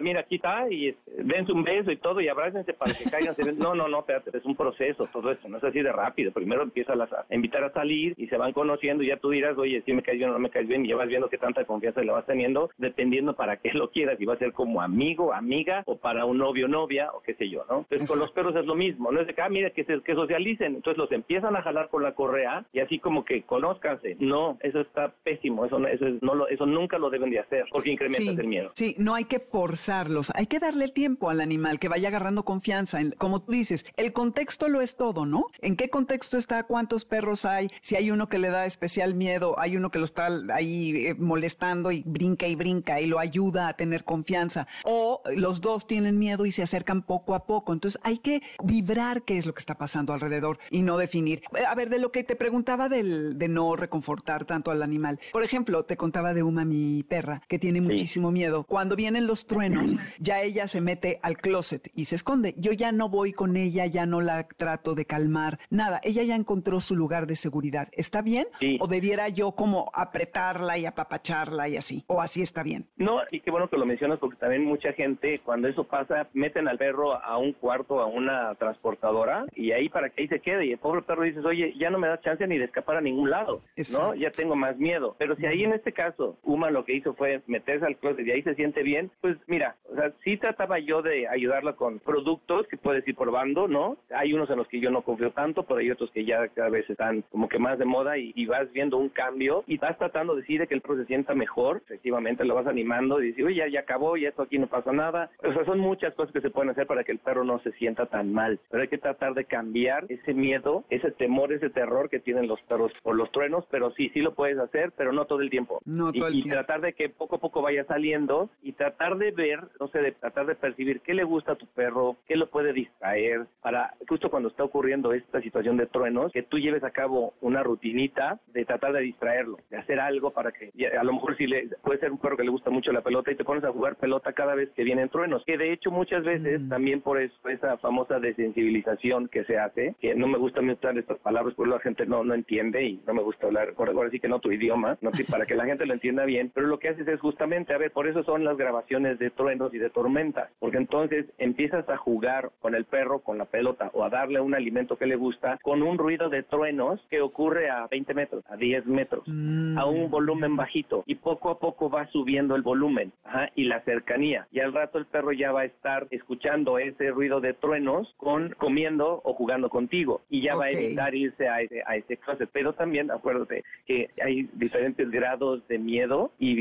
mira, 0.00 0.18
aquí 0.18 0.34
está 0.34 0.68
y 0.68 0.96
dense 1.16 1.52
un 1.52 1.62
beso 1.62 1.92
y 1.92 1.96
todo 1.96 2.20
y 2.20 2.26
abrácense 2.26 2.72
para 2.72 2.92
que 2.92 3.08
caigan. 3.08 3.36
no, 3.56 3.72
no, 3.72 3.86
no, 3.86 4.00
espérate, 4.00 4.36
es 4.36 4.44
un 4.44 4.56
proceso 4.56 5.08
todo 5.12 5.30
eso, 5.30 5.48
no 5.48 5.58
es 5.58 5.62
así 5.62 5.80
de 5.80 5.92
rápido. 5.92 6.32
Primero 6.32 6.64
empieza 6.64 6.94
a 6.94 7.32
invitar 7.32 7.62
a 7.62 7.72
salir 7.72 8.14
y 8.16 8.26
se 8.26 8.36
van 8.36 8.52
conociendo 8.52 9.04
y 9.04 9.06
ya 9.06 9.18
tú 9.18 9.30
dirás, 9.30 9.56
oye, 9.58 9.80
si 9.86 9.92
me 9.92 10.02
caes 10.02 10.18
bien 10.18 10.30
o 10.30 10.32
no 10.32 10.40
me 10.40 10.50
caes 10.50 10.66
bien 10.66 10.84
y 10.84 10.88
ya 10.88 10.96
vas 10.96 11.06
viendo 11.06 11.28
qué 11.28 11.38
tanta 11.38 11.64
confianza 11.66 12.00
le 12.00 12.10
vas 12.10 12.26
teniendo, 12.26 12.68
dependiendo 12.78 13.36
para 13.36 13.58
qué 13.58 13.72
lo 13.72 13.92
quieras, 13.92 14.18
si 14.18 14.24
va 14.24 14.34
a 14.34 14.38
ser 14.38 14.52
como 14.52 14.82
amigo, 14.82 15.32
amiga 15.32 15.84
o 15.86 15.96
para 15.96 16.24
un 16.24 16.38
novio, 16.38 16.66
novia 16.66 17.12
o 17.12 17.20
qué 17.20 17.34
sé 17.34 17.48
yo, 17.48 17.64
¿no? 17.70 17.86
Entonces 17.88 18.10
con 18.10 18.18
los 18.18 18.32
perros 18.32 18.56
es 18.56 18.66
lo 18.66 18.74
mismo, 18.74 19.12
no 19.12 19.20
es 19.20 19.28
de 19.28 19.34
que, 19.34 19.42
ah, 19.42 19.48
mira, 19.48 19.70
que, 19.70 19.84
se, 19.84 20.00
que 20.00 20.16
socialicen, 20.16 20.74
entonces 20.74 20.98
los 20.98 21.12
empiezan 21.12 21.54
a 21.54 21.62
jalar 21.62 21.90
con 21.90 22.02
la 22.02 22.16
correa 22.16 22.64
y 22.72 22.80
así 22.80 22.98
como 22.98 23.24
que 23.24 23.42
conózcanse. 23.42 24.16
No, 24.18 24.58
eso 24.62 24.80
está 24.80 25.12
pésimo, 25.22 25.64
eso, 25.64 25.78
eso, 25.86 26.06
no 26.22 26.34
lo, 26.34 26.48
eso 26.48 26.66
nunca 26.66 26.98
lo 26.98 27.08
deben 27.08 27.30
de 27.30 27.38
hacer 27.38 27.66
porque 27.74 27.83
incrementas 27.90 28.38
el 28.38 28.46
miedo. 28.46 28.70
Sí, 28.74 28.94
no 28.98 29.14
hay 29.14 29.24
que 29.24 29.40
forzarlos, 29.40 30.30
hay 30.34 30.46
que 30.46 30.58
darle 30.58 30.88
tiempo 30.88 31.30
al 31.30 31.40
animal 31.40 31.78
que 31.78 31.88
vaya 31.88 32.08
agarrando 32.08 32.44
confianza. 32.44 33.00
En, 33.00 33.12
como 33.12 33.42
tú 33.42 33.52
dices, 33.52 33.86
el 33.96 34.12
contexto 34.12 34.68
lo 34.68 34.80
es 34.80 34.96
todo, 34.96 35.26
¿no? 35.26 35.46
¿En 35.60 35.76
qué 35.76 35.90
contexto 35.90 36.38
está? 36.38 36.64
¿Cuántos 36.64 37.04
perros 37.04 37.44
hay? 37.44 37.70
Si 37.80 37.96
hay 37.96 38.10
uno 38.10 38.28
que 38.28 38.38
le 38.38 38.48
da 38.48 38.66
especial 38.66 39.14
miedo, 39.14 39.58
hay 39.58 39.76
uno 39.76 39.90
que 39.90 39.98
lo 39.98 40.04
está 40.04 40.28
ahí 40.52 41.06
eh, 41.06 41.14
molestando 41.14 41.90
y 41.90 42.02
brinca 42.04 42.46
y 42.46 42.54
brinca 42.54 43.00
y 43.00 43.06
lo 43.06 43.18
ayuda 43.18 43.68
a 43.68 43.74
tener 43.74 44.04
confianza. 44.04 44.66
O 44.84 45.22
los 45.36 45.60
dos 45.60 45.86
tienen 45.86 46.18
miedo 46.18 46.46
y 46.46 46.52
se 46.52 46.62
acercan 46.62 47.02
poco 47.02 47.34
a 47.34 47.46
poco. 47.46 47.72
Entonces 47.72 48.00
hay 48.04 48.18
que 48.18 48.42
vibrar 48.62 49.22
qué 49.22 49.38
es 49.38 49.46
lo 49.46 49.54
que 49.54 49.60
está 49.60 49.76
pasando 49.76 50.12
alrededor 50.12 50.58
y 50.70 50.82
no 50.82 50.96
definir. 50.96 51.42
Eh, 51.56 51.64
a 51.66 51.74
ver, 51.74 51.90
de 51.90 51.98
lo 51.98 52.12
que 52.12 52.24
te 52.24 52.36
preguntaba 52.36 52.88
del, 52.88 53.38
de 53.38 53.48
no 53.48 53.76
reconfortar 53.76 54.44
tanto 54.44 54.70
al 54.70 54.82
animal. 54.82 55.20
Por 55.32 55.42
ejemplo, 55.42 55.84
te 55.84 55.96
contaba 55.96 56.34
de 56.34 56.42
Uma, 56.42 56.64
mi 56.64 57.02
perra, 57.02 57.42
que 57.48 57.58
tiene 57.58 57.73
muchísimo 57.80 58.30
miedo. 58.30 58.64
Cuando 58.64 58.96
vienen 58.96 59.26
los 59.26 59.46
truenos, 59.46 59.94
ya 60.18 60.40
ella 60.42 60.66
se 60.66 60.80
mete 60.80 61.18
al 61.22 61.36
closet 61.36 61.90
y 61.94 62.06
se 62.06 62.16
esconde. 62.16 62.54
Yo 62.56 62.72
ya 62.72 62.92
no 62.92 63.08
voy 63.08 63.32
con 63.32 63.56
ella, 63.56 63.86
ya 63.86 64.06
no 64.06 64.20
la 64.20 64.46
trato 64.46 64.94
de 64.94 65.04
calmar, 65.04 65.58
nada. 65.70 66.00
Ella 66.02 66.22
ya 66.22 66.34
encontró 66.34 66.80
su 66.80 66.96
lugar 66.96 67.26
de 67.26 67.36
seguridad. 67.36 67.88
¿Está 67.92 68.22
bien? 68.22 68.46
¿O 68.80 68.86
debiera 68.86 69.28
yo 69.28 69.52
como 69.52 69.90
apretarla 69.94 70.78
y 70.78 70.86
apapacharla 70.86 71.68
y 71.68 71.76
así? 71.76 72.04
¿O 72.06 72.20
así 72.20 72.42
está 72.42 72.62
bien? 72.62 72.86
No, 72.96 73.20
y 73.30 73.40
qué 73.40 73.50
bueno 73.50 73.68
que 73.68 73.76
lo 73.76 73.86
mencionas 73.86 74.18
porque 74.18 74.36
también 74.36 74.64
mucha 74.64 74.92
gente, 74.92 75.40
cuando 75.44 75.68
eso 75.68 75.84
pasa, 75.84 76.28
meten 76.32 76.68
al 76.68 76.78
perro 76.78 77.14
a 77.22 77.38
un 77.38 77.52
cuarto, 77.52 78.00
a 78.00 78.06
una 78.06 78.54
transportadora 78.56 79.46
y 79.54 79.72
ahí 79.72 79.88
para 79.88 80.10
que 80.10 80.22
ahí 80.22 80.28
se 80.28 80.40
quede. 80.40 80.66
Y 80.66 80.72
el 80.72 80.78
pobre 80.78 81.02
perro 81.02 81.22
dices, 81.22 81.44
oye, 81.44 81.74
ya 81.78 81.90
no 81.90 81.98
me 81.98 82.08
da 82.08 82.20
chance 82.20 82.46
ni 82.46 82.58
de 82.58 82.64
escapar 82.64 82.96
a 82.96 83.00
ningún 83.00 83.30
lado, 83.30 83.62
¿no? 83.98 84.14
Ya 84.14 84.30
tengo 84.30 84.56
más 84.56 84.76
miedo. 84.76 85.16
Pero 85.18 85.36
si 85.36 85.46
ahí 85.46 85.64
en 85.64 85.72
este 85.72 85.92
caso, 85.92 86.36
Uma 86.42 86.70
lo 86.70 86.84
que 86.84 86.94
hizo 86.94 87.14
fue 87.14 87.42
meterse 87.64 87.86
al 87.86 87.96
closet 87.96 88.26
y 88.26 88.30
ahí 88.30 88.42
se 88.42 88.54
siente 88.54 88.82
bien, 88.82 89.10
pues 89.22 89.36
mira, 89.46 89.76
o 89.90 89.94
sea, 89.94 90.12
sí 90.22 90.36
trataba 90.36 90.78
yo 90.78 91.00
de 91.00 91.26
ayudarla 91.26 91.72
con 91.72 91.98
productos 91.98 92.66
que 92.68 92.76
puedes 92.76 93.06
ir 93.08 93.16
probando, 93.16 93.68
¿no? 93.68 93.96
Hay 94.14 94.34
unos 94.34 94.50
en 94.50 94.58
los 94.58 94.68
que 94.68 94.80
yo 94.80 94.90
no 94.90 95.02
confío 95.02 95.30
tanto, 95.30 95.62
pero 95.62 95.80
hay 95.80 95.90
otros 95.90 96.10
que 96.10 96.26
ya 96.26 96.46
cada 96.48 96.68
vez 96.68 96.88
están 96.90 97.24
como 97.30 97.48
que 97.48 97.58
más 97.58 97.78
de 97.78 97.86
moda 97.86 98.18
y, 98.18 98.44
vas 98.44 98.70
viendo 98.72 98.98
un 98.98 99.08
cambio 99.08 99.64
y 99.66 99.78
vas 99.78 99.96
tratando 99.96 100.34
de 100.34 100.42
decir 100.42 100.66
que 100.68 100.74
el 100.74 100.82
perro 100.82 100.98
se 100.98 101.06
sienta 101.06 101.34
mejor, 101.34 101.78
efectivamente 101.86 102.44
lo 102.44 102.54
vas 102.54 102.66
animando 102.66 103.22
y 103.22 103.28
dices, 103.28 103.46
oye, 103.46 103.56
ya, 103.56 103.68
ya 103.68 103.80
acabó, 103.80 104.18
ya 104.18 104.28
esto 104.28 104.42
aquí 104.42 104.58
no 104.58 104.66
pasa 104.66 104.92
nada. 104.92 105.30
O 105.42 105.52
sea, 105.52 105.64
son 105.64 105.78
muchas 105.78 106.12
cosas 106.14 106.32
que 106.32 106.42
se 106.42 106.50
pueden 106.50 106.70
hacer 106.70 106.86
para 106.86 107.04
que 107.04 107.12
el 107.12 107.18
perro 107.18 107.42
no 107.42 107.58
se 107.60 107.72
sienta 107.72 108.04
tan 108.04 108.34
mal, 108.34 108.60
pero 108.70 108.82
hay 108.82 108.88
que 108.88 108.98
tratar 108.98 109.32
de 109.32 109.46
cambiar 109.46 110.04
ese 110.10 110.34
miedo, 110.34 110.84
ese 110.90 111.10
temor, 111.10 111.54
ese 111.54 111.70
terror 111.70 112.10
que 112.10 112.20
tienen 112.20 112.46
los 112.46 112.60
perros 112.62 112.92
por 113.02 113.16
los 113.16 113.32
truenos, 113.32 113.64
pero 113.70 113.90
sí, 113.92 114.10
sí 114.10 114.20
lo 114.20 114.34
puedes 114.34 114.58
hacer, 114.58 114.92
pero 114.96 115.12
no 115.12 115.24
todo 115.24 115.40
el 115.40 115.48
tiempo. 115.48 115.80
No 115.86 116.12
todo 116.12 116.28
y, 116.28 116.40
el 116.40 116.46
y 116.46 116.50
tratar 116.50 116.82
de 116.82 116.92
que 116.92 117.08
poco 117.08 117.36
a 117.36 117.40
poco 117.40 117.53
vaya 117.62 117.84
saliendo 117.84 118.50
y 118.62 118.72
tratar 118.72 119.16
de 119.16 119.30
ver, 119.30 119.60
no 119.80 119.88
sé, 119.88 120.00
de 120.00 120.12
tratar 120.12 120.46
de 120.46 120.54
percibir 120.54 121.00
qué 121.00 121.14
le 121.14 121.24
gusta 121.24 121.52
a 121.52 121.56
tu 121.56 121.66
perro, 121.66 122.16
qué 122.26 122.36
lo 122.36 122.48
puede 122.48 122.72
distraer, 122.72 123.46
para 123.62 123.94
justo 124.08 124.30
cuando 124.30 124.48
está 124.48 124.64
ocurriendo 124.64 125.12
esta 125.12 125.40
situación 125.40 125.76
de 125.76 125.86
truenos, 125.86 126.32
que 126.32 126.42
tú 126.42 126.58
lleves 126.58 126.84
a 126.84 126.90
cabo 126.90 127.34
una 127.40 127.62
rutinita 127.62 128.38
de 128.52 128.64
tratar 128.64 128.92
de 128.92 129.00
distraerlo, 129.00 129.58
de 129.70 129.76
hacer 129.76 130.00
algo 130.00 130.30
para 130.30 130.52
que, 130.52 130.70
a 130.98 131.04
lo 131.04 131.12
mejor 131.12 131.36
si 131.36 131.46
le 131.46 131.68
puede 131.82 132.00
ser 132.00 132.12
un 132.12 132.18
perro 132.18 132.36
que 132.36 132.44
le 132.44 132.50
gusta 132.50 132.70
mucho 132.70 132.92
la 132.92 133.02
pelota 133.02 133.30
y 133.30 133.36
te 133.36 133.44
pones 133.44 133.64
a 133.64 133.72
jugar 133.72 133.96
pelota 133.96 134.32
cada 134.32 134.54
vez 134.54 134.70
que 134.70 134.84
vienen 134.84 135.08
truenos, 135.08 135.44
que 135.44 135.58
de 135.58 135.72
hecho 135.72 135.90
muchas 135.90 136.24
veces 136.24 136.60
Mm. 136.60 136.68
también 136.68 137.00
por 137.00 137.20
eso, 137.20 137.34
esa 137.48 137.76
famosa 137.78 138.18
desensibilización 138.18 139.28
que 139.28 139.44
se 139.44 139.58
hace, 139.58 139.94
que 140.00 140.14
no 140.14 140.26
me 140.26 140.38
gusta 140.38 140.60
usar 140.60 140.98
estas 140.98 141.18
palabras 141.18 141.54
porque 141.54 141.70
la 141.70 141.80
gente 141.80 142.06
no, 142.06 142.24
no 142.24 142.34
entiende 142.34 142.82
y 142.84 143.00
no 143.06 143.14
me 143.14 143.22
gusta 143.22 143.46
hablar, 143.46 143.74
ahora, 143.76 143.92
ahora 143.92 144.10
sí 144.10 144.20
que 144.20 144.28
no 144.28 144.38
tu 144.40 144.50
idioma, 144.50 144.98
no 145.00 145.10
para 145.30 145.46
que 145.46 145.54
la 145.54 145.64
gente 145.64 145.86
lo 145.86 145.94
entienda 145.94 146.24
bien, 146.24 146.50
pero 146.54 146.66
lo 146.66 146.78
que 146.78 146.88
haces 146.88 147.06
es 147.06 147.20
justamente, 147.34 147.74
a 147.74 147.78
ver, 147.78 147.90
por 147.90 148.06
eso 148.06 148.22
son 148.22 148.44
las 148.44 148.56
grabaciones 148.56 149.18
de 149.18 149.28
truenos 149.30 149.74
y 149.74 149.78
de 149.78 149.90
tormentas, 149.90 150.50
porque 150.60 150.76
entonces 150.76 151.26
empiezas 151.38 151.88
a 151.88 151.96
jugar 151.96 152.50
con 152.60 152.76
el 152.76 152.84
perro, 152.84 153.18
con 153.22 153.38
la 153.38 153.44
pelota 153.44 153.90
o 153.92 154.04
a 154.04 154.08
darle 154.08 154.40
un 154.40 154.54
alimento 154.54 154.96
que 154.96 155.06
le 155.06 155.16
gusta 155.16 155.58
con 155.64 155.82
un 155.82 155.98
ruido 155.98 156.28
de 156.28 156.44
truenos 156.44 157.04
que 157.10 157.20
ocurre 157.20 157.68
a 157.70 157.88
20 157.88 158.14
metros, 158.14 158.44
a 158.48 158.56
10 158.56 158.86
metros, 158.86 159.24
Mm. 159.26 159.76
a 159.78 159.84
un 159.86 160.10
volumen 160.10 160.54
bajito 160.54 161.02
y 161.06 161.16
poco 161.16 161.50
a 161.50 161.58
poco 161.58 161.90
va 161.90 162.06
subiendo 162.08 162.54
el 162.54 162.62
volumen 162.62 163.10
ajá, 163.24 163.50
y 163.56 163.64
la 163.64 163.80
cercanía 163.80 164.46
y 164.52 164.60
al 164.60 164.72
rato 164.72 164.98
el 164.98 165.06
perro 165.06 165.32
ya 165.32 165.50
va 165.50 165.62
a 165.62 165.64
estar 165.64 166.06
escuchando 166.10 166.78
ese 166.78 167.10
ruido 167.10 167.40
de 167.40 167.54
truenos 167.54 168.14
con 168.16 168.50
comiendo 168.58 169.20
o 169.24 169.34
jugando 169.34 169.70
contigo 169.70 170.20
y 170.30 170.42
ya 170.42 170.54
va 170.54 170.66
a 170.66 170.70
evitar 170.70 171.14
irse 171.16 171.48
a 171.48 171.62
ese, 171.62 171.82
a 171.86 171.96
ese 171.96 172.16
closet. 172.18 172.48
Pero 172.52 172.74
también 172.74 173.10
acuérdate 173.10 173.64
que 173.86 174.10
hay 174.22 174.48
diferentes 174.54 175.10
grados 175.10 175.66
de 175.68 175.78
miedo 175.78 176.30
y 176.38 176.54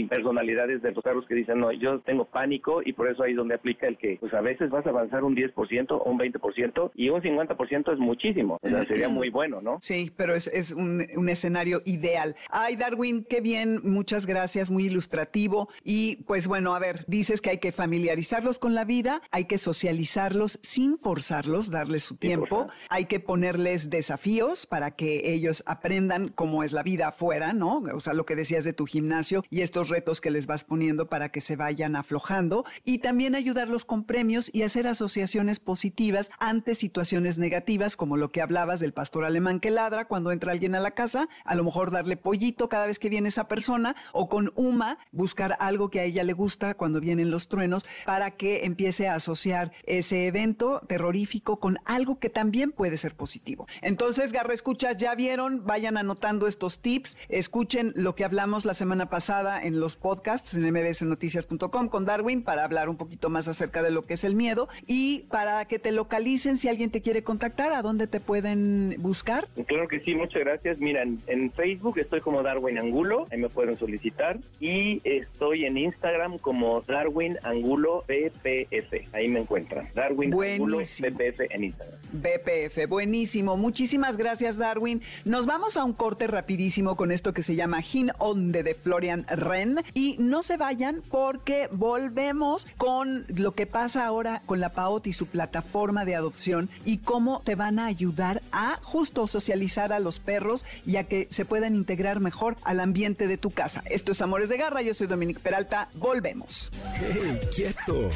personalidades 0.63 0.81
de 0.81 0.91
los 0.91 1.03
perros 1.03 1.25
que 1.27 1.35
dicen, 1.35 1.59
no, 1.59 1.71
yo 1.71 1.99
tengo 1.99 2.25
pánico 2.25 2.81
y 2.83 2.93
por 2.93 3.09
eso 3.09 3.23
ahí 3.23 3.31
es 3.31 3.37
donde 3.37 3.55
aplica 3.55 3.87
el 3.87 3.97
que 3.97 4.17
pues 4.19 4.33
a 4.33 4.41
veces 4.41 4.69
vas 4.69 4.85
a 4.85 4.89
avanzar 4.89 5.23
un 5.23 5.35
10% 5.35 5.91
o 5.91 6.03
un 6.03 6.19
20% 6.19 6.91
y 6.95 7.09
un 7.09 7.21
50% 7.21 7.93
es 7.93 7.99
muchísimo. 7.99 8.59
O 8.61 8.69
sea, 8.69 8.85
sería 8.85 9.09
muy 9.09 9.29
bueno, 9.29 9.61
¿no? 9.61 9.77
Sí, 9.81 10.11
pero 10.15 10.35
es, 10.35 10.47
es 10.47 10.71
un, 10.71 11.05
un 11.15 11.29
escenario 11.29 11.81
ideal. 11.85 12.35
Ay, 12.49 12.75
Darwin, 12.75 13.25
qué 13.29 13.41
bien, 13.41 13.81
muchas 13.83 14.25
gracias, 14.25 14.69
muy 14.69 14.85
ilustrativo. 14.85 15.69
Y 15.83 16.17
pues 16.27 16.47
bueno, 16.47 16.75
a 16.75 16.79
ver, 16.79 17.05
dices 17.07 17.41
que 17.41 17.51
hay 17.51 17.57
que 17.57 17.71
familiarizarlos 17.71 18.59
con 18.59 18.73
la 18.73 18.85
vida, 18.85 19.21
hay 19.31 19.45
que 19.45 19.57
socializarlos 19.57 20.59
sin 20.61 20.97
forzarlos, 20.97 21.71
darles 21.71 22.03
su 22.03 22.15
tiempo, 22.15 22.67
hay 22.89 23.05
que 23.05 23.19
ponerles 23.19 23.89
desafíos 23.89 24.65
para 24.65 24.91
que 24.91 25.33
ellos 25.33 25.63
aprendan 25.65 26.29
cómo 26.29 26.63
es 26.63 26.73
la 26.73 26.83
vida 26.83 27.09
afuera, 27.09 27.53
¿no? 27.53 27.83
O 27.93 27.99
sea, 27.99 28.13
lo 28.13 28.25
que 28.25 28.35
decías 28.35 28.63
de 28.63 28.73
tu 28.73 28.85
gimnasio 28.85 29.43
y 29.49 29.61
estos 29.61 29.89
retos 29.89 30.21
que 30.21 30.31
les 30.31 30.47
poniendo 30.63 31.07
para 31.09 31.29
que 31.29 31.41
se 31.41 31.55
vayan 31.55 31.95
aflojando 31.95 32.65
y 32.85 32.99
también 32.99 33.33
ayudarlos 33.33 33.85
con 33.85 34.03
premios 34.03 34.51
y 34.53 34.61
hacer 34.61 34.87
asociaciones 34.87 35.59
positivas 35.59 36.29
ante 36.37 36.75
situaciones 36.75 37.39
negativas, 37.39 37.97
como 37.97 38.17
lo 38.17 38.31
que 38.31 38.41
hablabas 38.41 38.79
del 38.79 38.93
pastor 38.93 39.25
alemán 39.25 39.59
que 39.59 39.71
ladra 39.71 40.05
cuando 40.05 40.31
entra 40.31 40.51
alguien 40.51 40.75
a 40.75 40.79
la 40.79 40.91
casa, 40.91 41.29
a 41.45 41.55
lo 41.55 41.63
mejor 41.63 41.89
darle 41.89 42.17
pollito 42.17 42.69
cada 42.69 42.85
vez 42.85 42.99
que 42.99 43.09
viene 43.09 43.29
esa 43.29 43.47
persona 43.47 43.95
o 44.11 44.29
con 44.29 44.51
Uma 44.55 44.97
buscar 45.11 45.57
algo 45.59 45.89
que 45.89 45.99
a 45.99 46.03
ella 46.03 46.23
le 46.23 46.33
gusta 46.33 46.75
cuando 46.75 46.99
vienen 46.99 47.31
los 47.31 47.47
truenos 47.47 47.85
para 48.05 48.31
que 48.31 48.65
empiece 48.65 49.07
a 49.07 49.15
asociar 49.15 49.71
ese 49.85 50.27
evento 50.27 50.81
terrorífico 50.87 51.59
con 51.59 51.79
algo 51.85 52.19
que 52.19 52.29
también 52.29 52.71
puede 52.71 52.97
ser 52.97 53.15
positivo. 53.15 53.67
Entonces, 53.81 54.31
Garra 54.33 54.53
Escuchas, 54.53 54.97
ya 54.97 55.15
vieron, 55.15 55.65
vayan 55.65 55.97
anotando 55.97 56.47
estos 56.47 56.79
tips, 56.79 57.17
escuchen 57.29 57.93
lo 57.95 58.15
que 58.15 58.25
hablamos 58.25 58.65
la 58.65 58.73
semana 58.73 59.09
pasada 59.09 59.61
en 59.61 59.79
los 59.79 59.95
podcasts 59.95 60.42
en 60.53 60.69
mbsnoticias.com 60.71 61.87
con 61.87 62.05
Darwin 62.05 62.43
para 62.43 62.65
hablar 62.65 62.89
un 62.89 62.97
poquito 62.97 63.29
más 63.29 63.47
acerca 63.47 63.81
de 63.81 63.91
lo 63.91 64.05
que 64.05 64.15
es 64.15 64.23
el 64.23 64.35
miedo 64.35 64.67
y 64.85 65.19
para 65.29 65.65
que 65.65 65.79
te 65.79 65.91
localicen 65.91 66.57
si 66.57 66.67
alguien 66.67 66.91
te 66.91 67.01
quiere 67.01 67.23
contactar, 67.23 67.71
¿a 67.71 67.81
dónde 67.81 68.07
te 68.07 68.19
pueden 68.19 68.95
buscar? 68.99 69.47
Claro 69.67 69.87
que 69.87 70.01
sí, 70.01 70.15
muchas 70.15 70.41
gracias. 70.41 70.79
Mira, 70.79 71.03
en, 71.03 71.51
Facebook 71.53 71.99
estoy 71.99 72.19
como 72.21 72.41
Darwin 72.41 72.77
Angulo, 72.77 73.27
ahí 73.31 73.37
me 73.37 73.47
pueden 73.47 73.77
solicitar 73.77 74.39
y 74.59 75.01
estoy 75.03 75.65
en 75.65 75.77
Instagram 75.77 76.39
como 76.39 76.81
Darwin 76.81 77.37
Angulo 77.43 78.03
BPF, 78.07 79.13
ahí 79.13 79.27
me 79.27 79.41
encuentran. 79.41 79.87
Darwin 79.93 80.33
Angulo 80.33 80.79
BPF 80.79 81.41
en 81.51 81.63
Instagram. 81.65 81.99
BPF, 82.11 82.87
buenísimo. 82.89 83.55
Muchísimas 83.55 84.17
gracias, 84.17 84.57
Darwin. 84.57 85.01
Nos 85.25 85.45
vamos 85.45 85.77
a 85.77 85.83
un 85.83 85.93
corte 85.93 86.27
rapidísimo 86.27 86.95
con 86.95 87.11
esto 87.11 87.33
que 87.33 87.43
se 87.43 87.55
llama 87.55 87.81
Hin 87.81 88.11
Onde 88.17 88.63
de 88.63 88.73
Florian 88.73 89.25
Ren 89.27 89.83
y 89.93 90.17
no 90.19 90.32
se 90.41 90.57
vayan 90.57 91.03
porque 91.11 91.67
volvemos 91.71 92.65
con 92.77 93.25
lo 93.27 93.53
que 93.53 93.67
pasa 93.67 94.05
ahora 94.05 94.41
con 94.45 94.59
la 94.59 94.69
PAOT 94.69 95.07
y 95.07 95.13
su 95.13 95.27
plataforma 95.27 96.05
de 96.05 96.15
adopción 96.15 96.69
y 96.85 96.99
cómo 96.99 97.41
te 97.43 97.55
van 97.55 97.77
a 97.77 97.85
ayudar 97.85 98.41
a 98.51 98.79
justo 98.81 99.27
socializar 99.27 99.93
a 99.93 99.99
los 99.99 100.19
perros 100.19 100.65
y 100.85 100.95
a 100.95 101.03
que 101.03 101.27
se 101.29 101.45
puedan 101.45 101.75
integrar 101.75 102.19
mejor 102.19 102.57
al 102.63 102.79
ambiente 102.79 103.27
de 103.27 103.37
tu 103.37 103.51
casa. 103.51 103.83
Esto 103.89 104.13
es 104.13 104.21
Amores 104.21 104.49
de 104.49 104.57
Garra, 104.57 104.81
yo 104.81 104.93
soy 104.93 105.07
Dominique 105.07 105.39
Peralta, 105.39 105.89
volvemos. 105.95 106.71
¡Hey, 106.95 107.39
quieto! 107.55 108.09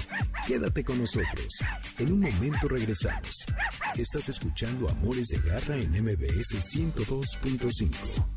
Quédate 0.47 0.84
con 0.84 0.99
nosotros. 0.99 1.60
En 1.99 2.13
un 2.13 2.21
momento 2.21 2.67
regresamos. 2.67 3.45
Estás 3.95 4.30
escuchando 4.30 4.89
Amores 4.89 5.27
de 5.27 5.39
Garra 5.39 5.75
en 5.75 5.91
MBS 5.91 6.56
102.5. 6.56 8.37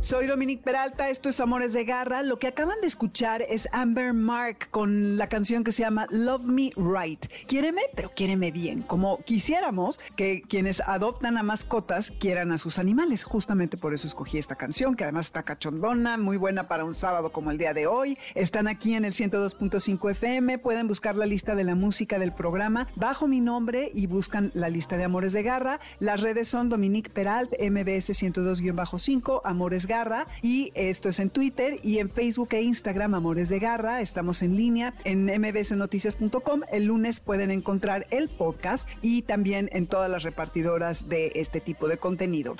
Soy 0.00 0.28
Dominique 0.28 0.62
Peralta, 0.62 1.10
esto 1.10 1.28
es 1.28 1.40
Amores 1.40 1.72
de 1.72 1.84
Garra. 1.84 2.22
Lo 2.22 2.38
que 2.38 2.46
acaban 2.46 2.80
de 2.80 2.86
escuchar 2.86 3.42
es 3.42 3.68
Amber 3.72 4.14
Mark 4.14 4.68
con 4.70 5.16
la 5.16 5.28
canción 5.28 5.64
que 5.64 5.72
se 5.72 5.82
llama 5.82 6.06
Love 6.10 6.44
Me 6.44 6.72
Right. 6.76 7.26
Quiéreme, 7.48 7.82
pero 7.96 8.12
quiéreme 8.14 8.52
bien, 8.52 8.82
como 8.82 9.18
quisiéramos 9.24 9.98
que 10.14 10.42
quienes 10.42 10.80
adoptan 10.86 11.36
a 11.36 11.42
mascotas 11.42 12.12
quieran 12.12 12.52
a 12.52 12.58
sus 12.58 12.78
animales. 12.78 13.24
Justamente 13.24 13.76
por 13.76 13.92
eso 13.92 14.06
escogí 14.06 14.38
esta 14.38 14.54
canción, 14.54 14.94
que 14.94 15.02
además 15.02 15.26
está 15.26 15.42
cachondona, 15.42 16.16
muy 16.16 16.36
buena 16.36 16.68
para 16.68 16.84
un 16.84 16.94
sábado 16.94 17.32
como 17.32 17.50
el 17.50 17.58
día 17.58 17.74
de 17.74 17.88
hoy. 17.88 18.18
Están 18.36 18.68
aquí 18.68 18.94
en 18.94 19.04
el 19.04 19.12
102.5 19.12 20.12
FM, 20.12 20.58
pueden 20.58 20.86
buscar 20.86 21.16
la 21.16 21.26
lista 21.26 21.56
de 21.56 21.64
la 21.64 21.74
música 21.74 22.20
del 22.20 22.32
programa 22.32 22.86
bajo 22.94 23.26
mi 23.26 23.40
nombre 23.40 23.90
y 23.92 24.06
buscan 24.06 24.52
la 24.54 24.68
lista 24.68 24.96
de 24.96 25.04
Amores 25.04 25.32
de 25.32 25.42
Garra. 25.42 25.80
Las 25.98 26.20
redes 26.20 26.46
son 26.46 26.68
Dominique 26.68 27.10
Peralt, 27.10 27.50
MBS 27.60 28.10
102-5, 28.10 29.40
Amores 29.44 29.87
Garra 29.88 30.28
y 30.42 30.70
esto 30.74 31.08
es 31.08 31.18
en 31.18 31.30
Twitter 31.30 31.80
y 31.82 31.98
en 31.98 32.10
Facebook 32.10 32.50
e 32.52 32.62
Instagram 32.62 33.14
Amores 33.14 33.48
de 33.48 33.58
Garra. 33.58 34.00
Estamos 34.00 34.42
en 34.42 34.56
línea 34.56 34.94
en 35.04 35.24
mbsnoticias.com. 35.24 36.60
El 36.70 36.84
lunes 36.84 37.18
pueden 37.18 37.50
encontrar 37.50 38.06
el 38.10 38.28
podcast 38.28 38.88
y 39.02 39.22
también 39.22 39.68
en 39.72 39.88
todas 39.88 40.08
las 40.08 40.22
repartidoras 40.22 41.08
de 41.08 41.32
este 41.34 41.60
tipo 41.60 41.88
de 41.88 41.98
contenido. 41.98 42.54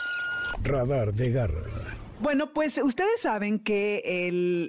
Radar 0.64 1.12
de 1.12 1.31
Garra. 1.31 2.08
Bueno, 2.21 2.53
pues 2.53 2.81
ustedes 2.83 3.21
saben 3.21 3.61
que 3.61 4.03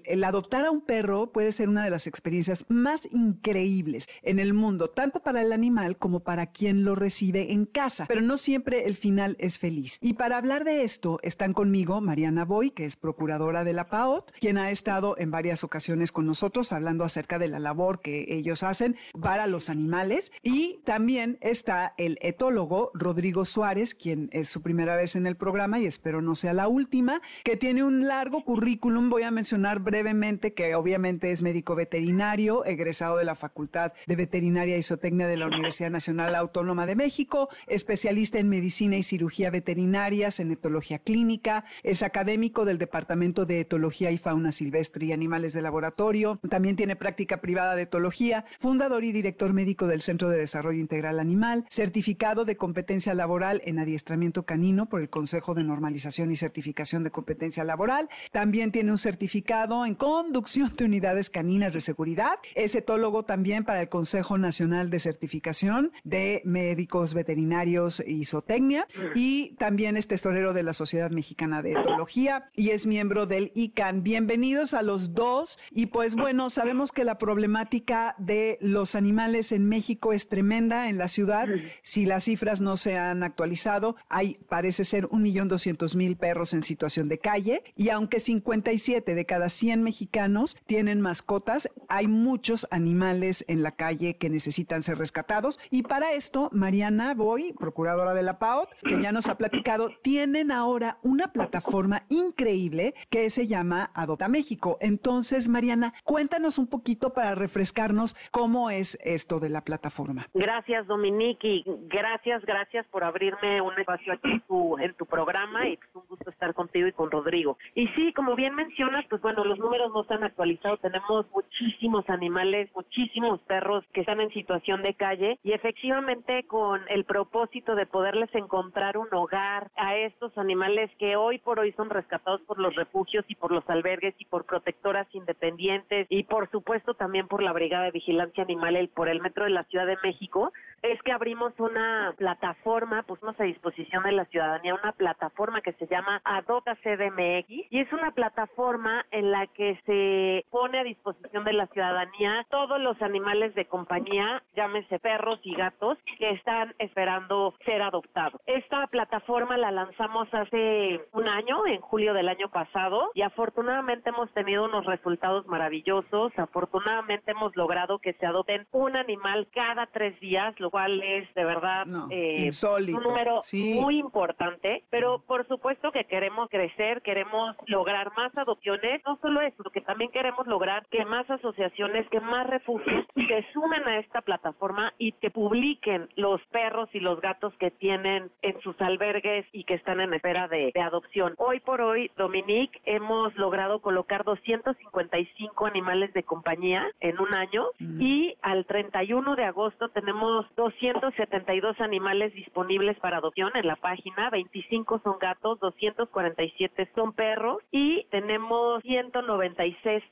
el, 0.05 0.23
adoptar 0.23 0.65
a 0.65 0.71
un 0.71 0.81
perro 0.81 1.31
puede 1.31 1.51
ser 1.51 1.67
una 1.67 1.83
de 1.83 1.89
las 1.89 2.05
experiencias 2.05 2.63
más 2.69 3.07
increíbles 3.11 4.07
en 4.21 4.37
el 4.37 4.53
mundo, 4.53 4.91
tanto 4.91 5.21
para 5.21 5.41
el 5.41 5.51
animal 5.51 5.97
como 5.97 6.19
para 6.19 6.45
quien 6.47 6.83
lo 6.83 6.93
recibe 6.93 7.51
en 7.51 7.65
casa, 7.65 8.05
pero 8.07 8.21
no 8.21 8.37
siempre 8.37 8.85
el 8.85 8.95
final 8.95 9.35
es 9.39 9.57
feliz. 9.57 9.97
Y 9.99 10.13
para 10.13 10.37
hablar 10.37 10.63
de 10.63 10.83
esto 10.83 11.19
están 11.23 11.53
conmigo 11.53 12.01
Mariana 12.01 12.45
Boy, 12.45 12.69
que 12.69 12.85
es 12.85 12.95
procuradora 12.95 13.63
de 13.63 13.73
la 13.73 13.87
PAOT, 13.87 14.31
quien 14.39 14.59
ha 14.59 14.69
estado 14.69 15.17
en 15.17 15.31
varias 15.31 15.63
ocasiones 15.63 16.11
con 16.11 16.27
nosotros 16.27 16.71
hablando 16.71 17.03
acerca 17.03 17.39
de 17.39 17.47
la 17.47 17.57
labor 17.57 17.99
que 18.01 18.27
ellos 18.29 18.61
hacen 18.61 18.95
para 19.19 19.47
los 19.47 19.71
animales. 19.71 20.31
Y 20.43 20.81
también 20.85 21.39
está 21.41 21.95
el 21.97 22.19
etólogo 22.21 22.91
Rodrigo 22.93 23.43
Suárez, 23.43 23.95
quien 23.95 24.29
es 24.33 24.49
su 24.49 24.61
primera 24.61 24.95
vez 24.95 25.15
en 25.15 25.25
el 25.25 25.35
programa 25.35 25.79
y 25.79 25.87
espero 25.87 26.21
no 26.21 26.35
sea 26.35 26.53
la 26.53 26.67
última 26.67 27.23
que 27.43 27.57
tiene 27.57 27.83
un 27.83 28.07
largo 28.07 28.43
currículum. 28.43 29.09
Voy 29.09 29.23
a 29.23 29.31
mencionar 29.31 29.79
brevemente 29.79 30.53
que 30.53 30.75
obviamente 30.75 31.31
es 31.31 31.41
médico 31.41 31.75
veterinario, 31.75 32.65
egresado 32.65 33.17
de 33.17 33.25
la 33.25 33.35
Facultad 33.35 33.93
de 34.07 34.15
Veterinaria 34.15 34.77
y 34.77 34.83
Zootecnia 34.83 35.27
de 35.27 35.37
la 35.37 35.47
Universidad 35.47 35.89
Nacional 35.89 36.35
Autónoma 36.35 36.85
de 36.85 36.95
México, 36.95 37.49
especialista 37.67 38.39
en 38.39 38.49
medicina 38.49 38.97
y 38.97 39.03
cirugía 39.03 39.49
veterinarias, 39.49 40.39
en 40.39 40.51
etología 40.51 40.99
clínica, 40.99 41.65
es 41.83 42.03
académico 42.03 42.65
del 42.65 42.77
Departamento 42.77 43.45
de 43.45 43.61
Etología 43.61 44.11
y 44.11 44.17
Fauna 44.17 44.51
Silvestre 44.51 45.05
y 45.05 45.11
Animales 45.11 45.53
de 45.53 45.61
Laboratorio, 45.61 46.39
también 46.49 46.75
tiene 46.75 46.95
práctica 46.95 47.37
privada 47.37 47.75
de 47.75 47.83
etología, 47.83 48.45
fundador 48.59 49.03
y 49.03 49.11
director 49.11 49.53
médico 49.53 49.87
del 49.87 50.01
Centro 50.01 50.29
de 50.29 50.37
Desarrollo 50.37 50.79
Integral 50.79 51.19
Animal, 51.19 51.65
certificado 51.69 52.45
de 52.45 52.57
competencia 52.57 53.13
laboral 53.13 53.61
en 53.65 53.79
adiestramiento 53.79 54.43
canino 54.43 54.87
por 54.87 55.01
el 55.01 55.09
Consejo 55.09 55.53
de 55.53 55.63
Normalización 55.63 56.31
y 56.31 56.35
Certificación 56.35 57.03
de 57.03 57.11
competencia 57.29 57.63
laboral. 57.63 58.09
También 58.31 58.71
tiene 58.71 58.89
un 58.89 58.97
certificado 58.97 59.85
en 59.85 59.93
conducción 59.93 60.75
de 60.75 60.85
unidades 60.85 61.29
caninas 61.29 61.73
de 61.73 61.79
seguridad. 61.79 62.39
Es 62.55 62.73
etólogo 62.73 63.21
también 63.21 63.65
para 63.65 63.81
el 63.81 63.89
Consejo 63.89 64.39
Nacional 64.39 64.89
de 64.89 64.97
Certificación 64.97 65.91
de 66.03 66.41
Médicos 66.43 67.13
Veterinarios 67.13 68.01
y 68.03 68.25
Zootecnia. 68.25 68.87
Y 69.13 69.55
también 69.59 69.95
es 69.95 70.07
tesorero 70.07 70.53
de 70.53 70.63
la 70.63 70.73
Sociedad 70.73 71.11
Mexicana 71.11 71.61
de 71.61 71.73
Etología 71.73 72.49
y 72.55 72.71
es 72.71 72.87
miembro 72.87 73.27
del 73.27 73.51
ICANN. 73.53 74.01
Bienvenidos 74.01 74.73
a 74.73 74.81
los 74.81 75.13
dos. 75.13 75.59
Y 75.69 75.85
pues 75.85 76.15
bueno, 76.15 76.49
sabemos 76.49 76.91
que 76.91 77.03
la 77.03 77.19
problemática 77.19 78.15
de 78.17 78.57
los 78.59 78.95
animales 78.95 79.51
en 79.51 79.69
México 79.69 80.13
es 80.13 80.29
tremenda 80.29 80.89
en 80.89 80.97
la 80.97 81.07
ciudad. 81.07 81.47
Si 81.83 82.07
las 82.07 82.23
cifras 82.23 82.59
no 82.59 82.75
se 82.75 82.97
han 82.97 83.21
actualizado, 83.21 83.97
hay 84.09 84.39
parece 84.49 84.83
ser 84.83 85.05
un 85.11 85.21
millón 85.21 85.47
doscientos 85.47 85.95
mil 85.95 86.15
perros 86.17 86.55
en 86.55 86.63
situación 86.63 87.07
de 87.07 87.18
calle 87.19 87.63
y 87.75 87.89
aunque 87.89 88.19
57 88.19 89.15
de 89.15 89.25
cada 89.25 89.49
100 89.49 89.83
mexicanos 89.83 90.57
tienen 90.65 91.01
mascotas, 91.01 91.69
hay 91.87 92.07
muchos 92.07 92.67
animales 92.71 93.45
en 93.47 93.63
la 93.63 93.71
calle 93.71 94.17
que 94.17 94.29
necesitan 94.29 94.83
ser 94.83 94.97
rescatados 94.97 95.59
y 95.69 95.83
para 95.83 96.13
esto 96.13 96.49
Mariana 96.51 97.13
Boy, 97.13 97.53
procuradora 97.53 98.13
de 98.13 98.23
la 98.23 98.39
PAOT, 98.39 98.69
que 98.81 99.01
ya 99.01 99.11
nos 99.11 99.27
ha 99.27 99.37
platicado, 99.37 99.89
tienen 100.01 100.51
ahora 100.51 100.97
una 101.03 101.31
plataforma 101.31 102.03
increíble 102.09 102.93
que 103.09 103.29
se 103.29 103.47
llama 103.47 103.91
Adopta 103.93 104.27
México. 104.27 104.77
Entonces, 104.81 105.49
Mariana, 105.49 105.93
cuéntanos 106.03 106.57
un 106.57 106.67
poquito 106.67 107.13
para 107.13 107.35
refrescarnos 107.35 108.15
cómo 108.31 108.69
es 108.69 108.97
esto 109.03 109.39
de 109.39 109.49
la 109.49 109.61
plataforma. 109.61 110.27
Gracias, 110.33 110.87
Dominique, 110.87 111.47
y 111.47 111.63
gracias, 111.87 112.43
gracias 112.45 112.85
por 112.87 113.03
abrirme 113.03 113.61
un 113.61 113.77
espacio 113.79 114.13
aquí 114.13 114.31
en 114.31 114.41
tu, 114.41 114.77
en 114.77 114.93
tu 114.95 115.05
programa 115.05 115.67
y 115.67 115.73
es 115.73 115.95
un 115.95 116.03
gusto 116.07 116.29
estar 116.29 116.53
contigo 116.53 116.87
y 116.87 116.91
con 116.91 117.08
Rodrigo. 117.09 117.57
Y 117.75 117.87
sí, 117.89 118.13
como 118.13 118.35
bien 118.35 118.55
mencionas, 118.55 119.05
pues 119.09 119.21
bueno, 119.21 119.43
los 119.43 119.59
números 119.59 119.91
no 119.93 120.01
están 120.01 120.23
actualizados, 120.23 120.79
tenemos 120.79 121.25
muchísimos 121.31 122.09
animales, 122.09 122.69
muchísimos 122.75 123.41
perros 123.41 123.83
que 123.93 124.01
están 124.01 124.21
en 124.21 124.31
situación 124.31 124.81
de 124.81 124.93
calle 124.93 125.39
y 125.43 125.51
efectivamente 125.51 126.43
con 126.43 126.81
el 126.89 127.03
propósito 127.05 127.75
de 127.75 127.85
poderles 127.85 128.33
encontrar 128.33 128.97
un 128.97 129.07
hogar 129.13 129.69
a 129.75 129.95
estos 129.97 130.37
animales 130.37 130.89
que 130.97 131.15
hoy 131.15 131.39
por 131.39 131.59
hoy 131.59 131.71
son 131.73 131.89
rescatados 131.89 132.41
por 132.41 132.59
los 132.59 132.75
refugios 132.75 133.25
y 133.27 133.35
por 133.35 133.51
los 133.51 133.67
albergues 133.69 134.15
y 134.19 134.25
por 134.25 134.45
protectoras 134.45 135.07
independientes 135.13 136.07
y 136.09 136.23
por 136.23 136.49
supuesto 136.49 136.93
también 136.93 137.27
por 137.27 137.43
la 137.43 137.53
Brigada 137.53 137.85
de 137.85 137.91
Vigilancia 137.91 138.43
Animal 138.43 138.69
por 138.93 139.09
el 139.09 139.21
Metro 139.21 139.45
de 139.45 139.49
la 139.49 139.63
Ciudad 139.63 139.87
de 139.87 139.97
México, 140.03 140.53
es 140.81 141.01
que 141.03 141.11
abrimos 141.11 141.53
una 141.59 142.13
plataforma, 142.17 143.03
pusimos 143.03 143.39
a 143.39 143.43
disposición 143.43 144.03
de 144.03 144.11
la 144.11 144.25
ciudadanía 144.25 144.75
una 144.75 144.91
plataforma 144.93 145.61
que 145.61 145.73
se 145.73 145.87
llama 145.87 146.21
Adopta 146.23 146.75
CDMX 146.75 147.49
y 147.49 147.79
es 147.79 147.91
una 147.93 148.11
plataforma 148.11 149.05
en 149.11 149.31
la 149.31 149.47
que 149.47 149.79
se 149.85 150.45
pone 150.49 150.79
a 150.79 150.83
disposición 150.83 151.43
de 151.43 151.53
la 151.53 151.67
ciudadanía 151.67 152.45
todos 152.49 152.79
los 152.79 153.01
animales 153.01 153.53
de 153.55 153.65
compañía, 153.65 154.43
llámese 154.55 154.99
perros 154.99 155.39
y 155.43 155.55
gatos, 155.55 155.97
que 156.17 156.31
están 156.31 156.73
esperando 156.79 157.53
ser 157.65 157.81
adoptados. 157.81 158.41
Esta 158.45 158.87
plataforma 158.87 159.57
la 159.57 159.71
lanzamos 159.71 160.27
hace 160.33 161.01
un 161.13 161.27
año, 161.27 161.65
en 161.67 161.81
julio 161.81 162.13
del 162.13 162.29
año 162.29 162.49
pasado, 162.49 163.11
y 163.13 163.21
afortunadamente 163.21 164.09
hemos 164.09 164.31
tenido 164.33 164.65
unos 164.65 164.85
resultados 164.85 165.47
maravillosos. 165.47 166.31
Afortunadamente 166.37 167.31
hemos 167.31 167.55
logrado 167.55 167.99
que 167.99 168.13
se 168.13 168.25
adopten 168.25 168.67
un 168.71 168.95
animal 168.95 169.47
cada 169.53 169.87
tres 169.87 170.19
días, 170.19 170.59
lo 170.59 170.68
cual 170.69 171.01
es 171.01 171.33
de 171.33 171.45
verdad 171.45 171.85
eh, 172.09 172.49
un 172.63 173.03
número 173.03 173.39
muy 173.53 173.99
importante. 173.99 174.83
Pero 174.89 175.19
por 175.25 175.47
supuesto 175.47 175.91
que 175.91 176.05
queremos 176.05 176.49
crecer, 176.49 177.01
queremos 177.01 177.55
lograr 177.67 178.11
más 178.15 178.35
adopciones. 178.37 179.01
No 179.05 179.17
solo 179.21 179.41
eso, 179.41 179.63
que 179.71 179.81
también 179.81 180.11
queremos 180.11 180.47
lograr 180.47 180.85
que 180.87 181.05
más 181.05 181.29
asociaciones, 181.29 182.07
que 182.09 182.19
más 182.19 182.47
refugios 182.47 183.05
se 183.29 183.45
sumen 183.53 183.87
a 183.87 183.99
esta 183.99 184.21
plataforma 184.21 184.91
y 184.97 185.11
que 185.13 185.29
publiquen 185.29 186.09
los 186.15 186.41
perros 186.47 186.89
y 186.93 186.99
los 186.99 187.21
gatos 187.21 187.53
que 187.59 187.69
tienen 187.69 188.31
en 188.41 188.59
sus 188.61 188.79
albergues 188.81 189.45
y 189.51 189.65
que 189.65 189.75
están 189.75 190.01
en 190.01 190.13
espera 190.13 190.47
de, 190.47 190.71
adopción. 190.79 191.35
Hoy 191.37 191.59
por 191.59 191.81
hoy, 191.81 192.09
Dominique, 192.17 192.79
hemos 192.85 193.35
logrado 193.35 193.79
colocar 193.81 194.23
255 194.23 195.65
animales 195.65 196.11
de 196.13 196.23
compañía 196.23 196.87
en 197.01 197.19
un 197.19 197.33
año 197.33 197.65
mm. 197.79 198.01
y 198.01 198.35
al 198.41 198.65
31 198.65 199.35
de 199.35 199.43
agosto 199.43 199.89
tenemos 199.89 200.45
272 200.59 201.79
animales 201.79 202.33
disponibles 202.33 202.99
para 202.99 203.19
adopción 203.19 203.49
en 203.55 203.65
la 203.65 203.77
página, 203.77 204.29
25 204.29 204.99
son 205.05 205.17
gatos, 205.17 205.57
247 205.61 206.89
son 206.93 207.13
perros 207.13 207.63
y 207.71 208.03
tenemos 208.11 208.83
196 208.83 210.03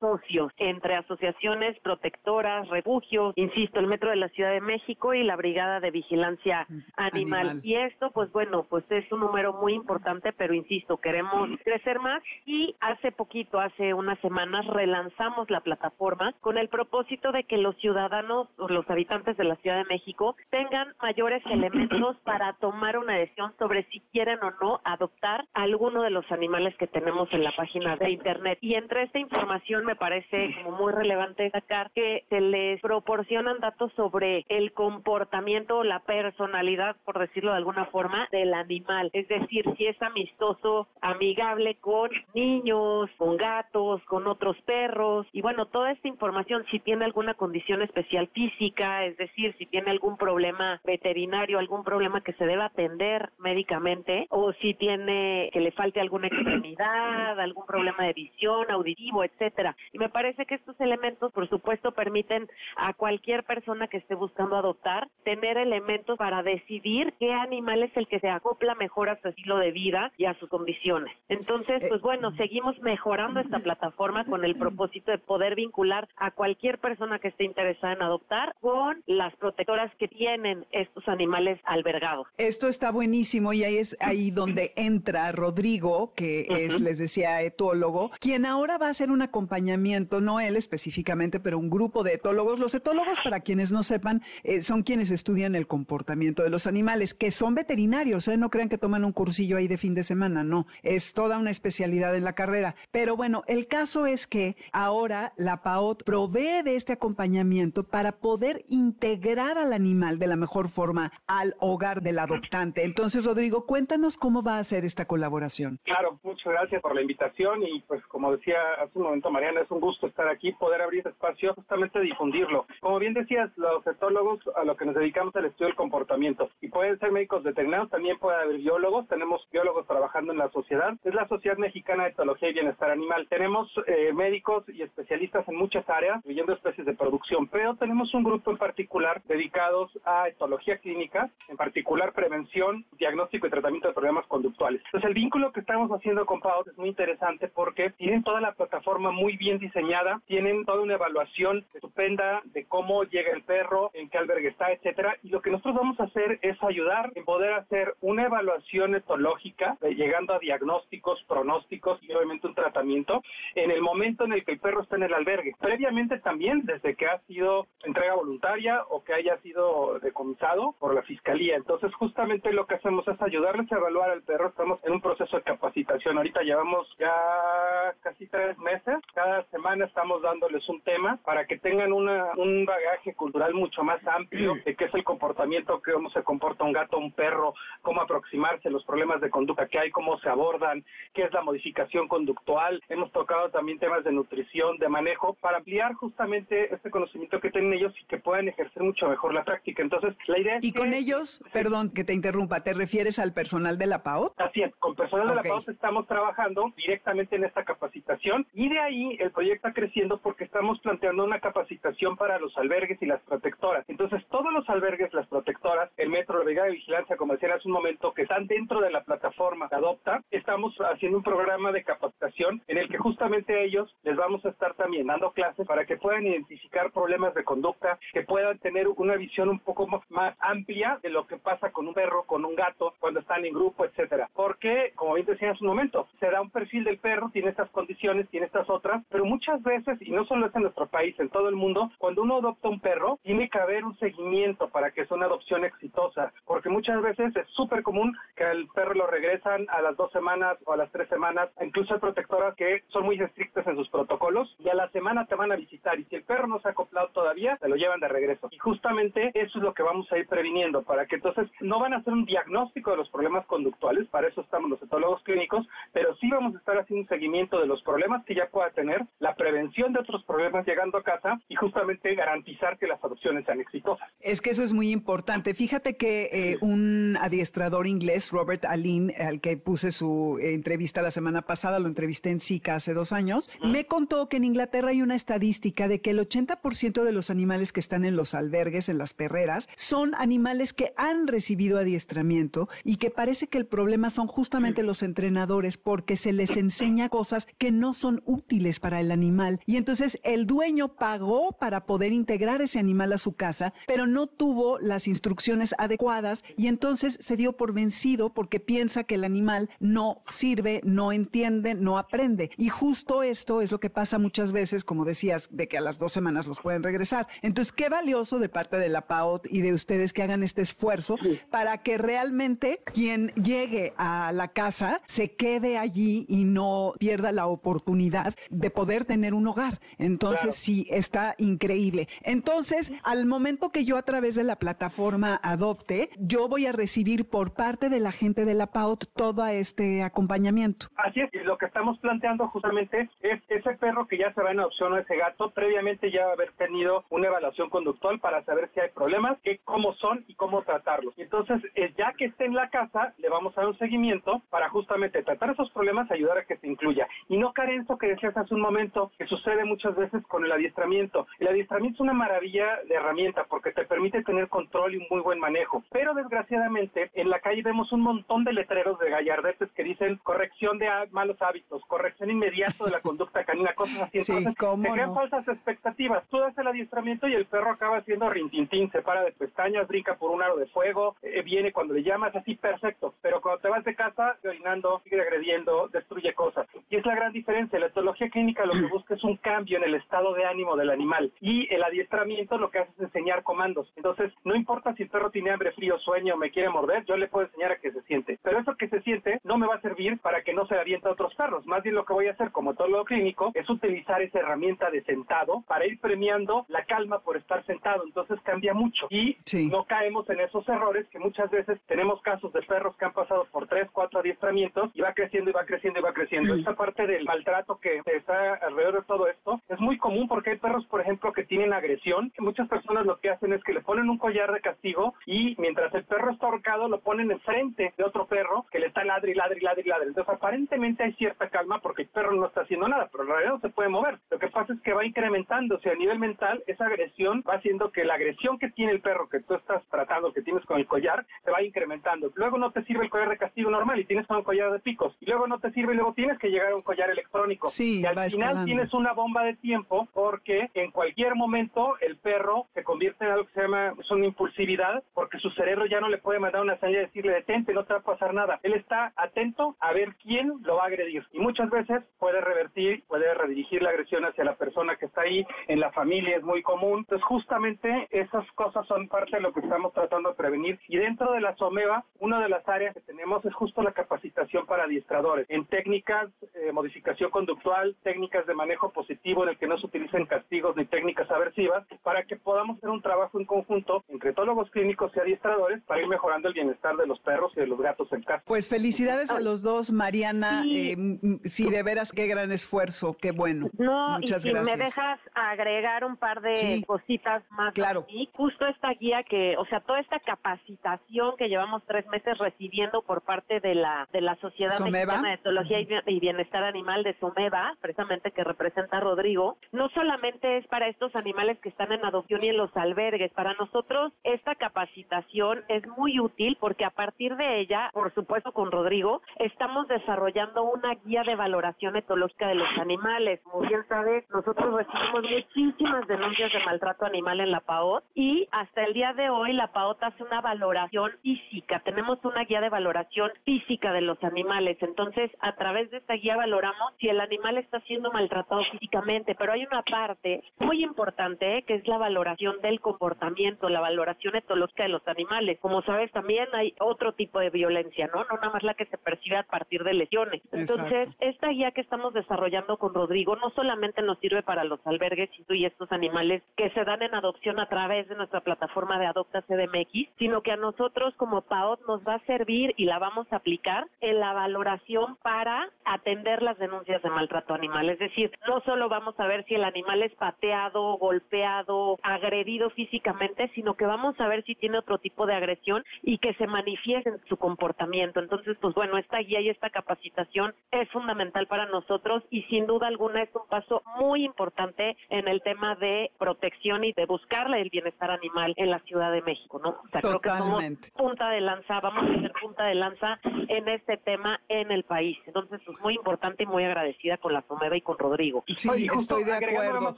socios 0.00 0.50
entre 0.56 0.96
asociaciones 0.96 1.78
protectoras, 1.80 2.66
refugios, 2.70 3.34
insisto, 3.36 3.80
el 3.80 3.86
Metro 3.86 4.08
de 4.08 4.16
la 4.16 4.30
Ciudad 4.30 4.52
de 4.52 4.62
México 4.62 5.12
y 5.12 5.24
la 5.24 5.36
Brigada 5.36 5.78
de 5.80 5.90
Vigilancia 5.90 6.64
mm, 6.70 6.78
Animal. 6.96 7.60
Y 7.62 7.74
esto, 7.74 8.12
pues 8.12 8.32
bueno, 8.32 8.64
pues 8.70 8.90
es 8.90 9.12
un 9.12 9.20
número 9.20 9.52
muy 9.52 9.74
importante, 9.74 10.32
pero 10.32 10.54
insisto, 10.54 10.96
queremos 10.96 11.50
crecer 11.64 11.98
más 11.98 12.22
y 12.46 12.74
hace 12.80 13.12
poquito, 13.12 13.60
hace 13.60 13.92
unas 13.92 14.18
semanas, 14.20 14.66
relanzamos 14.68 15.50
la 15.50 15.60
plataforma 15.60 16.32
con 16.40 16.56
el 16.56 16.70
propósito 16.70 17.30
de 17.30 17.44
que 17.44 17.58
los 17.58 17.76
ciudadanos 17.76 18.48
o 18.56 18.68
los 18.68 18.88
habitantes 18.88 19.36
de 19.36 19.44
la 19.44 19.56
Ciudad 19.56 19.76
de 19.76 19.81
México 19.84 20.36
tengan 20.50 20.94
mayores 21.00 21.42
elementos 21.50 22.16
para 22.24 22.54
tomar 22.54 22.98
una 22.98 23.16
decisión 23.16 23.52
sobre 23.58 23.84
si 23.84 24.00
quieren 24.12 24.38
o 24.42 24.50
no 24.60 24.80
adoptar 24.84 25.46
alguno 25.54 26.02
de 26.02 26.10
los 26.10 26.30
animales 26.30 26.74
que 26.76 26.86
tenemos 26.86 27.32
en 27.32 27.44
la 27.44 27.52
página 27.52 27.96
de 27.96 28.10
internet. 28.10 28.58
Y 28.60 28.74
entre 28.74 29.02
esta 29.02 29.18
información 29.18 29.84
me 29.84 29.96
parece 29.96 30.54
como 30.62 30.76
muy 30.76 30.92
relevante 30.92 31.50
sacar 31.50 31.90
que 31.92 32.24
se 32.28 32.40
les 32.40 32.80
proporcionan 32.80 33.60
datos 33.60 33.92
sobre 33.94 34.44
el 34.48 34.72
comportamiento 34.72 35.78
o 35.78 35.84
la 35.84 36.00
personalidad, 36.00 36.96
por 37.04 37.18
decirlo 37.18 37.52
de 37.52 37.58
alguna 37.58 37.86
forma, 37.86 38.28
del 38.30 38.54
animal. 38.54 39.10
Es 39.12 39.28
decir, 39.28 39.64
si 39.76 39.86
es 39.86 40.00
amistoso, 40.02 40.88
amigable 41.00 41.76
con 41.76 42.10
niños, 42.34 43.10
con 43.16 43.36
gatos, 43.36 44.02
con 44.04 44.26
otros 44.26 44.56
perros. 44.62 45.26
Y 45.32 45.42
bueno, 45.42 45.66
toda 45.66 45.92
esta 45.92 46.08
información, 46.08 46.64
si 46.70 46.78
tiene 46.78 47.04
alguna 47.04 47.34
condición 47.34 47.82
especial 47.82 48.28
física, 48.28 49.04
es 49.04 49.16
decir, 49.16 49.54
si 49.58 49.66
tiene 49.72 49.90
algún 49.90 50.18
problema 50.18 50.80
veterinario, 50.84 51.58
algún 51.58 51.82
problema 51.82 52.20
que 52.20 52.34
se 52.34 52.44
deba 52.44 52.66
atender 52.66 53.30
médicamente, 53.38 54.26
o 54.28 54.52
si 54.60 54.74
tiene 54.74 55.48
que 55.50 55.60
le 55.60 55.72
falte 55.72 55.98
alguna 55.98 56.26
extremidad, 56.26 57.40
algún 57.40 57.64
problema 57.64 58.04
de 58.04 58.12
visión, 58.12 58.70
auditivo, 58.70 59.24
etcétera. 59.24 59.74
Y 59.92 59.98
me 59.98 60.10
parece 60.10 60.44
que 60.44 60.56
estos 60.56 60.78
elementos, 60.78 61.32
por 61.32 61.48
supuesto, 61.48 61.92
permiten 61.92 62.46
a 62.76 62.92
cualquier 62.92 63.44
persona 63.44 63.88
que 63.88 63.96
esté 63.96 64.14
buscando 64.14 64.56
adoptar 64.56 65.08
tener 65.24 65.56
elementos 65.56 66.18
para 66.18 66.42
decidir 66.42 67.14
qué 67.18 67.32
animal 67.32 67.82
es 67.82 67.96
el 67.96 68.06
que 68.08 68.20
se 68.20 68.28
acopla 68.28 68.74
mejor 68.74 69.08
a 69.08 69.18
su 69.22 69.28
estilo 69.28 69.56
de 69.56 69.72
vida 69.72 70.12
y 70.18 70.26
a 70.26 70.34
sus 70.34 70.50
condiciones. 70.50 71.16
Entonces, 71.30 71.82
pues 71.88 72.02
bueno, 72.02 72.32
seguimos 72.36 72.78
mejorando 72.80 73.40
esta 73.40 73.60
plataforma 73.60 74.26
con 74.26 74.44
el 74.44 74.56
propósito 74.56 75.12
de 75.12 75.18
poder 75.18 75.54
vincular 75.54 76.08
a 76.16 76.30
cualquier 76.30 76.78
persona 76.78 77.18
que 77.18 77.28
esté 77.28 77.44
interesada 77.44 77.94
en 77.94 78.02
adoptar 78.02 78.54
con 78.60 79.02
las 79.06 79.34
protectoras 79.64 79.92
que 79.98 80.08
tienen 80.08 80.66
estos 80.72 81.06
animales 81.08 81.60
albergados. 81.64 82.26
Esto 82.38 82.68
está 82.68 82.90
buenísimo 82.90 83.52
y 83.52 83.64
ahí 83.64 83.76
es 83.76 83.96
ahí 84.00 84.30
donde 84.30 84.72
entra 84.76 85.30
Rodrigo, 85.32 86.12
que 86.14 86.46
es, 86.48 86.80
les 86.80 86.98
decía, 86.98 87.40
etólogo, 87.42 88.10
quien 88.20 88.46
ahora 88.46 88.78
va 88.78 88.88
a 88.88 88.90
hacer 88.90 89.10
un 89.10 89.22
acompañamiento, 89.22 90.20
no 90.20 90.40
él 90.40 90.56
específicamente, 90.56 91.40
pero 91.40 91.58
un 91.58 91.70
grupo 91.70 92.02
de 92.02 92.14
etólogos. 92.14 92.58
Los 92.58 92.74
etólogos, 92.74 93.18
para 93.22 93.40
quienes 93.40 93.72
no 93.72 93.82
sepan, 93.82 94.22
eh, 94.42 94.62
son 94.62 94.82
quienes 94.82 95.10
estudian 95.10 95.54
el 95.54 95.66
comportamiento 95.66 96.42
de 96.42 96.50
los 96.50 96.66
animales, 96.66 97.14
que 97.14 97.30
son 97.30 97.54
veterinarios, 97.54 98.28
¿eh? 98.28 98.36
no 98.36 98.50
crean 98.50 98.68
que 98.68 98.78
toman 98.78 99.04
un 99.04 99.12
cursillo 99.12 99.56
ahí 99.56 99.68
de 99.68 99.78
fin 99.78 99.94
de 99.94 100.02
semana, 100.02 100.42
no, 100.44 100.66
es 100.82 101.14
toda 101.14 101.38
una 101.38 101.50
especialidad 101.50 102.16
en 102.16 102.24
la 102.24 102.34
carrera. 102.34 102.74
Pero 102.90 103.16
bueno, 103.16 103.44
el 103.46 103.66
caso 103.66 104.06
es 104.06 104.26
que 104.26 104.56
ahora 104.72 105.32
la 105.36 105.62
PAOT 105.62 106.02
provee 106.04 106.62
de 106.64 106.76
este 106.76 106.94
acompañamiento 106.94 107.84
para 107.84 108.12
poder 108.12 108.64
integrar 108.68 109.51
al 109.58 109.72
animal 109.72 110.18
de 110.18 110.26
la 110.26 110.36
mejor 110.36 110.68
forma 110.68 111.12
al 111.26 111.54
hogar 111.60 112.02
del 112.02 112.18
adoptante. 112.18 112.84
Entonces, 112.84 113.24
Rodrigo, 113.24 113.66
cuéntanos 113.66 114.16
cómo 114.16 114.42
va 114.42 114.58
a 114.58 114.64
ser 114.64 114.84
esta 114.84 115.04
colaboración. 115.04 115.78
Claro, 115.84 116.18
muchas 116.22 116.52
gracias 116.52 116.82
por 116.82 116.94
la 116.94 117.00
invitación 117.00 117.62
y 117.62 117.80
pues 117.82 118.04
como 118.06 118.32
decía 118.32 118.58
hace 118.82 118.98
un 118.98 119.04
momento 119.04 119.30
Mariana, 119.30 119.60
es 119.60 119.70
un 119.70 119.80
gusto 119.80 120.06
estar 120.06 120.28
aquí, 120.28 120.52
poder 120.52 120.82
abrir 120.82 121.06
espacio, 121.06 121.54
justamente 121.54 122.00
difundirlo. 122.00 122.66
Como 122.80 122.98
bien 122.98 123.14
decías, 123.14 123.50
los 123.56 123.86
etólogos 123.86 124.40
a 124.56 124.64
lo 124.64 124.76
que 124.76 124.84
nos 124.84 124.94
dedicamos 124.94 125.34
al 125.36 125.46
estudio 125.46 125.68
del 125.68 125.76
comportamiento 125.76 126.50
y 126.60 126.68
pueden 126.68 126.98
ser 126.98 127.12
médicos 127.12 127.42
veterinarios, 127.42 127.90
también 127.90 128.18
puede 128.18 128.40
haber 128.40 128.58
biólogos, 128.58 129.08
tenemos 129.08 129.46
biólogos 129.52 129.86
trabajando 129.86 130.32
en 130.32 130.38
la 130.38 130.50
sociedad, 130.50 130.94
es 131.04 131.14
la 131.14 131.28
Sociedad 131.28 131.56
Mexicana 131.56 132.04
de 132.04 132.10
Etología 132.10 132.50
y 132.50 132.54
Bienestar 132.54 132.90
Animal. 132.90 133.26
Tenemos 133.28 133.70
eh, 133.86 134.12
médicos 134.12 134.64
y 134.68 134.82
especialistas 134.82 135.48
en 135.48 135.56
muchas 135.56 135.88
áreas, 135.88 136.16
incluyendo 136.18 136.52
especies 136.52 136.86
de 136.86 136.94
producción, 136.94 137.46
pero 137.48 137.74
tenemos 137.76 138.12
un 138.14 138.24
grupo 138.24 138.50
en 138.50 138.58
particular 138.58 139.22
dedicados 139.42 139.90
a 140.04 140.28
etología 140.28 140.78
clínica, 140.78 141.28
en 141.48 141.56
particular 141.56 142.12
prevención, 142.12 142.84
diagnóstico 142.96 143.46
y 143.46 143.50
tratamiento 143.50 143.88
de 143.88 143.94
problemas 143.94 144.24
conductuales. 144.26 144.80
Entonces 144.86 145.08
el 145.08 145.14
vínculo 145.14 145.50
que 145.50 145.60
estamos 145.60 145.90
haciendo 145.90 146.24
con 146.26 146.40
PAOT 146.40 146.68
es 146.68 146.78
muy 146.78 146.88
interesante 146.88 147.48
porque 147.48 147.90
tienen 147.90 148.22
toda 148.22 148.40
la 148.40 148.52
plataforma 148.52 149.10
muy 149.10 149.36
bien 149.36 149.58
diseñada, 149.58 150.20
tienen 150.26 150.64
toda 150.64 150.82
una 150.82 150.94
evaluación 150.94 151.64
estupenda 151.74 152.42
de 152.44 152.64
cómo 152.66 153.02
llega 153.02 153.32
el 153.32 153.42
perro, 153.42 153.90
en 153.94 154.08
qué 154.08 154.18
albergue 154.18 154.48
está, 154.48 154.70
etcétera, 154.70 155.16
y 155.24 155.30
lo 155.30 155.42
que 155.42 155.50
nosotros 155.50 155.74
vamos 155.74 155.98
a 155.98 156.04
hacer 156.04 156.38
es 156.42 156.62
ayudar 156.62 157.10
en 157.16 157.24
poder 157.24 157.54
hacer 157.54 157.94
una 158.00 158.26
evaluación 158.26 158.94
etológica, 158.94 159.76
eh, 159.82 159.94
llegando 159.94 160.34
a 160.34 160.38
diagnósticos, 160.38 161.22
pronósticos 161.26 162.00
y 162.02 162.12
obviamente 162.12 162.46
un 162.46 162.54
tratamiento 162.54 163.22
en 163.56 163.72
el 163.72 163.82
momento 163.82 164.24
en 164.24 164.34
el 164.34 164.44
que 164.44 164.52
el 164.52 164.60
perro 164.60 164.82
está 164.82 164.96
en 164.96 165.02
el 165.02 165.14
albergue. 165.14 165.54
Previamente 165.58 166.18
también, 166.20 166.62
desde 166.62 166.94
que 166.94 167.06
ha 167.06 167.18
sido 167.26 167.66
entrega 167.84 168.14
voluntaria 168.14 168.82
o 168.88 169.02
que 169.02 169.14
haya 169.22 169.38
sido 169.38 169.98
decomisado 170.00 170.74
por 170.78 170.94
la 170.94 171.02
fiscalía. 171.02 171.56
Entonces, 171.56 171.94
justamente 171.94 172.52
lo 172.52 172.66
que 172.66 172.74
hacemos 172.74 173.06
es 173.06 173.20
ayudarles 173.22 173.70
a 173.70 173.76
evaluar 173.76 174.10
al 174.10 174.22
perro. 174.22 174.48
Estamos 174.48 174.80
en 174.84 174.94
un 174.94 175.00
proceso 175.00 175.36
de 175.36 175.42
capacitación. 175.42 176.16
Ahorita 176.16 176.42
llevamos 176.42 176.88
ya 176.98 177.94
casi 178.00 178.26
tres 178.26 178.58
meses. 178.58 178.96
Cada 179.14 179.44
semana 179.44 179.86
estamos 179.86 180.22
dándoles 180.22 180.68
un 180.68 180.80
tema 180.82 181.18
para 181.24 181.46
que 181.46 181.58
tengan 181.58 181.92
una, 181.92 182.32
un 182.36 182.64
bagaje 182.64 183.14
cultural 183.14 183.54
mucho 183.54 183.84
más 183.84 184.04
amplio 184.06 184.54
de 184.64 184.74
qué 184.74 184.86
es 184.86 184.94
el 184.94 185.04
comportamiento, 185.04 185.80
cómo 185.84 186.10
se 186.10 186.22
comporta 186.24 186.64
un 186.64 186.72
gato, 186.72 186.98
un 186.98 187.12
perro, 187.12 187.54
cómo 187.82 188.00
aproximarse, 188.00 188.70
los 188.70 188.84
problemas 188.84 189.20
de 189.20 189.30
conducta 189.30 189.68
que 189.68 189.78
hay, 189.78 189.90
cómo 189.90 190.18
se 190.18 190.28
abordan, 190.28 190.84
qué 191.14 191.22
es 191.22 191.32
la 191.32 191.42
modificación 191.42 192.08
conductual. 192.08 192.82
Hemos 192.88 193.12
tocado 193.12 193.50
también 193.50 193.78
temas 193.78 194.02
de 194.02 194.12
nutrición, 194.12 194.78
de 194.78 194.88
manejo, 194.88 195.34
para 195.34 195.58
ampliar 195.58 195.94
justamente 195.94 196.74
este 196.74 196.90
conocimiento 196.90 197.40
que 197.40 197.50
tienen 197.50 197.72
ellos 197.72 197.94
y 198.00 198.04
que 198.06 198.18
puedan 198.18 198.48
ejercer 198.48 198.82
mucho 198.82 199.11
mejor 199.12 199.34
la 199.34 199.44
práctica. 199.44 199.82
Entonces, 199.82 200.14
la 200.26 200.38
idea 200.38 200.56
es 200.56 200.64
Y 200.64 200.72
con 200.72 200.92
ellos, 200.94 201.42
perdón 201.52 201.90
que 201.90 202.04
te 202.04 202.14
interrumpa, 202.14 202.62
¿te 202.62 202.72
refieres 202.72 203.18
al 203.18 203.32
personal 203.32 203.78
de 203.78 203.86
la 203.86 204.02
PAO? 204.02 204.32
Así 204.38 204.62
es, 204.62 204.74
con 204.76 204.94
personal 204.94 205.28
de 205.28 205.34
la 205.34 205.42
pauta 205.42 205.70
estamos 205.70 206.06
trabajando 206.06 206.72
directamente 206.76 207.36
en 207.36 207.44
esta 207.44 207.64
capacitación 207.64 208.46
y 208.54 208.68
de 208.68 208.78
ahí 208.78 209.16
el 209.20 209.30
proyecto 209.30 209.52
está 209.68 209.72
creciendo 209.72 210.18
porque 210.18 210.44
estamos 210.44 210.80
planteando 210.80 211.24
una 211.24 211.38
capacitación 211.38 212.16
para 212.16 212.38
los 212.38 212.56
albergues 212.56 213.00
y 213.02 213.06
las 213.06 213.20
protectoras. 213.22 213.84
Entonces, 213.88 214.24
todos 214.30 214.52
los 214.52 214.68
albergues, 214.68 215.12
las 215.12 215.26
protectoras, 215.28 215.90
el 215.98 216.08
metro, 216.08 216.38
la 216.38 216.44
brigada 216.44 216.68
de 216.68 216.74
vigilancia, 216.74 217.16
como 217.16 217.34
decía 217.34 217.54
hace 217.54 217.68
un 217.68 217.74
momento, 217.74 218.12
que 218.12 218.22
están 218.22 218.46
dentro 218.46 218.80
de 218.80 218.90
la 218.90 219.04
plataforma 219.04 219.68
Adopta, 219.70 220.22
estamos 220.30 220.74
haciendo 220.92 221.18
un 221.18 221.24
programa 221.24 221.70
de 221.70 221.84
capacitación 221.84 222.62
en 222.66 222.78
el 222.78 222.88
que 222.88 222.98
justamente 222.98 223.54
a 223.54 223.60
ellos 223.60 223.94
les 224.02 224.16
vamos 224.16 224.44
a 224.44 224.48
estar 224.48 224.74
también 224.74 225.06
dando 225.06 225.30
clases 225.32 225.66
para 225.66 225.84
que 225.84 225.96
puedan 225.96 226.26
identificar 226.26 226.90
problemas 226.90 227.34
de 227.34 227.44
conducta, 227.44 227.98
que 228.12 228.22
puedan 228.22 228.58
tener 228.58 228.88
una 229.02 229.16
visión 229.16 229.48
un 229.48 229.58
poco 229.58 229.86
más 230.10 230.34
amplia 230.40 230.98
de 231.02 231.10
lo 231.10 231.26
que 231.26 231.36
pasa 231.36 231.70
con 231.70 231.88
un 231.88 231.94
perro, 231.94 232.24
con 232.24 232.44
un 232.44 232.54
gato, 232.54 232.94
cuando 233.00 233.20
están 233.20 233.44
en 233.44 233.52
grupo, 233.52 233.84
etcétera. 233.84 234.28
Porque, 234.34 234.92
como 234.94 235.14
bien 235.14 235.26
decía 235.26 235.50
hace 235.50 235.64
un 235.64 235.70
momento, 235.70 236.08
se 236.20 236.30
da 236.30 236.40
un 236.40 236.50
perfil 236.50 236.84
del 236.84 236.98
perro, 236.98 237.30
tiene 237.32 237.50
estas 237.50 237.70
condiciones, 237.70 238.28
tiene 238.30 238.46
estas 238.46 238.68
otras, 238.70 239.04
pero 239.10 239.24
muchas 239.24 239.62
veces, 239.62 240.00
y 240.00 240.10
no 240.10 240.24
solo 240.24 240.46
es 240.46 240.54
en 240.54 240.62
nuestro 240.62 240.86
país, 240.86 241.18
en 241.18 241.28
todo 241.30 241.48
el 241.48 241.56
mundo, 241.56 241.90
cuando 241.98 242.22
uno 242.22 242.36
adopta 242.36 242.68
un 242.68 242.80
perro, 242.80 243.18
tiene 243.22 243.48
que 243.48 243.58
haber 243.58 243.84
un 243.84 243.98
seguimiento 243.98 244.68
para 244.68 244.90
que 244.90 245.06
sea 245.06 245.16
una 245.16 245.26
adopción 245.26 245.64
exitosa, 245.64 246.32
porque 246.46 246.68
muchas 246.68 247.02
veces 247.02 247.34
es 247.36 247.48
súper 247.48 247.82
común 247.82 248.16
que 248.36 248.44
al 248.44 248.66
perro 248.74 248.94
lo 248.94 249.06
regresan 249.06 249.66
a 249.68 249.82
las 249.82 249.96
dos 249.96 250.12
semanas 250.12 250.58
o 250.64 250.72
a 250.72 250.76
las 250.76 250.90
tres 250.92 251.08
semanas, 251.08 251.50
incluso 251.60 251.94
hay 251.94 252.00
protectoras 252.00 252.54
que 252.54 252.82
son 252.88 253.04
muy 253.04 253.16
estrictas 253.16 253.66
en 253.66 253.76
sus 253.76 253.88
protocolos 253.88 254.54
y 254.58 254.68
a 254.68 254.74
la 254.74 254.88
semana 254.90 255.26
te 255.26 255.34
van 255.34 255.52
a 255.52 255.56
visitar 255.56 255.98
y 255.98 256.04
si 256.04 256.16
el 256.16 256.24
perro 256.24 256.46
no 256.46 256.60
se 256.60 256.68
ha 256.68 256.70
acoplado 256.72 257.08
todavía, 257.08 257.56
te 257.56 257.68
lo 257.68 257.76
llevan 257.76 258.00
de 258.00 258.08
regreso. 258.08 258.48
Y 258.50 258.58
justamente 258.92 259.30
eso 259.34 259.58
es 259.58 259.64
lo 259.64 259.74
que 259.74 259.82
vamos 259.82 260.10
a 260.12 260.18
ir 260.18 260.26
previniendo, 260.26 260.82
para 260.82 261.06
que 261.06 261.16
entonces 261.16 261.48
no 261.60 261.80
van 261.80 261.94
a 261.94 261.98
hacer 261.98 262.12
un 262.12 262.24
diagnóstico 262.24 262.90
de 262.90 262.98
los 262.98 263.08
problemas 263.08 263.46
conductuales, 263.46 264.06
para 264.08 264.28
eso 264.28 264.42
estamos 264.42 264.70
los 264.70 264.82
etólogos 264.82 265.22
clínicos, 265.22 265.66
pero 265.92 266.14
sí 266.16 266.28
vamos 266.28 266.54
a 266.54 266.58
estar 266.58 266.78
haciendo 266.78 267.02
un 267.02 267.08
seguimiento 267.08 267.58
de 267.58 267.66
los 267.66 267.82
problemas 267.82 268.24
que 268.24 268.34
ya 268.34 268.46
pueda 268.46 268.70
tener, 268.70 269.06
la 269.18 269.34
prevención 269.34 269.92
de 269.92 270.00
otros 270.00 270.22
problemas 270.24 270.66
llegando 270.66 270.98
a 270.98 271.02
casa 271.02 271.40
y 271.48 271.54
justamente 271.54 272.14
garantizar 272.14 272.78
que 272.78 272.86
las 272.86 273.02
adopciones 273.02 273.44
sean 273.46 273.60
exitosas. 273.60 274.08
Es 274.20 274.40
que 274.40 274.50
eso 274.50 274.62
es 274.62 274.72
muy 274.72 274.90
importante. 274.90 275.54
Fíjate 275.54 275.96
que 275.96 276.28
eh, 276.32 276.58
un 276.60 277.16
adiestrador 277.20 277.86
inglés, 277.86 278.30
Robert 278.30 278.64
Alin, 278.64 279.12
al 279.18 279.40
que 279.40 279.56
puse 279.56 279.90
su 279.90 280.38
eh, 280.40 280.54
entrevista 280.54 281.02
la 281.02 281.10
semana 281.10 281.42
pasada, 281.42 281.78
lo 281.78 281.88
entrevisté 281.88 282.30
en 282.30 282.40
SICA 282.40 282.76
hace 282.76 282.94
dos 282.94 283.12
años, 283.12 283.50
me 283.62 283.86
contó 283.86 284.28
que 284.28 284.36
en 284.36 284.44
Inglaterra 284.44 284.90
hay 284.90 285.02
una 285.02 285.14
estadística 285.14 285.88
de 285.88 286.00
que 286.00 286.10
el 286.10 286.18
80% 286.18 287.04
de 287.04 287.12
los 287.12 287.30
animales 287.30 287.72
que 287.72 287.80
están 287.80 288.04
en 288.04 288.16
los 288.16 288.34
albergues, 288.34 288.81
en 288.88 288.98
las 288.98 289.14
perreras, 289.14 289.68
son 289.76 290.14
animales 290.14 290.72
que 290.72 290.92
han 290.96 291.26
recibido 291.26 291.78
adiestramiento 291.78 292.68
y 292.84 292.96
que 292.96 293.10
parece 293.10 293.48
que 293.48 293.58
el 293.58 293.66
problema 293.66 294.10
son 294.10 294.26
justamente 294.26 294.82
los 294.82 295.02
entrenadores 295.02 295.76
porque 295.76 296.16
se 296.16 296.32
les 296.32 296.56
enseña 296.56 297.08
cosas 297.08 297.46
que 297.58 297.70
no 297.70 297.94
son 297.94 298.22
útiles 298.24 298.80
para 298.80 299.00
el 299.00 299.10
animal. 299.10 299.60
Y 299.66 299.76
entonces 299.76 300.18
el 300.22 300.46
dueño 300.46 300.94
pagó 300.94 301.52
para 301.52 301.86
poder 301.86 302.12
integrar 302.12 302.62
ese 302.62 302.78
animal 302.78 303.12
a 303.12 303.18
su 303.18 303.34
casa, 303.34 303.72
pero 303.86 304.06
no 304.06 304.26
tuvo 304.26 304.78
las 304.78 305.08
instrucciones 305.08 305.74
adecuadas 305.78 306.44
y 306.56 306.66
entonces 306.66 307.18
se 307.20 307.36
dio 307.36 307.56
por 307.56 307.72
vencido 307.72 308.32
porque 308.32 308.60
piensa 308.60 309.04
que 309.04 309.14
el 309.16 309.24
animal 309.24 309.70
no 309.80 310.22
sirve, 310.28 310.80
no 310.84 311.12
entiende, 311.12 311.74
no 311.74 311.98
aprende. 311.98 312.50
Y 312.56 312.68
justo 312.68 313.22
esto 313.22 313.62
es 313.62 313.72
lo 313.72 313.80
que 313.80 313.90
pasa 313.90 314.18
muchas 314.18 314.52
veces, 314.52 314.84
como 314.84 315.04
decías, 315.04 315.48
de 315.50 315.68
que 315.68 315.78
a 315.78 315.80
las 315.80 315.98
dos 315.98 316.12
semanas 316.12 316.46
los 316.46 316.60
pueden 316.60 316.82
regresar. 316.82 317.28
Entonces, 317.42 317.72
qué 317.72 317.88
valioso 317.88 318.38
de 318.38 318.48
parte 318.48 318.71
de 318.78 318.88
la 318.88 319.02
PAOT 319.02 319.46
y 319.50 319.60
de 319.60 319.72
ustedes 319.72 320.12
que 320.12 320.22
hagan 320.22 320.42
este 320.42 320.62
esfuerzo 320.62 321.16
para 321.50 321.78
que 321.78 321.98
realmente 321.98 322.80
quien 322.84 323.28
llegue 323.34 323.92
a 323.96 324.32
la 324.32 324.48
casa 324.48 325.00
se 325.04 325.34
quede 325.34 325.78
allí 325.78 326.26
y 326.28 326.44
no 326.44 326.92
pierda 326.98 327.32
la 327.32 327.46
oportunidad 327.46 328.34
de 328.50 328.70
poder 328.70 329.04
tener 329.04 329.34
un 329.34 329.46
hogar. 329.46 329.80
Entonces, 329.98 330.54
sí, 330.54 330.86
está 330.90 331.34
increíble. 331.38 332.08
Entonces, 332.22 332.92
al 333.02 333.26
momento 333.26 333.70
que 333.70 333.84
yo 333.84 333.96
a 333.96 334.02
través 334.02 334.34
de 334.34 334.44
la 334.44 334.56
plataforma 334.56 335.40
adopte, 335.42 336.10
yo 336.18 336.48
voy 336.48 336.66
a 336.66 336.72
recibir 336.72 337.28
por 337.28 337.52
parte 337.52 337.88
de 337.88 338.00
la 338.00 338.12
gente 338.12 338.44
de 338.44 338.54
la 338.54 338.66
PAOT 338.66 339.04
todo 339.14 339.46
este 339.46 340.02
acompañamiento. 340.02 340.86
Así 340.96 341.20
es, 341.20 341.30
y 341.32 341.38
lo 341.38 341.58
que 341.58 341.66
estamos 341.66 341.98
planteando 341.98 342.48
justamente 342.48 343.08
es 343.20 343.40
ese 343.48 343.74
perro 343.74 344.06
que 344.06 344.18
ya 344.18 344.32
se 344.34 344.42
va 344.42 344.52
en 344.52 344.60
adopción 344.60 344.92
o 344.92 344.98
ese 344.98 345.16
gato, 345.16 345.50
previamente 345.50 346.10
ya 346.10 346.24
va 346.24 346.30
a 346.30 346.34
haber 346.34 346.52
tenido 346.52 347.04
una 347.10 347.28
evaluación 347.28 347.70
conductual 347.70 348.20
para 348.20 348.44
saber 348.44 348.61
si 348.68 348.80
hay 348.80 348.90
problemas, 348.90 349.38
qué, 349.42 349.60
cómo 349.64 349.94
son 349.94 350.24
y 350.28 350.34
cómo 350.34 350.62
tratarlos. 350.62 351.14
Entonces, 351.16 351.62
eh, 351.74 351.92
ya 351.96 352.12
que 352.12 352.26
esté 352.26 352.46
en 352.46 352.54
la 352.54 352.70
casa, 352.70 353.14
le 353.18 353.28
vamos 353.28 353.56
a 353.56 353.62
dar 353.62 353.70
un 353.70 353.78
seguimiento 353.78 354.42
para 354.50 354.68
justamente 354.68 355.22
tratar 355.22 355.50
esos 355.50 355.70
problemas, 355.70 356.10
ayudar 356.10 356.38
a 356.38 356.44
que 356.44 356.56
se 356.56 356.66
incluya. 356.66 357.06
Y 357.28 357.36
no 357.36 357.52
caer 357.52 357.70
en 357.70 357.82
eso 357.82 357.98
que 357.98 358.08
decías 358.08 358.36
hace 358.36 358.54
un 358.54 358.60
momento, 358.60 359.10
que 359.18 359.26
sucede 359.26 359.64
muchas 359.64 359.96
veces 359.96 360.24
con 360.26 360.44
el 360.44 360.52
adiestramiento. 360.52 361.26
El 361.38 361.48
adiestramiento 361.48 361.96
es 361.96 362.00
una 362.00 362.12
maravilla 362.12 362.78
de 362.88 362.94
herramienta 362.94 363.44
porque 363.44 363.72
te 363.72 363.84
permite 363.84 364.22
tener 364.22 364.48
control 364.48 364.94
y 364.94 364.98
un 364.98 365.06
muy 365.10 365.20
buen 365.20 365.38
manejo. 365.38 365.82
Pero 365.90 366.14
desgraciadamente, 366.14 367.10
en 367.14 367.30
la 367.30 367.40
calle 367.40 367.62
vemos 367.62 367.92
un 367.92 368.00
montón 368.00 368.44
de 368.44 368.52
letreros 368.52 368.98
de 368.98 369.10
gallardetes 369.10 369.70
que 369.72 369.84
dicen 369.84 370.18
corrección 370.22 370.78
de 370.78 370.88
malos 371.10 371.40
hábitos, 371.42 371.82
corrección 371.86 372.30
inmediata 372.30 372.84
de 372.84 372.90
la 372.90 373.00
conducta 373.00 373.44
canina, 373.44 373.74
cosas 373.74 374.02
así. 374.02 374.18
Entonces, 374.18 374.54
te 374.54 374.92
crean 374.92 375.14
falsas 375.14 375.46
expectativas. 375.48 376.24
Tú 376.28 376.38
das 376.38 376.56
el 376.58 376.66
adiestramiento 376.66 377.28
y 377.28 377.34
el 377.34 377.46
perro 377.46 377.70
acaba 377.70 377.98
haciendo 377.98 378.26
rintintín, 378.52 378.90
se 378.90 379.02
para 379.02 379.24
de 379.24 379.32
pestañas, 379.32 379.88
brinca 379.88 380.16
por 380.16 380.30
un 380.30 380.42
aro 380.42 380.56
de 380.56 380.66
fuego, 380.66 381.16
eh, 381.22 381.42
viene 381.42 381.72
cuando 381.72 381.94
le 381.94 382.02
llamas, 382.02 382.34
así 382.36 382.54
perfecto. 382.54 383.14
Pero 383.22 383.40
cuando 383.40 383.60
te 383.60 383.68
vas 383.68 383.84
de 383.84 383.94
casa, 383.94 384.36
orinando, 384.44 385.00
sigue 385.04 385.20
agrediendo, 385.20 385.88
destruye 385.88 386.34
cosas. 386.34 386.66
Y 386.90 386.96
es 386.96 387.06
la 387.06 387.14
gran 387.14 387.32
diferencia. 387.32 387.78
La 387.78 387.86
etología 387.86 388.28
clínica 388.28 388.66
lo 388.66 388.74
que 388.74 388.86
busca 388.92 389.14
es 389.14 389.24
un 389.24 389.36
cambio 389.36 389.78
en 389.78 389.84
el 389.84 389.94
estado 389.94 390.34
de 390.34 390.44
ánimo 390.44 390.76
del 390.76 390.90
animal. 390.90 391.32
Y 391.40 391.72
el 391.74 391.82
adiestramiento 391.82 392.58
lo 392.58 392.70
que 392.70 392.80
hace 392.80 392.92
es 392.92 393.00
enseñar 393.00 393.42
comandos. 393.42 393.90
Entonces, 393.96 394.32
no 394.44 394.54
importa 394.54 394.94
si 394.94 395.04
el 395.04 395.08
perro 395.08 395.30
tiene 395.30 395.50
hambre, 395.50 395.72
frío, 395.72 395.98
sueño, 395.98 396.36
me 396.36 396.50
quiere 396.50 396.68
morder, 396.68 397.04
yo 397.04 397.16
le 397.16 397.28
puedo 397.28 397.46
enseñar 397.46 397.72
a 397.72 397.76
que 397.76 397.92
se 397.92 398.02
siente. 398.02 398.38
Pero 398.42 398.60
eso 398.60 398.76
que 398.76 398.88
se 398.88 399.00
siente 399.02 399.40
no 399.44 399.58
me 399.58 399.66
va 399.66 399.76
a 399.76 399.80
servir 399.80 400.18
para 400.20 400.42
que 400.42 400.52
no 400.52 400.66
se 400.66 400.76
aviente 400.76 401.08
a 401.08 401.12
otros 401.12 401.34
perros. 401.34 401.66
Más 401.66 401.82
bien 401.82 401.94
lo 401.94 402.04
que 402.04 402.12
voy 402.12 402.26
a 402.26 402.32
hacer 402.32 402.52
como 402.52 402.72
etólogo 402.72 403.04
clínico 403.04 403.50
es 403.54 403.68
utilizar 403.68 404.22
esa 404.22 404.40
herramienta 404.40 404.90
de 404.90 405.02
sentado 405.04 405.62
para 405.66 405.86
ir 405.86 406.00
premiando 406.00 406.66
la 406.68 406.84
calma 406.84 407.20
por 407.20 407.36
estar 407.36 407.64
sentado. 407.66 408.04
Entonces 408.04 408.31
cambia 408.40 408.74
mucho. 408.74 409.06
Y 409.10 409.36
no 409.70 409.84
caemos 409.84 410.28
en 410.30 410.40
esos 410.40 410.68
errores 410.68 411.06
que 411.08 411.18
muchas 411.18 411.50
veces 411.50 411.80
tenemos 411.86 412.20
casos 412.22 412.52
de 412.52 412.62
perros 412.62 412.96
que 412.96 413.04
han 413.04 413.12
pasado 413.12 413.46
por 413.50 413.66
tres, 413.66 413.88
cuatro 413.92 414.20
adiestramientos 414.20 414.90
y 414.94 415.00
va 415.00 415.12
creciendo 415.12 415.50
y 415.50 415.52
va 415.52 415.64
creciendo 415.64 416.00
y 416.00 416.02
va 416.02 416.12
creciendo. 416.12 416.54
Esta 416.54 416.74
parte 416.74 417.06
del 417.06 417.24
maltrato 417.24 417.78
que 417.78 418.02
está 418.06 418.54
alrededor 418.54 419.00
de 419.00 419.06
todo 419.06 419.28
esto 419.28 419.60
es 419.68 419.80
muy 419.80 419.98
común 419.98 420.28
porque 420.28 420.50
hay 420.50 420.58
perros, 420.58 420.84
por 420.86 421.00
ejemplo, 421.00 421.32
que 421.32 421.44
tienen 421.44 421.72
agresión. 421.72 422.32
Muchas 422.38 422.68
personas 422.68 423.06
lo 423.06 423.18
que 423.20 423.30
hacen 423.30 423.52
es 423.52 423.62
que 423.64 423.72
le 423.72 423.80
ponen 423.80 424.08
un 424.08 424.18
collar 424.18 424.52
de 424.52 424.60
castigo 424.60 425.14
y 425.26 425.54
mientras 425.58 425.92
el 425.94 426.04
perro 426.04 426.32
está 426.32 426.46
ahorcado 426.46 426.88
lo 426.88 427.00
ponen 427.00 427.30
enfrente 427.30 427.92
de 427.96 428.04
otro 428.04 428.26
perro 428.26 428.66
que 428.70 428.78
le 428.78 428.86
está 428.86 429.04
ladri, 429.04 429.34
ladri, 429.34 429.60
ladri, 429.60 429.84
ladri. 429.84 430.08
Entonces 430.08 430.34
aparentemente 430.34 431.04
hay 431.04 431.12
cierta 431.14 431.48
calma 431.48 431.80
porque 431.80 432.02
el 432.02 432.08
perro 432.08 432.32
no 432.32 432.46
está 432.46 432.62
haciendo 432.62 432.88
nada, 432.88 433.08
pero 433.10 433.24
en 433.24 433.30
realidad 433.30 433.52
no 433.52 433.60
se 433.60 433.68
puede 433.68 433.88
mover. 433.88 434.18
Lo 434.30 434.38
que 434.38 434.48
pasa 434.48 434.72
es 434.72 434.80
que 434.80 434.92
va 434.92 435.04
incrementándose 435.04 435.90
a 435.90 435.94
nivel 435.94 436.18
mental, 436.18 436.62
esa 436.66 436.86
agresión 436.86 437.44
va 437.48 437.54
haciendo 437.54 437.90
que 437.92 438.04
la 438.04 438.14
agresión 438.22 438.58
que 438.58 438.70
tiene 438.70 438.92
el 438.92 439.00
perro 439.00 439.28
que 439.28 439.40
tú 439.40 439.54
estás 439.54 439.82
tratando, 439.90 440.32
que 440.32 440.42
tienes 440.42 440.64
con 440.64 440.78
el 440.78 440.86
collar, 440.86 441.26
se 441.44 441.50
va 441.50 441.62
incrementando. 441.62 442.30
Luego 442.34 442.58
no 442.58 442.70
te 442.70 442.84
sirve 442.84 443.04
el 443.04 443.10
collar 443.10 443.28
de 443.28 443.38
castigo 443.38 443.70
normal 443.70 443.98
y 444.00 444.04
tienes 444.04 444.28
un 444.30 444.42
collar 444.42 444.72
de 444.72 444.78
picos. 444.78 445.14
Y 445.20 445.26
luego 445.26 445.46
no 445.46 445.58
te 445.58 445.70
sirve 445.72 445.92
y 445.92 445.96
luego 445.96 446.14
tienes 446.14 446.38
que 446.38 446.48
llegar 446.48 446.72
a 446.72 446.76
un 446.76 446.82
collar 446.82 447.10
electrónico. 447.10 447.68
Sí, 447.68 448.00
y 448.00 448.06
al 448.06 448.30
final 448.30 448.64
tienes 448.64 448.92
una 448.94 449.12
bomba 449.12 449.44
de 449.44 449.54
tiempo 449.54 450.08
porque 450.12 450.70
en 450.74 450.90
cualquier 450.90 451.34
momento 451.34 451.96
el 452.00 452.16
perro 452.16 452.66
se 452.74 452.84
convierte 452.84 453.24
en 453.24 453.32
algo 453.32 453.46
que 453.46 453.52
se 453.54 453.62
llama 453.62 453.94
es 453.98 454.10
una 454.10 454.26
impulsividad 454.26 455.02
porque 455.14 455.38
su 455.38 455.50
cerebro 455.50 455.86
ya 455.86 456.00
no 456.00 456.08
le 456.08 456.18
puede 456.18 456.38
mandar 456.38 456.62
una 456.62 456.78
señal 456.78 456.94
y 456.94 456.98
decirle 456.98 457.32
detente, 457.32 457.72
no 457.72 457.84
te 457.84 457.94
va 457.94 458.00
a 458.00 458.02
pasar 458.02 458.34
nada. 458.34 458.60
Él 458.62 458.74
está 458.74 459.12
atento 459.16 459.76
a 459.80 459.92
ver 459.92 460.14
quién 460.22 460.52
lo 460.62 460.76
va 460.76 460.84
a 460.84 460.86
agredir 460.86 461.26
y 461.32 461.38
muchas 461.38 461.70
veces 461.70 462.02
puede 462.18 462.40
revertir, 462.40 463.04
puede 463.08 463.32
redirigir 463.34 463.82
la 463.82 463.90
agresión 463.90 464.24
hacia 464.24 464.44
la 464.44 464.54
persona 464.54 464.96
que 464.96 465.06
está 465.06 465.22
ahí, 465.22 465.44
en 465.68 465.80
la 465.80 465.92
familia 465.92 466.36
es 466.36 466.42
muy 466.42 466.62
común. 466.62 467.00
Entonces 467.00 467.24
justamente 467.24 468.08
esas 468.12 468.50
cosas 468.52 468.86
son 468.86 469.08
parte 469.08 469.36
de 469.36 469.42
lo 469.42 469.52
que 469.52 469.60
estamos 469.60 469.92
tratando 469.92 470.30
de 470.30 470.34
prevenir 470.34 470.78
y 470.86 470.98
dentro 470.98 471.32
de 471.32 471.40
la 471.40 471.56
SOMEVA, 471.56 472.04
una 472.20 472.40
de 472.40 472.48
las 472.48 472.66
áreas 472.68 472.94
que 472.94 473.00
tenemos 473.00 473.44
es 473.44 473.54
justo 473.54 473.82
la 473.82 473.92
capacitación 473.92 474.66
para 474.66 474.84
adiestradores 474.84 475.46
en 475.48 475.64
técnicas, 475.66 476.30
eh, 476.54 476.72
modificación 476.72 477.30
conductual, 477.30 477.96
técnicas 478.02 478.46
de 478.46 478.54
manejo 478.54 478.90
positivo 478.90 479.42
en 479.42 479.50
el 479.50 479.58
que 479.58 479.66
no 479.66 479.78
se 479.78 479.86
utilicen 479.86 480.26
castigos 480.26 480.76
ni 480.76 480.84
técnicas 480.84 481.30
aversivas 481.30 481.86
para 482.02 482.24
que 482.24 482.36
podamos 482.36 482.76
hacer 482.78 482.90
un 482.90 483.02
trabajo 483.02 483.40
en 483.40 483.46
conjunto 483.46 484.04
entre 484.08 484.30
etólogos 484.30 484.70
clínicos 484.70 485.12
y 485.16 485.20
adiestradores 485.20 485.82
para 485.84 486.02
ir 486.02 486.08
mejorando 486.08 486.48
el 486.48 486.54
bienestar 486.54 486.96
de 486.96 487.06
los 487.06 487.18
perros 487.20 487.52
y 487.56 487.60
de 487.60 487.66
los 487.66 487.80
gatos 487.80 488.12
en 488.12 488.22
casa. 488.22 488.42
Pues 488.46 488.68
felicidades 488.68 489.30
a 489.30 489.40
los 489.40 489.62
dos, 489.62 489.90
Mariana. 489.90 490.62
Sí, 490.62 490.92
eh, 490.92 491.70
de 491.70 491.82
veras, 491.82 492.12
qué 492.12 492.26
gran 492.26 492.52
esfuerzo, 492.52 493.16
qué 493.20 493.32
bueno. 493.32 493.70
No, 493.78 494.18
Muchas 494.18 494.44
y 494.44 494.50
si 494.50 494.54
me 494.54 494.76
dejas 494.76 495.18
agregar 495.34 496.04
un 496.04 496.16
par 496.16 496.42
de 496.42 496.84
cositas 496.86 497.42
más. 497.50 497.72
Claro. 497.72 498.01
Y 498.08 498.28
justo 498.34 498.66
esta 498.66 498.92
guía 498.94 499.22
que, 499.22 499.56
o 499.56 499.64
sea, 499.66 499.80
toda 499.80 500.00
esta 500.00 500.18
capacitación 500.20 501.36
que 501.36 501.48
llevamos 501.48 501.82
tres 501.86 502.06
meses 502.08 502.38
recibiendo 502.38 503.02
por 503.02 503.22
parte 503.22 503.60
de 503.60 503.74
la, 503.74 504.08
de 504.12 504.20
la 504.20 504.36
Sociedad 504.36 504.78
Mexicana 504.80 505.28
de 505.28 505.34
Etología 505.34 505.80
y 505.80 506.20
Bienestar 506.20 506.64
Animal 506.64 507.02
de 507.02 507.14
Someva, 507.18 507.74
precisamente 507.80 508.30
que 508.30 508.44
representa 508.44 508.98
a 508.98 509.00
Rodrigo, 509.00 509.56
no 509.72 509.88
solamente 509.90 510.58
es 510.58 510.66
para 510.66 510.88
estos 510.88 511.14
animales 511.16 511.58
que 511.60 511.68
están 511.68 511.92
en 511.92 512.04
adopción 512.04 512.40
y 512.42 512.48
en 512.48 512.56
los 512.56 512.74
albergues, 512.76 513.32
para 513.32 513.54
nosotros 513.54 514.12
esta 514.24 514.54
capacitación 514.54 515.64
es 515.68 515.86
muy 515.86 516.20
útil 516.20 516.56
porque 516.60 516.84
a 516.84 516.90
partir 516.90 517.36
de 517.36 517.60
ella, 517.60 517.90
por 517.92 518.12
supuesto 518.14 518.52
con 518.52 518.70
Rodrigo, 518.70 519.22
estamos 519.36 519.88
desarrollando 519.88 520.64
una 520.64 520.94
guía 521.04 521.22
de 521.22 521.34
valoración 521.34 521.96
etológica 521.96 522.48
de 522.48 522.54
los 522.54 522.68
animales. 522.78 523.40
Como 523.42 523.66
bien 523.66 523.84
sabes, 523.88 524.28
nosotros 524.30 524.74
recibimos 524.74 525.22
muchísimas 525.22 526.06
denuncias 526.06 526.52
de 526.52 526.64
maltrato 526.64 527.06
animal 527.06 527.40
en 527.40 527.50
la 527.50 527.60
PAOT 527.92 528.04
y 528.14 528.48
hasta 528.50 528.84
el 528.84 528.94
día 528.94 529.12
de 529.12 529.30
hoy 529.30 529.52
la 529.52 529.72
PAOT 529.72 530.02
hace 530.02 530.22
una 530.22 530.40
valoración 530.40 531.12
física. 531.22 531.80
Tenemos 531.80 532.18
una 532.24 532.44
guía 532.44 532.60
de 532.60 532.68
valoración 532.68 533.30
física 533.44 533.92
de 533.92 534.00
los 534.00 534.22
animales. 534.24 534.78
Entonces, 534.80 535.30
a 535.40 535.54
través 535.56 535.90
de 535.90 535.98
esta 535.98 536.14
guía 536.14 536.36
valoramos 536.36 536.94
si 536.98 537.08
el 537.08 537.20
animal 537.20 537.58
está 537.58 537.80
siendo 537.80 538.10
maltratado 538.10 538.62
físicamente, 538.72 539.34
pero 539.34 539.52
hay 539.52 539.64
una 539.64 539.82
parte 539.82 540.42
muy 540.58 540.82
importante 540.82 541.58
¿eh? 541.58 541.62
que 541.62 541.74
es 541.74 541.86
la 541.86 541.98
valoración 541.98 542.60
del 542.62 542.80
comportamiento, 542.80 543.68
la 543.68 543.80
valoración 543.80 544.36
etológica 544.36 544.84
de 544.84 544.90
los 544.90 545.06
animales. 545.06 545.58
Como 545.60 545.82
sabes, 545.82 546.10
también 546.12 546.48
hay 546.54 546.74
otro 546.80 547.12
tipo 547.12 547.40
de 547.40 547.50
violencia, 547.50 548.08
¿no? 548.14 548.24
No 548.24 548.36
nada 548.36 548.50
más 548.50 548.62
la 548.62 548.74
que 548.74 548.86
se 548.86 548.98
percibe 548.98 549.36
a 549.36 549.42
partir 549.42 549.84
de 549.84 549.94
lesiones. 549.94 550.42
Entonces, 550.52 551.08
esta 551.20 551.48
guía 551.48 551.72
que 551.72 551.80
estamos 551.80 552.14
desarrollando 552.14 552.78
con 552.78 552.94
Rodrigo 552.94 553.36
no 553.36 553.50
solamente 553.50 554.02
nos 554.02 554.18
sirve 554.18 554.42
para 554.42 554.64
los 554.64 554.80
albergues 554.86 555.30
y 555.48 555.66
estos 555.66 555.90
animales 555.92 556.42
que 556.56 556.70
se 556.70 556.84
dan 556.84 557.02
en 557.02 557.14
adopción 557.14 557.60
a 557.60 557.68
través 557.68 557.81
de 557.88 558.14
nuestra 558.14 558.40
plataforma 558.40 558.96
de 558.98 559.06
Adopta 559.06 559.42
CDMX, 559.42 560.08
sino 560.16 560.40
que 560.42 560.52
a 560.52 560.56
nosotros 560.56 561.14
como 561.16 561.42
PAOT 561.42 561.80
nos 561.88 562.06
va 562.06 562.14
a 562.14 562.26
servir 562.26 562.74
y 562.76 562.84
la 562.84 563.00
vamos 563.00 563.26
a 563.32 563.36
aplicar 563.36 563.86
en 564.00 564.20
la 564.20 564.32
valoración 564.32 565.16
para 565.16 565.68
atender 565.84 566.42
las 566.42 566.56
denuncias 566.58 567.02
de 567.02 567.10
maltrato 567.10 567.54
animal. 567.54 567.90
Es 567.90 567.98
decir, 567.98 568.30
no 568.46 568.60
solo 568.60 568.88
vamos 568.88 569.18
a 569.18 569.26
ver 569.26 569.44
si 569.46 569.56
el 569.56 569.64
animal 569.64 570.04
es 570.04 570.14
pateado, 570.14 570.96
golpeado, 570.96 571.98
agredido 572.04 572.70
físicamente, 572.70 573.50
sino 573.54 573.74
que 573.74 573.84
vamos 573.84 574.18
a 574.20 574.28
ver 574.28 574.44
si 574.44 574.54
tiene 574.54 574.78
otro 574.78 574.98
tipo 574.98 575.26
de 575.26 575.34
agresión 575.34 575.82
y 576.02 576.18
que 576.18 576.34
se 576.34 576.46
manifieste 576.46 577.10
en 577.10 577.20
su 577.28 577.36
comportamiento. 577.36 578.20
Entonces, 578.20 578.56
pues 578.60 578.74
bueno, 578.74 578.96
esta 578.96 579.18
guía 579.18 579.40
y 579.40 579.48
esta 579.48 579.70
capacitación 579.70 580.54
es 580.70 580.88
fundamental 580.90 581.48
para 581.48 581.66
nosotros 581.66 582.22
y 582.30 582.42
sin 582.44 582.66
duda 582.66 582.86
alguna 582.86 583.22
es 583.22 583.34
un 583.34 583.48
paso 583.48 583.82
muy 583.98 584.24
importante 584.24 584.96
en 585.10 585.26
el 585.26 585.42
tema 585.42 585.74
de 585.74 586.12
protección 586.18 586.84
y 586.84 586.92
de 586.92 587.06
buscarle 587.06 587.60
el 587.60 587.71
bienestar 587.72 588.10
animal 588.10 588.54
en 588.56 588.70
la 588.70 588.78
Ciudad 588.80 589.10
de 589.10 589.22
México, 589.22 589.58
¿no? 589.62 589.70
O 589.70 589.88
sea, 589.90 590.00
creo 590.00 590.20
que 590.20 590.28
somos 590.28 590.64
punta 590.94 591.30
de 591.30 591.40
lanza, 591.40 591.80
vamos 591.80 592.04
a 592.04 592.20
ser 592.20 592.32
punta 592.40 592.64
de 592.66 592.74
lanza 592.74 593.18
en 593.48 593.68
este 593.68 593.96
tema 593.96 594.40
en 594.48 594.70
el 594.70 594.84
país. 594.84 595.18
Entonces, 595.26 595.60
pues 595.64 595.78
muy 595.80 595.94
importante 595.94 596.44
y 596.44 596.46
muy 596.46 596.64
agradecida 596.64 597.16
con 597.16 597.32
la 597.32 597.42
Someda 597.48 597.76
y 597.76 597.80
con 597.80 597.98
Rodrigo. 597.98 598.44
Sí, 598.56 598.88
estoy 598.94 599.24
de 599.24 599.32
acuerdo. 599.32 599.96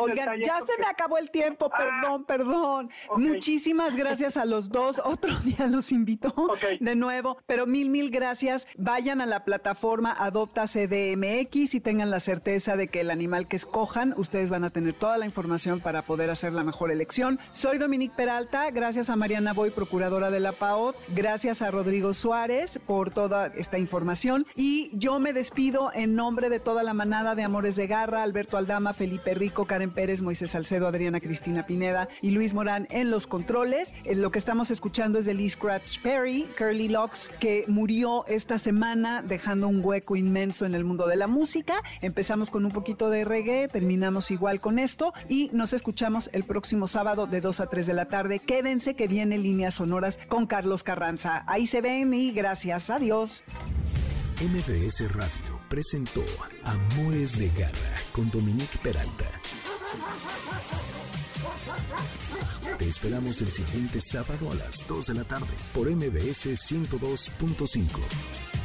Oigan, 0.00 0.40
ya 0.40 0.60
se 0.62 0.76
me 0.78 0.86
acabó 0.86 1.18
el 1.18 1.30
tiempo, 1.30 1.70
ah. 1.72 1.78
perdón, 1.78 2.24
perdón. 2.24 2.90
Muchísimas 3.16 3.96
gracias 3.96 4.36
a 4.36 4.44
los 4.44 4.68
dos. 4.70 5.00
Otro 5.04 5.32
día 5.44 5.66
los 5.68 5.92
invito 5.92 6.34
de 6.80 6.96
nuevo, 6.96 7.38
pero 7.46 7.66
mil, 7.66 7.90
mil 7.90 8.10
gracias. 8.10 8.66
Vayan 8.76 9.20
a 9.20 9.26
la 9.26 9.44
plataforma 9.44 10.12
Adopta 10.12 10.64
CDMX 10.64 11.74
y 11.74 11.80
tengan 11.80 12.10
la 12.10 12.18
certeza 12.18 12.76
de 12.76 12.88
que 12.88 13.00
el 13.00 13.10
animal 13.10 13.46
que 13.46 13.56
escojan, 13.56 14.14
ustedes 14.16 14.50
van 14.50 14.64
a 14.64 14.70
tener 14.70 14.94
toda 14.94 15.16
la 15.16 15.26
información 15.26 15.80
para 15.80 16.02
poder 16.02 16.30
hacer 16.30 16.52
la 16.52 16.64
mejor 16.64 16.90
elección. 16.90 17.19
Soy 17.52 17.76
Dominique 17.76 18.14
Peralta, 18.16 18.70
gracias 18.70 19.10
a 19.10 19.16
Mariana 19.16 19.52
Boy, 19.52 19.70
procuradora 19.70 20.30
de 20.30 20.40
la 20.40 20.52
PAOT, 20.52 20.96
gracias 21.08 21.60
a 21.60 21.70
Rodrigo 21.70 22.14
Suárez 22.14 22.80
por 22.86 23.10
toda 23.10 23.48
esta 23.48 23.78
información 23.78 24.46
y 24.56 24.90
yo 24.94 25.18
me 25.18 25.34
despido 25.34 25.90
en 25.92 26.14
nombre 26.14 26.48
de 26.48 26.60
toda 26.60 26.82
la 26.82 26.94
manada 26.94 27.34
de 27.34 27.42
Amores 27.42 27.76
de 27.76 27.86
Garra, 27.86 28.22
Alberto 28.22 28.56
Aldama, 28.56 28.94
Felipe 28.94 29.34
Rico, 29.34 29.66
Karen 29.66 29.90
Pérez, 29.90 30.22
Moisés 30.22 30.52
Salcedo, 30.52 30.86
Adriana 30.86 31.20
Cristina 31.20 31.66
Pineda 31.66 32.08
y 32.22 32.30
Luis 32.30 32.54
Morán 32.54 32.88
en 32.90 33.10
los 33.10 33.26
controles. 33.26 33.92
Eh, 34.04 34.14
lo 34.14 34.30
que 34.30 34.38
estamos 34.38 34.70
escuchando 34.70 35.18
es 35.18 35.26
de 35.26 35.34
Lee 35.34 35.50
Scratch 35.50 36.00
Perry, 36.00 36.46
Curly 36.56 36.88
Locks, 36.88 37.28
que 37.38 37.64
murió 37.66 38.24
esta 38.28 38.56
semana 38.56 39.20
dejando 39.20 39.68
un 39.68 39.84
hueco 39.84 40.16
inmenso 40.16 40.64
en 40.64 40.74
el 40.74 40.84
mundo 40.84 41.06
de 41.06 41.16
la 41.16 41.26
música. 41.26 41.82
Empezamos 42.00 42.48
con 42.48 42.64
un 42.64 42.72
poquito 42.72 43.10
de 43.10 43.26
reggae, 43.26 43.68
terminamos 43.68 44.30
igual 44.30 44.58
con 44.58 44.78
esto 44.78 45.12
y 45.28 45.50
nos 45.52 45.74
escuchamos 45.74 46.30
el 46.32 46.44
próximo 46.44 46.86
sábado 47.00 47.26
de 47.26 47.40
2 47.40 47.60
a 47.60 47.66
3 47.66 47.86
de 47.86 47.94
la 47.94 48.04
tarde. 48.04 48.40
Quédense 48.40 48.94
que 48.94 49.08
viene 49.08 49.38
líneas 49.38 49.76
sonoras 49.76 50.18
con 50.28 50.46
Carlos 50.46 50.82
Carranza. 50.82 51.44
Ahí 51.46 51.66
se 51.66 51.80
ven 51.80 52.12
y 52.12 52.30
gracias. 52.30 52.90
Adiós. 52.90 53.42
MBS 54.42 55.10
Radio 55.10 55.58
presentó 55.70 56.22
Amores 56.62 57.38
de 57.38 57.48
Garra 57.58 57.94
con 58.12 58.30
Dominique 58.30 58.78
Peralta. 58.82 59.24
Te 62.78 62.86
esperamos 62.86 63.40
el 63.40 63.50
siguiente 63.50 63.98
sábado 64.02 64.50
a 64.50 64.54
las 64.56 64.86
2 64.86 65.06
de 65.06 65.14
la 65.14 65.24
tarde 65.24 65.54
por 65.72 65.90
MBS 65.90 66.48
102.5. 66.48 68.59